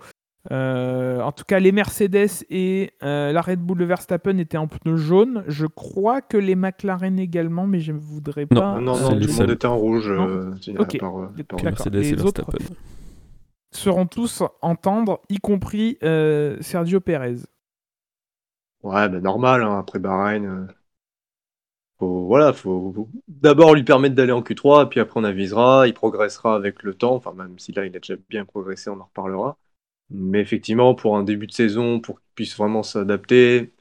Euh, 0.53 1.21
en 1.23 1.33
tout 1.33 1.43
cas, 1.45 1.59
les 1.59 1.73
Mercedes 1.73 2.45
et 2.51 2.93
euh, 3.03 3.33
la 3.33 3.41
Red 3.41 3.59
Bull 3.59 3.79
de 3.79 3.85
Verstappen 3.85 4.39
étaient 4.39 4.57
en 4.59 4.69
pneus 4.69 4.97
jaunes. 4.97 5.43
Je 5.49 5.67
crois 5.67 6.21
que 6.23 6.37
les 6.37 6.55
McLaren 6.55 7.19
également, 7.19 7.67
mais 7.67 7.81
je 7.81 7.91
ne 7.91 7.99
voudrais 7.99 8.47
Non, 8.53 8.61
pas. 8.61 8.81
non, 8.81 8.97
non, 8.97 9.15
les 9.17 9.27
tout 9.27 9.33
le 9.33 9.39
monde 9.41 9.51
était 9.51 9.67
en 9.67 9.77
rouge. 9.77 10.09
Non. 10.09 10.29
euh, 10.29 10.53
à 10.79 10.83
Ok. 10.83 10.99
part, 11.01 11.17
euh, 11.19 11.25
à 11.25 11.27
part- 11.27 11.33
D'accord. 11.37 11.65
Mercedes 11.65 11.95
Les 11.95 12.11
et 12.11 12.21
autres- 12.23 12.45
Verstappen. 12.47 12.75
Seront 13.77 14.07
tous 14.07 14.43
entendre, 14.63 15.21
y 15.29 15.39
compris 15.39 15.99
euh, 16.03 16.57
Sergio 16.61 17.01
Perez. 17.01 17.37
Ouais, 18.83 19.09
bah, 19.09 19.21
normal, 19.21 19.63
hein, 19.63 19.79
après 19.79 19.99
Bahreïn. 19.99 20.45
euh, 20.47 20.67
Faut, 21.99 22.27
voilà, 22.27 22.53
faut 22.53 23.09
d'abord 23.27 23.75
lui 23.75 23.83
permettre 23.83 24.15
d'aller 24.15 24.33
en 24.33 24.43
Q3, 24.43 24.89
puis 24.91 25.01
après 25.01 25.19
on 25.19 25.25
avisera, 25.25 25.87
il 25.89 25.95
progressera 25.95 26.55
avec 26.55 26.83
le 26.83 26.93
temps, 26.95 27.15
enfin 27.15 27.33
même 27.33 27.59
si 27.59 27.73
là 27.73 27.87
il 27.87 27.97
a 27.97 28.01
déjà 28.01 28.17
bien 28.29 28.45
progressé, 28.45 28.91
on 28.91 29.01
en 29.01 29.05
reparlera. 29.05 29.57
Mais 30.11 30.41
effectivement, 30.41 30.95
pour 30.95 31.17
un 31.17 31.25
début 31.25 31.47
de 31.47 31.53
saison, 31.53 32.01
pour 32.01 32.21
qu'il 32.21 32.31
puisse 32.35 32.57
vraiment 32.57 32.83
s'adapter, 32.83 33.73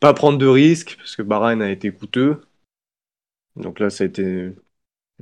pas 0.00 0.14
prendre 0.14 0.38
de 0.38 0.46
risques, 0.46 0.96
parce 0.98 1.16
que 1.16 1.22
Bahreïn 1.22 1.62
a 1.62 1.70
été 1.70 1.92
coûteux. 1.92 2.42
Donc 3.56 3.80
là, 3.80 3.90
ça 3.90 4.04
a 4.04 4.06
été 4.06 4.54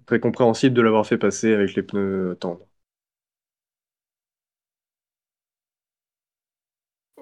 très 0.07 0.21
compréhensible 0.21 0.77
de 0.77 0.83
l'avoir 0.83 1.07
fait 1.07 1.19
passer 1.19 1.55
avec 1.55 1.75
les 1.77 1.85
pneus 1.85 2.37
tendres. 2.41 2.67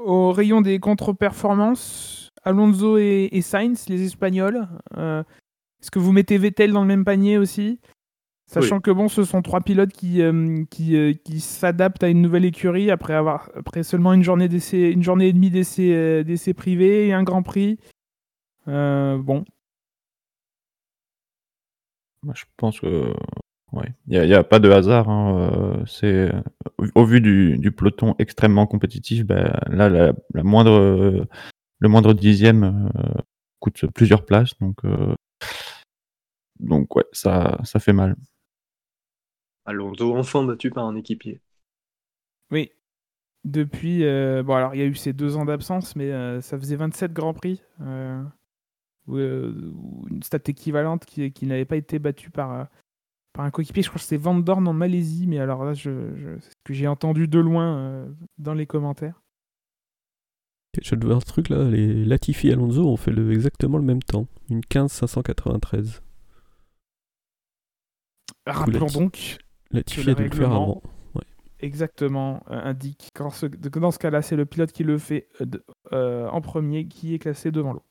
Au 0.09 0.33
rayon 0.33 0.63
des 0.63 0.79
contre-performances, 0.79 2.31
Alonso 2.43 2.97
et, 2.97 3.29
et 3.31 3.43
Sainz, 3.43 3.91
les 3.91 4.07
Espagnols. 4.07 4.67
euh, 4.97 5.23
Est-ce 5.83 5.91
que 5.91 5.99
vous 5.99 6.13
mettez 6.13 6.39
Vettel 6.39 6.73
dans 6.73 6.81
le 6.81 6.87
même 6.87 7.05
panier 7.05 7.37
aussi? 7.37 7.79
Sachant 8.47 8.81
que 8.81 8.91
bon, 8.91 9.09
ce 9.09 9.25
sont 9.25 9.43
trois 9.43 9.61
pilotes 9.61 9.93
qui, 9.93 10.23
euh, 10.23 10.65
qui, 10.71 10.97
euh, 10.97 11.13
qui 11.13 11.41
s'adaptent 11.41 12.03
à 12.03 12.09
une 12.09 12.23
nouvelle 12.23 12.47
écurie 12.47 12.91
après, 12.91 13.13
avoir, 13.13 13.51
après 13.55 13.83
seulement 13.83 14.15
une 14.15 14.23
journée, 14.23 14.49
une 14.73 15.03
journée 15.03 15.29
et 15.29 15.33
demie 15.35 15.51
d'essai 15.51 15.93
euh, 15.93 16.25
d'essai 16.25 16.55
privé 16.55 17.09
et 17.09 17.13
un 17.13 17.23
Grand 17.23 17.43
Prix. 17.43 17.79
Bon, 18.67 19.45
Moi, 22.23 22.35
je 22.35 22.45
pense 22.57 22.81
que 22.81 23.13
ouais, 23.73 23.93
il 24.07 24.13
n'y 24.13 24.19
a, 24.19 24.25
il 24.25 24.31
y 24.31 24.35
a 24.35 24.45
pas 24.45 24.59
de 24.59 24.71
hasard. 24.71 25.09
hein, 25.09 25.51
euh, 25.81 25.85
c'est 25.87 26.31
au, 26.79 26.87
au 26.95 27.05
vu 27.05 27.21
du, 27.21 27.59
du 27.59 27.73
peloton 27.73 28.15
extrêmement 28.19 28.67
compétitif, 28.67 29.25
ben, 29.25 29.53
là, 29.69 29.89
la, 29.89 30.13
la 30.35 30.43
moindre, 30.43 30.73
euh, 30.73 31.25
le 31.79 31.89
moindre 31.89 32.15
dixième 32.15 32.91
euh, 32.97 33.21
coûte 33.61 33.87
plusieurs 33.95 34.25
places, 34.25 34.59
donc 34.61 34.85
euh, 34.85 35.15
donc 36.61 36.95
ouais, 36.97 37.05
ça, 37.13 37.59
ça 37.65 37.79
fait 37.79 37.93
mal. 37.93 38.17
Alonso, 39.65 40.17
enfin 40.17 40.43
battu 40.45 40.71
par 40.71 40.87
un 40.87 40.97
équipier. 40.97 41.41
oui. 42.51 42.71
Depuis, 43.45 44.05
euh, 44.05 44.43
bon 44.43 44.55
alors 44.57 44.75
il 44.75 44.79
y 44.81 44.83
a 44.83 44.87
eu 44.87 44.95
ces 44.97 45.13
deux 45.13 45.37
ans 45.37 45.45
d'absence, 45.45 45.95
mais 45.97 46.11
euh, 46.13 46.41
ça 46.41 46.59
faisait 46.59 46.77
27 46.77 47.13
Grands 47.13 47.35
Prix. 47.35 47.63
euh, 47.81 48.23
ou, 49.07 49.17
euh, 49.17 49.73
une 50.11 50.23
stat 50.23 50.41
équivalente 50.49 51.07
qui, 51.07 51.33
qui 51.33 51.47
n'avait 51.47 51.65
pas 51.65 51.77
été 51.77 51.99
battue 51.99 52.31
par, 52.31 52.53
euh, 52.53 52.65
par 53.33 53.45
un 53.45 53.51
coéquipier. 53.51 53.83
Je 53.83 53.89
crois 53.89 53.99
que 53.99 54.05
c'était 54.05 54.17
Van 54.23 54.35
Dorn 54.37 54.67
en 54.69 54.73
Malaisie, 54.73 55.27
mais 55.27 55.39
alors 55.39 55.65
là, 55.65 55.75
je, 55.75 56.15
je- 56.17 56.39
c'est 56.41 56.51
ce 56.51 56.57
que 56.65 56.73
j'ai 56.75 56.87
entendu 56.89 57.29
de 57.29 57.39
loin 57.39 57.79
euh, 57.79 58.09
dans 58.39 58.55
les 58.55 58.67
commentaires. 58.67 59.23
Je 60.81 60.95
de 60.95 61.07
voir 61.07 61.21
ce 61.23 61.27
truc 61.27 61.49
là, 61.51 61.65
les 61.65 62.05
Latifi 62.05 62.49
et 62.49 62.53
Alonso 62.53 62.87
ont 62.87 62.97
fait 62.97 63.11
le, 63.11 63.33
exactement 63.33 63.79
le 63.79 63.85
même 63.85 64.03
temps, 64.03 64.27
une 64.49 64.65
15 64.65 64.91
593. 64.93 66.03
Rappelons 68.47 68.87
donc 68.87 69.39
Latifi 69.71 70.11
a 70.11 70.15
dû 70.15 70.25
le 70.25 70.31
faire 70.31 70.53
avant. 70.53 70.83
exactement 71.61 72.43
euh, 72.51 72.61
indique 72.65 73.11
que 73.15 73.79
dans 73.79 73.91
ce 73.91 73.99
cas-là, 73.99 74.23
c'est 74.23 74.37
le 74.37 74.47
pilote 74.47 74.73
qui 74.73 74.85
le 74.85 74.99
fait 74.99 75.29
euh, 75.93 76.29
en 76.29 76.41
premier 76.41 76.87
qui 76.89 77.15
est 77.15 77.19
classé 77.19 77.51
devant 77.51 77.73
l'autre. 77.73 77.87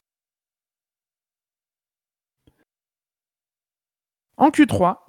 En 4.38 4.50
Q3, 4.52 5.07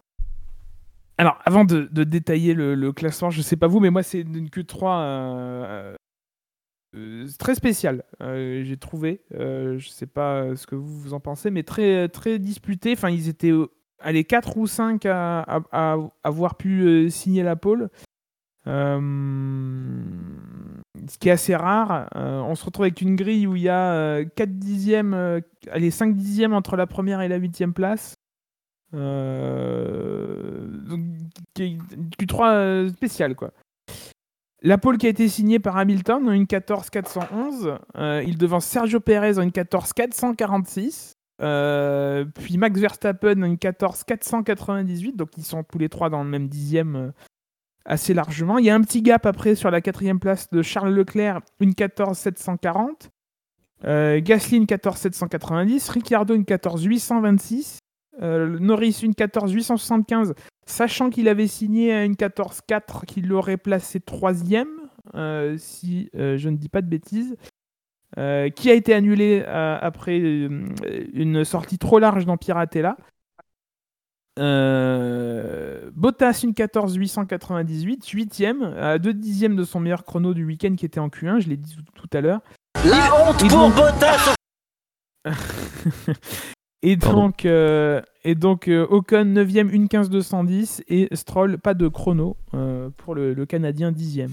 alors 1.19 1.39
avant 1.45 1.65
de, 1.65 1.89
détailler 2.05 2.55
le, 2.55 2.93
classement, 2.93 3.31
je 3.31 3.43
sais 3.43 3.57
pas 3.57 3.67
vous, 3.67 3.81
mais 3.81 3.91
moi 3.91 4.05
c'est 4.05 4.21
une 4.21 4.49
Q3 4.49 4.85
euh, 4.85 5.97
euh, 6.97 7.27
très 7.41 7.57
spéciale. 7.57 8.05
euh, 8.23 8.63
J'ai 8.65 8.77
trouvé, 8.77 9.23
je 9.33 9.89
sais 9.89 10.07
pas 10.07 10.55
ce 10.55 10.67
que 10.67 10.77
vous, 10.77 11.01
vous 11.01 11.15
en 11.15 11.21
pensez, 11.21 11.51
mais 11.51 11.65
très 11.65 12.09
très 12.09 12.39
disputé. 12.39 12.93
Enfin, 12.93 13.11
ils 13.11 13.29
étaient 13.29 13.53
allez 13.99 14.25
4 14.25 14.57
ou 14.57 14.69
5 14.69 15.05
à, 15.07 15.61
avoir 16.23 16.57
pu 16.57 17.11
signer 17.11 17.43
la 17.43 17.57
pole. 17.57 17.91
Ce 18.67 19.01
qui 21.19 21.29
est 21.29 21.33
assez 21.33 21.57
rare. 21.57 22.09
On 22.15 22.55
se 22.55 22.65
retrouve 22.65 22.85
avec 22.85 23.01
une 23.01 23.17
grille 23.17 23.47
où 23.49 23.57
il 23.57 23.63
y 23.63 23.69
a 23.69 23.93
euh, 23.93 24.25
4 24.37 24.51
dixièmes, 24.59 25.41
allez, 25.71 25.91
5 25.91 26.15
dixièmes 26.15 26.53
entre 26.53 26.77
la 26.77 26.87
première 26.87 27.21
et 27.23 27.29
la 27.29 27.37
huitième 27.39 27.75
place. 27.75 28.15
Une 31.67 32.11
Q3 32.21 32.53
euh, 32.53 32.89
spéciale, 32.89 33.35
quoi. 33.35 33.53
La 34.63 34.77
pole 34.77 34.99
qui 34.99 35.07
a 35.07 35.11
été 35.11 35.29
signée 35.29 35.61
par 35.61 35.77
Hamilton 35.77 36.29
en 36.29 36.33
une 36.33 36.45
14-411. 36.45 37.79
Euh, 37.97 38.25
il 38.27 38.37
devance 38.37 38.67
Sergio 38.67 38.99
Perez 38.99 39.39
en 39.39 39.43
une 39.43 39.51
14-446. 39.51 41.13
Euh, 41.41 42.25
puis 42.25 42.59
Max 42.59 42.81
Verstappen 42.81 43.41
en 43.43 43.47
une 43.47 43.55
14-498. 43.55 45.15
Donc 45.15 45.31
ils 45.37 45.45
sont 45.45 45.63
tous 45.63 45.79
les 45.79 45.89
trois 45.89 46.11
dans 46.11 46.25
le 46.25 46.29
même 46.29 46.49
dixième 46.49 47.13
assez 47.85 48.15
largement. 48.15 48.59
Il 48.59 48.65
y 48.65 48.71
a 48.71 48.75
un 48.75 48.81
petit 48.81 49.01
gap 49.01 49.27
après 49.27 49.55
sur 49.55 49.71
la 49.71 49.81
quatrième 49.81 50.19
place 50.19 50.51
de 50.51 50.63
Charles 50.63 50.93
Leclerc, 50.93 51.41
une 51.61 51.73
14-740. 51.73 53.11
Euh, 53.85 54.21
Gasly 54.23 54.57
une 54.57 54.65
14-790. 54.65 55.91
Ricciardo 55.91 56.35
une 56.35 56.43
14-826. 56.43 57.79
Euh, 58.21 58.59
Norris 58.59 59.01
une 59.03 59.15
14 59.15 59.53
875. 59.53 60.35
Sachant 60.69 61.11
qu'il 61.11 61.29
avait 61.29 61.47
signé 61.47 61.93
à 61.93 62.05
une 62.05 62.15
14-4 62.15 63.05
qui 63.07 63.23
l'aurait 63.23 63.57
placé 63.57 64.01
troisième, 64.01 64.69
euh, 65.15 65.57
si 65.59 66.11
euh, 66.15 66.37
je 66.37 66.49
ne 66.49 66.57
dis 66.57 66.69
pas 66.69 66.83
de 66.83 66.89
bêtises, 66.89 67.37
euh, 68.19 68.51
qui 68.51 68.71
a 68.71 68.75
été 68.75 68.95
annulé 68.95 69.43
euh, 69.47 69.79
après 69.81 70.19
une 70.19 71.45
sortie 71.45 71.79
trop 71.79 71.99
large 71.99 72.27
dans 72.27 72.37
Piratella. 72.37 72.97
Bottas 74.37 76.43
une 76.45 76.55
14 76.55 76.95
898, 76.95 78.07
8ème, 78.07 78.77
à 78.77 78.99
2 78.99 79.15
dixièmes 79.15 79.57
de 79.57 79.65
son 79.65 79.81
meilleur 79.81 80.05
chrono 80.05 80.33
du 80.33 80.45
week-end 80.45 80.77
qui 80.77 80.87
était 80.87 81.01
en 81.01 81.09
Q1, 81.09 81.41
je 81.41 81.49
l'ai 81.49 81.57
dit 81.57 81.75
tout, 81.75 82.07
tout 82.07 82.17
à 82.17 82.21
l'heure. 82.21 82.41
La 82.85 83.29
honte 83.29 83.49
pour 83.49 83.71
Bottas 83.71 84.35
et 86.83 86.97
Pardon. 86.97 87.23
donc, 87.27 87.45
euh, 87.45 88.01
et 88.25 88.35
donc 88.35 88.69
euh, 88.69 88.87
Ocon 88.91 89.25
9ème, 89.25 89.69
une 89.71 89.89
15 89.89 90.11
210 90.11 90.83
et 90.89 91.09
Stroll 91.15 91.59
pas 91.59 91.75
de 91.75 91.89
chrono 91.89 92.37
euh, 92.55 92.91
pour 92.99 93.15
le, 93.15 93.35
le 93.35 93.47
Canadien 93.47 93.91
10ème. 93.93 94.31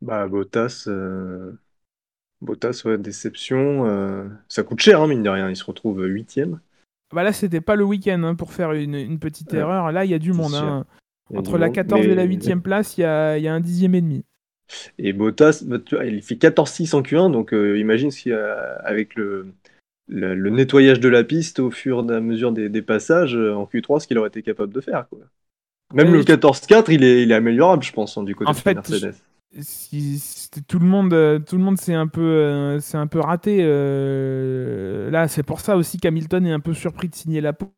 Bah, 0.00 0.26
Bottas, 0.26 0.84
euh, 0.88 1.52
Bottas, 2.40 2.82
ouais, 2.84 2.98
déception. 2.98 3.86
euh, 3.86 4.28
Ça 4.48 4.62
coûte 4.62 4.80
cher, 4.80 5.00
hein, 5.02 5.06
mine 5.08 5.22
de 5.22 5.28
rien. 5.30 5.48
Il 5.50 5.56
se 5.56 5.64
retrouve 5.64 6.04
huitième. 6.04 6.60
Bah 7.12 7.22
là, 7.22 7.32
c'était 7.32 7.60
pas 7.60 7.74
le 7.76 7.84
week-end 7.84 8.22
hein, 8.24 8.34
pour 8.34 8.52
faire 8.52 8.72
une, 8.72 8.94
une 8.94 9.18
petite 9.18 9.52
Ouais, 9.52 9.58
erreur. 9.60 9.92
Là, 9.92 10.04
il 10.04 10.10
y 10.10 10.14
a 10.14 10.18
du 10.18 10.32
monde. 10.32 10.54
hein. 10.54 10.84
Entre 11.34 11.52
du 11.52 11.58
la 11.58 11.66
monde, 11.66 11.74
14 11.74 12.06
et 12.06 12.14
la 12.14 12.26
mais- 12.26 12.36
8ème 12.36 12.60
place, 12.62 12.96
il 12.98 13.02
y 13.02 13.04
a, 13.04 13.38
il 13.38 13.44
y 13.44 13.48
a 13.48 13.54
un 13.54 13.60
dixième 13.60 13.94
et 13.94 14.00
demi. 14.00 14.24
Et 14.98 15.12
Bottas, 15.12 15.62
bah, 15.66 15.78
il 16.04 16.22
fait 16.22 16.36
14-6 16.36 16.94
en 16.94 17.02
Q1, 17.02 17.30
donc 17.30 17.52
euh, 17.54 17.78
imagine 17.78 18.10
si 18.10 18.32
euh, 18.32 18.76
avec 18.80 19.14
le, 19.14 19.52
le, 20.08 20.34
le 20.34 20.50
nettoyage 20.50 21.00
de 21.00 21.08
la 21.08 21.24
piste 21.24 21.60
au 21.60 21.70
fur 21.70 22.06
et 22.10 22.14
à 22.16 22.20
mesure 22.20 22.52
des, 22.52 22.68
des 22.68 22.82
passages 22.82 23.36
euh, 23.36 23.54
en 23.54 23.66
Q3, 23.66 24.00
ce 24.00 24.08
qu'il 24.08 24.18
aurait 24.18 24.28
été 24.28 24.42
capable 24.42 24.72
de 24.74 24.80
faire. 24.80 25.08
Quoi. 25.10 25.20
Même 25.94 26.12
Euh, 26.12 26.14
le 26.14 26.22
je- 26.22 26.24
14-4, 26.24 26.90
il 26.92 27.04
est, 27.04 27.22
il 27.24 27.32
est 27.32 27.34
améliorable, 27.34 27.84
je 27.84 27.92
pense, 27.92 28.18
hein, 28.18 28.24
du 28.24 28.34
côté 28.36 28.50
En 28.50 28.54
de 28.54 28.60
fait, 28.62 28.72
Mercedes. 28.72 29.16
Si- 29.60 30.18
si- 30.18 30.50
tout 30.64 30.78
le 30.78 30.86
monde, 30.86 31.12
euh, 31.14 31.38
tout 31.38 31.56
le 31.56 31.62
monde 31.64 31.78
s'est 31.78 31.94
un 31.94 32.06
peu, 32.06 32.20
euh, 32.22 32.80
s'est 32.80 32.98
un 32.98 33.06
peu 33.06 33.20
raté. 33.20 33.58
euh, 33.62 35.10
là, 35.10 35.26
c'est 35.28 35.42
pour 35.42 35.60
ça 35.60 35.76
aussi 35.76 35.98
qu'Hamilton 35.98 36.46
est 36.46 36.52
un 36.52 36.60
peu 36.60 36.74
surpris 36.74 37.08
de 37.08 37.14
signer 37.14 37.40
la 37.40 37.52
peau. 37.54 37.72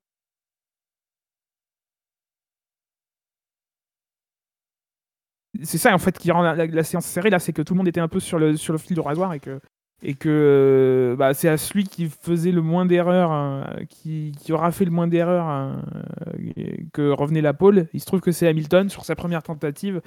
C'est 5.62 5.78
ça 5.78 5.94
en 5.94 5.98
fait 5.98 6.18
qui 6.18 6.30
rend 6.30 6.42
la, 6.42 6.84
séance 6.84 7.06
serrée 7.06 7.30
là, 7.30 7.38
c'est 7.38 7.52
que 7.52 7.62
tout 7.62 7.74
le 7.74 7.78
monde 7.78 7.88
était 7.88 8.00
un 8.00 8.08
peu 8.08 8.20
sur 8.20 8.38
le, 8.38 8.56
fil 8.56 8.94
du 8.94 9.00
rasoir 9.00 9.34
et 9.34 9.40
que, 9.40 9.60
et 10.02 10.14
que 10.14 10.28
euh, 10.28 11.16
bah, 11.16 11.34
c'est 11.34 11.48
à 11.48 11.56
celui 11.56 11.84
qui 11.84 12.08
faisait 12.08 12.52
le 12.52 12.62
moins 12.62 12.86
d'erreurs, 12.86 13.30
hein, 13.32 13.66
qui, 13.88 14.32
aura 14.50 14.70
fait 14.72 14.84
le 14.84 14.90
moins 14.90 15.06
d'erreurs 15.06 15.46
hein, 15.46 15.82
euh, 16.58 16.64
que 16.92 17.10
revenait 17.10 17.42
la 17.42 17.54
pole. 17.54 17.88
Il 17.92 18.00
se 18.00 18.06
trouve 18.06 18.20
que 18.20 18.32
c'est 18.32 18.48
Hamilton 18.48 18.88
sur 18.88 19.04
sa 19.04 19.14
première 19.14 19.42
tentative 19.42 20.00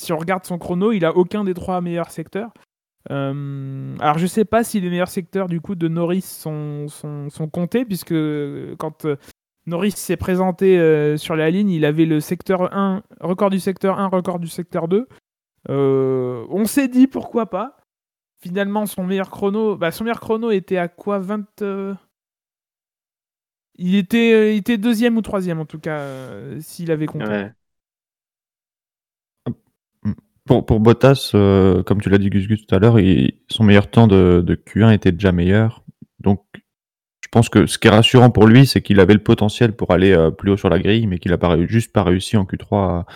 si 0.00 0.14
on 0.14 0.16
regarde 0.16 0.46
son 0.46 0.56
chrono, 0.56 0.92
il 0.92 1.04
a 1.04 1.14
aucun 1.14 1.44
des 1.44 1.52
trois 1.52 1.80
meilleurs 1.82 2.10
secteurs. 2.10 2.52
Euh, 3.10 3.96
alors 4.00 4.18
je 4.18 4.26
sais 4.26 4.44
pas 4.46 4.64
si 4.64 4.80
les 4.80 4.88
meilleurs 4.88 5.08
secteurs 5.08 5.46
du 5.46 5.60
coup 5.60 5.74
de 5.74 5.88
Norris 5.88 6.22
sont, 6.22 6.86
comptés, 7.52 7.84
puisque 7.84 8.14
quand 8.78 9.06
Norris 9.70 9.92
s'est 9.92 10.16
présenté 10.16 10.78
euh, 10.78 11.16
sur 11.16 11.36
la 11.36 11.50
ligne, 11.50 11.70
il 11.70 11.84
avait 11.84 12.04
le 12.04 12.20
secteur 12.20 12.74
1, 12.74 13.02
record 13.20 13.50
du 13.50 13.60
secteur 13.60 13.98
1, 13.98 14.08
record 14.08 14.38
du 14.38 14.48
secteur 14.48 14.88
2. 14.88 15.08
Euh, 15.68 16.44
on 16.50 16.64
s'est 16.66 16.88
dit 16.88 17.06
pourquoi 17.06 17.46
pas. 17.46 17.76
Finalement, 18.42 18.86
son 18.86 19.04
meilleur 19.04 19.30
chrono, 19.30 19.76
bah, 19.76 19.90
était 20.52 20.76
à 20.76 20.88
quoi 20.88 21.18
20 21.18 21.62
euh, 21.62 21.94
il, 23.76 23.94
était, 23.94 24.76
deuxième 24.76 25.16
ou 25.16 25.22
troisième 25.22 25.60
en 25.60 25.66
tout 25.66 25.78
cas, 25.78 26.04
s'il 26.60 26.90
avait 26.90 27.06
compté. 27.06 27.26
Ouais. 27.26 27.52
Pour, 30.46 30.80
Bottas, 30.80 31.30
comme 31.32 32.00
tu 32.00 32.10
l'as 32.10 32.18
dit 32.18 32.28
Gus 32.28 32.48
Gus 32.48 32.66
tout 32.66 32.74
à 32.74 32.78
l'heure, 32.78 32.96
son 33.48 33.62
meilleur 33.62 33.88
temps 33.88 34.08
de, 34.08 34.42
de 34.44 34.54
Q1 34.56 34.92
était 34.92 35.12
déjà 35.12 35.32
meilleur. 35.32 35.84
Donc, 36.18 36.44
pense 37.30 37.48
que 37.48 37.66
ce 37.66 37.78
qui 37.78 37.88
est 37.88 37.90
rassurant 37.90 38.30
pour 38.30 38.46
lui, 38.46 38.66
c'est 38.66 38.82
qu'il 38.82 39.00
avait 39.00 39.14
le 39.14 39.22
potentiel 39.22 39.74
pour 39.74 39.92
aller 39.92 40.12
euh, 40.12 40.30
plus 40.30 40.50
haut 40.52 40.56
sur 40.56 40.68
la 40.70 40.78
grille, 40.78 41.06
mais 41.06 41.18
qu'il 41.18 41.32
a 41.32 41.38
pas, 41.38 41.54
réu- 41.56 41.68
juste 41.68 41.92
pas 41.92 42.02
réussi 42.02 42.36
en 42.36 42.44
Q3 42.44 42.74
à, 42.76 43.06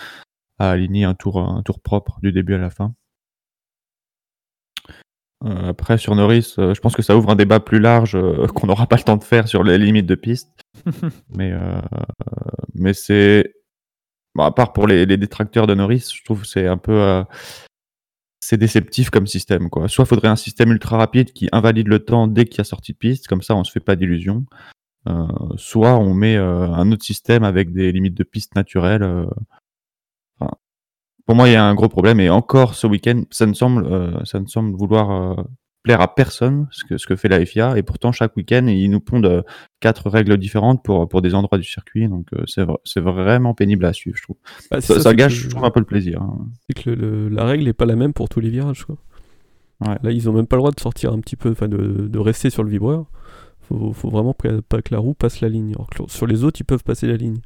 à 0.67 0.71
aligner 0.71 1.05
un 1.05 1.15
tour, 1.15 1.39
un 1.39 1.62
tour 1.62 1.81
propre 1.81 2.19
du 2.23 2.33
début 2.33 2.55
à 2.55 2.59
la 2.59 2.71
fin. 2.71 2.95
Euh, 5.45 5.69
après, 5.71 5.99
sur 5.99 6.15
Norris, 6.15 6.55
euh, 6.59 6.75
je 6.75 6.81
pense 6.81 6.95
que 6.95 7.03
ça 7.03 7.17
ouvre 7.17 7.31
un 7.31 7.37
débat 7.37 7.61
plus 7.61 7.79
large 7.81 8.17
qu'on 8.55 8.67
n'aura 8.67 8.87
pas 8.87 8.97
le 8.97 9.03
temps 9.03 9.17
de 9.17 9.25
faire 9.25 9.47
sur 9.49 9.62
les 9.62 9.79
limites 9.79 10.07
de 10.07 10.15
piste. 10.15 10.49
mais 11.31 11.53
mais 12.75 12.95
c'est 12.95 13.53
bon, 14.35 14.45
à 14.45 14.53
part 14.53 14.73
pour 14.73 14.87
les, 14.87 15.07
les 15.07 15.17
détracteurs 15.17 15.67
de 15.67 15.75
Norris, 15.75 16.11
je 16.15 16.25
trouve 16.25 16.43
que 16.43 16.47
c'est 16.47 16.67
un 16.67 16.79
peu 16.79 17.25
c'est 18.45 18.59
déceptif 18.59 19.09
comme 19.09 19.26
système 19.26 19.70
quoi. 19.70 19.88
Soit 19.88 20.05
faudrait 20.05 20.28
un 20.28 20.36
système 20.36 20.70
ultra 20.70 20.99
rapide 20.99 21.32
qui 21.32 21.49
invalide 21.53 21.88
le 21.88 22.05
temps 22.05 22.26
dès 22.26 22.45
qu'il 22.45 22.59
y 22.59 22.61
a 22.61 22.64
sortie 22.64 22.92
de 22.92 22.99
piste, 22.99 23.26
comme 23.26 23.40
ça 23.40 23.57
on 23.57 23.64
se 23.64 23.72
fait 23.72 23.80
pas 23.80 23.97
d'illusions. 23.97 24.45
Euh, 25.09 25.26
soit 25.57 25.97
on 25.99 26.12
met 26.14 26.36
euh, 26.36 26.68
un 26.68 26.92
autre 26.92 27.05
système 27.05 27.42
avec 27.45 27.72
des 27.72 27.90
limites 27.92 28.14
de 28.14 28.24
piste 28.24 28.55
naturelles. 28.55 29.03
euh. 29.03 29.26
Pour 31.26 31.36
moi, 31.36 31.49
il 31.49 31.53
y 31.53 31.57
a 31.57 31.64
un 31.64 31.74
gros 31.74 31.88
problème 31.88 32.20
et 32.20 32.28
encore 32.28 32.74
ce 32.74 32.86
week-end, 32.86 33.22
ça 33.30 33.47
ne 33.47 33.55
semble, 33.55 34.26
ça 34.26 34.40
ne 34.40 34.47
semble 34.47 34.76
vouloir 34.76 35.42
plaire 35.85 36.01
à 36.01 36.12
personne 36.14 36.66
ce 36.72 36.82
que, 36.85 36.97
ce 36.99 37.07
que 37.07 37.14
fait 37.14 37.28
la 37.28 37.45
FIA 37.47 37.76
et 37.78 37.82
pourtant 37.85 38.11
chaque 38.11 38.35
week-end 38.37 38.66
ils 38.66 38.89
nous 38.91 38.99
pondent 39.01 39.26
euh, 39.26 39.43
quatre 39.80 40.11
règles 40.11 40.37
différentes 40.39 40.82
pour, 40.82 41.09
pour 41.09 41.22
des 41.22 41.35
endroits 41.35 41.59
du 41.59 41.64
circuit 41.64 42.09
donc 42.09 42.26
euh, 42.35 42.43
c'est 42.47 42.64
c'est 42.85 43.01
vraiment 43.01 43.55
pénible 43.55 43.85
à 43.85 43.93
suivre 43.93 44.16
je 44.16 44.22
trouve. 44.22 44.37
Bah, 44.70 44.80
Ça, 44.80 44.95
ça, 44.95 45.01
ça 45.01 45.11
c'est 45.11 45.16
gâche 45.16 45.35
que- 45.37 45.41
je 45.45 45.49
trouve 45.51 45.64
un 45.64 45.70
peu 45.70 45.80
le 45.80 45.87
plaisir. 45.87 46.20
hein. 46.22 46.47
C'est 46.66 46.82
que 46.82 46.91
le- 46.91 46.97
le- 46.97 47.28
la 47.28 47.45
règle 47.45 47.64
n'est 47.64 47.72
pas 47.74 47.87
la 47.87 47.97
même 47.97 48.12
pour 48.14 48.28
tous 48.28 48.41
les 48.41 48.49
virages. 48.51 48.85
Quoi. 48.85 48.97
Ouais. 49.87 49.97
Là, 50.03 50.11
ils 50.11 50.28
ont 50.28 50.32
même 50.32 50.47
pas 50.47 50.57
le 50.57 50.61
droit 50.61 50.70
de 50.72 50.80
sortir 50.80 51.12
un 51.12 51.20
petit 51.20 51.37
peu, 51.37 51.51
enfin 51.51 51.68
de, 51.68 52.09
de 52.09 52.18
rester 52.18 52.49
sur 52.51 52.64
le 52.64 52.70
vibreur. 52.70 53.07
Faut, 53.68 53.93
faut 53.93 54.09
vraiment 54.11 54.35
pas 54.35 54.61
pas 54.68 54.82
que 54.82 54.93
la 54.95 55.01
roue 55.01 55.14
passe 55.14 55.41
la 55.41 55.49
ligne. 55.49 55.72
Alors 55.74 55.89
que 55.91 56.03
sur 56.11 56.26
les 56.26 56.45
autres, 56.45 56.61
ils 56.61 56.64
peuvent 56.64 56.85
passer 56.85 57.07
la 57.07 57.16
ligne. 57.16 57.39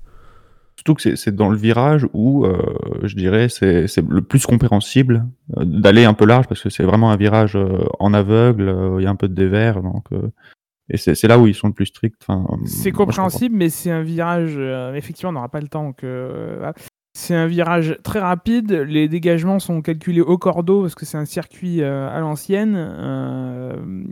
Surtout 0.78 0.94
que 0.94 1.16
c'est- 1.16 1.32
dans 1.34 1.48
le 1.48 1.56
virage 1.56 2.06
où, 2.12 2.44
euh, 2.46 2.56
je 3.02 3.16
dirais, 3.16 3.48
c'est 3.48 3.86
le 4.08 4.22
plus 4.22 4.46
compréhensible 4.46 5.26
euh, 5.56 5.64
d'aller 5.64 6.04
un 6.04 6.14
peu 6.14 6.24
large 6.24 6.46
parce 6.46 6.62
que 6.62 6.70
c'est 6.70 6.84
vraiment 6.84 7.10
un 7.10 7.16
virage 7.16 7.56
euh, 7.56 7.84
en 7.98 8.14
aveugle, 8.14 8.72
il 8.98 9.02
y 9.02 9.06
a 9.06 9.10
un 9.10 9.16
peu 9.16 9.26
de 9.26 9.34
dévers, 9.34 9.82
donc 9.82 10.04
et 10.88 10.96
c'est 10.96 11.26
là 11.26 11.36
où 11.36 11.48
ils 11.48 11.54
sont 11.54 11.66
le 11.66 11.72
plus 11.74 11.86
stricts. 11.86 12.24
C'est 12.64 12.92
compréhensible, 12.92 13.56
mais 13.56 13.70
c'est 13.70 13.90
un 13.90 14.02
virage. 14.02 14.56
effectivement, 14.94 15.30
on 15.30 15.32
n'aura 15.34 15.48
pas 15.48 15.60
le 15.60 15.68
temps. 15.68 15.92
Que. 15.92 16.60
C'est 17.12 17.34
un 17.34 17.46
virage 17.48 17.98
très 18.04 18.20
rapide. 18.20 18.70
Les 18.72 19.08
dégagements 19.08 19.58
sont 19.58 19.82
calculés 19.82 20.20
au 20.20 20.38
cordeau 20.38 20.82
parce 20.82 20.94
que 20.94 21.04
c'est 21.04 21.18
un 21.18 21.24
circuit 21.24 21.82
à 21.82 22.18
l'ancienne. 22.20 22.76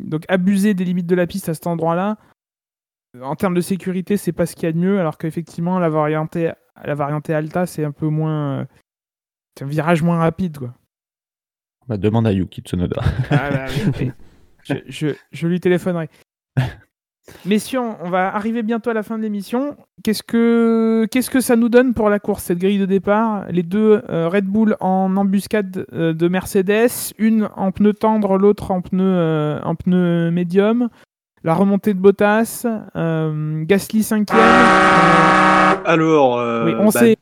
Donc, 0.05 0.25
abuser 0.29 0.75
des 0.75 0.85
limites 0.85 1.07
de 1.07 1.15
la 1.15 1.27
piste 1.29 1.49
à 1.49 1.55
cet 1.55 1.67
endroit-là, 1.69 2.19
en 3.23 3.37
termes 3.37 3.55
de 3.55 3.61
sécurité, 3.61 4.17
c'est 4.17 4.33
pas 4.33 4.47
ce 4.47 4.55
qu'il 4.55 4.65
y 4.65 4.67
a 4.67 4.73
de 4.73 4.79
mieux. 4.79 5.01
Alors 5.01 5.19
qu'effectivement, 5.19 5.79
la 5.79 5.89
variante, 5.89 6.37
la 6.37 6.95
variante 6.95 7.31
Alta, 7.31 7.67
c'est 7.67 7.85
un 7.85 7.93
peu 7.93 8.09
moins. 8.09 8.67
c'est 9.57 9.65
un 9.65 9.69
virage 9.69 10.03
moins 10.03 10.19
rapide, 10.19 10.59
quoi. 10.59 10.75
Bah, 11.89 11.97
demande 11.97 12.27
à 12.27 12.33
Yuki 12.33 12.63
Tsunoda. 12.63 13.01
Ah 13.31 13.51
bah 13.51 13.67
oui, 13.69 13.93
oui. 14.01 14.13
je, 14.65 14.75
je, 14.89 15.09
je 15.31 15.47
lui 15.47 15.61
téléphonerai. 15.61 16.09
Messieurs, 17.45 17.81
on 17.81 18.09
va 18.09 18.35
arriver 18.35 18.63
bientôt 18.63 18.91
à 18.91 18.95
la 18.95 19.03
fin 19.03 19.19
de 19.19 19.23
l'émission. 19.23 19.77
Qu'est-ce 20.05 20.23
que, 20.23 21.07
qu'est-ce 21.11 21.31
que 21.31 21.41
ça 21.41 21.57
nous 21.57 21.69
donne 21.69 21.93
pour 21.93 22.09
la 22.09 22.21
course, 22.21 22.45
cette 22.45 22.59
grille 22.59 22.79
de 22.79 22.87
départ? 22.87 23.47
Les 23.51 23.65
deux 23.65 24.03
euh, 24.09 24.29
Red 24.29 24.47
Bull 24.47 24.77
en 24.79 25.17
embuscade 25.17 25.87
euh, 25.93 26.13
de 26.13 26.29
Mercedes, 26.29 27.15
une 27.19 27.49
en 27.57 27.73
pneu 27.73 27.93
tendre, 27.93 28.39
l'autre 28.39 28.71
en 28.71 28.81
pneu, 28.81 29.03
euh, 29.03 29.61
en 29.63 29.75
pneu 29.75 30.31
médium. 30.31 30.89
La 31.47 31.55
remontée 31.55 31.95
de 31.95 32.01
Bottas, 32.01 32.67
euh, 32.97 33.65
Gasly 33.65 34.03
5 34.03 34.31
Alors, 35.85 36.41
euh, 36.41 36.65
Oui, 36.65 36.73
on 36.77 36.87
bah, 36.87 36.91
sait. 36.91 37.17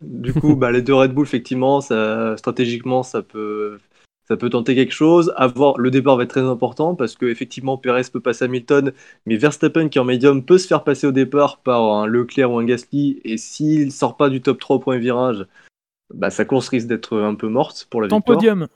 Du 0.00 0.32
coup, 0.32 0.56
bah, 0.56 0.72
les 0.72 0.80
deux 0.80 0.94
Red 0.94 1.12
Bull, 1.12 1.26
effectivement, 1.26 1.82
ça, 1.82 2.34
stratégiquement, 2.38 3.02
ça 3.02 3.20
peut, 3.20 3.78
ça 4.26 4.38
peut 4.38 4.48
tenter 4.48 4.74
quelque 4.74 4.94
chose. 4.94 5.34
Avoir 5.36 5.76
le 5.76 5.90
départ 5.90 6.16
va 6.16 6.22
être 6.22 6.30
très 6.30 6.40
important 6.40 6.94
parce 6.94 7.14
que 7.14 7.26
effectivement, 7.26 7.76
Perez 7.76 8.04
peut 8.10 8.20
passer 8.20 8.46
Hamilton, 8.46 8.94
mais 9.26 9.36
Verstappen 9.36 9.90
qui 9.90 9.98
est 9.98 10.00
en 10.00 10.06
médium 10.06 10.42
peut 10.42 10.56
se 10.56 10.66
faire 10.66 10.82
passer 10.82 11.06
au 11.06 11.12
départ 11.12 11.58
par 11.58 11.82
un 11.92 12.06
Leclerc 12.06 12.50
ou 12.50 12.58
un 12.58 12.64
Gasly. 12.64 13.20
Et 13.24 13.36
s'il 13.36 13.92
sort 13.92 14.16
pas 14.16 14.30
du 14.30 14.40
top 14.40 14.58
3 14.58 14.76
au 14.76 14.78
point 14.78 14.96
virage, 14.96 15.44
bah, 16.14 16.30
sa 16.30 16.46
course 16.46 16.68
risque 16.68 16.86
d'être 16.86 17.18
un 17.18 17.34
peu 17.34 17.48
morte 17.48 17.86
pour 17.90 18.00
la 18.00 18.08
Ton 18.08 18.16
victoire. 18.16 18.38
podium. 18.38 18.66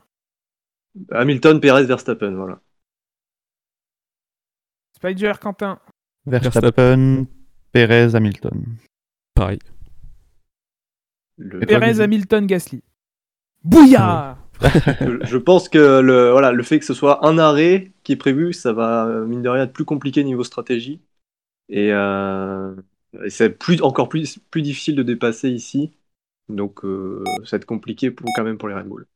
Hamilton, 1.12 1.60
Perez, 1.60 1.84
Verstappen, 1.84 2.32
voilà. 2.32 2.60
Spider, 4.96 5.32
Quentin. 5.40 5.78
Verstappen, 6.26 7.26
Perez, 7.72 8.14
Hamilton. 8.14 8.64
Pareil. 9.34 9.58
Le- 11.36 11.60
Perez, 11.60 12.00
Hamilton, 12.00 12.46
Gasly. 12.46 12.82
Bouillard 13.62 14.38
je, 14.60 15.36
pense 15.36 15.68
que 15.68 16.00
le, 16.00 16.30
voilà, 16.30 16.52
le 16.52 16.62
fait 16.62 16.78
que 16.78 16.84
ce 16.84 16.94
soit 16.94 17.26
un 17.26 17.38
arrêt 17.38 17.92
qui 18.02 18.12
est 18.12 18.16
prévu, 18.16 18.52
ça 18.52 18.72
va, 18.72 19.06
euh, 19.06 19.26
mine 19.26 19.42
de 19.42 19.48
rien, 19.48 19.64
être 19.64 19.72
plus 19.72 19.84
compliqué 19.84 20.22
niveau 20.24 20.44
stratégie. 20.44 21.00
Et, 21.68 21.92
euh, 21.92 22.74
et 23.24 23.30
c'est 23.30 23.50
plus, 23.50 23.82
encore 23.82 24.08
plus, 24.08 24.38
plus 24.50 24.62
difficile 24.62 24.96
de 24.96 25.02
dépasser 25.02 25.50
ici. 25.50 25.92
Donc 26.48 26.84
euh, 26.84 27.22
ça 27.44 27.56
va 27.56 27.60
être 27.60 27.66
compliqué 27.66 28.10
pour, 28.10 28.28
quand 28.36 28.44
même 28.44 28.58
pour 28.58 28.68
les 28.68 28.74
Red 28.74 28.86
Bull. 28.86 29.06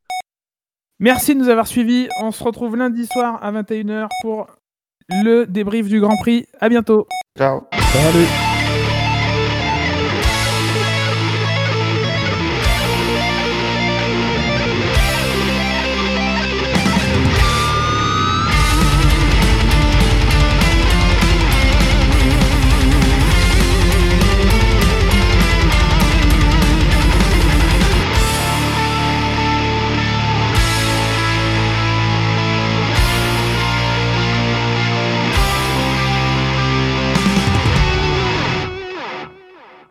Merci 0.98 1.34
de 1.34 1.40
nous 1.40 1.48
avoir 1.48 1.66
suivis. 1.66 2.08
On 2.22 2.32
se 2.32 2.42
retrouve 2.42 2.76
lundi 2.76 3.06
soir 3.06 3.38
à 3.42 3.52
21h 3.52 4.08
pour 4.22 4.48
le 5.08 5.46
débrief 5.46 5.88
du 5.88 6.00
Grand 6.00 6.16
Prix. 6.20 6.46
À 6.60 6.68
bientôt. 6.68 7.06
Ciao. 7.36 7.62
Salut 7.92 8.47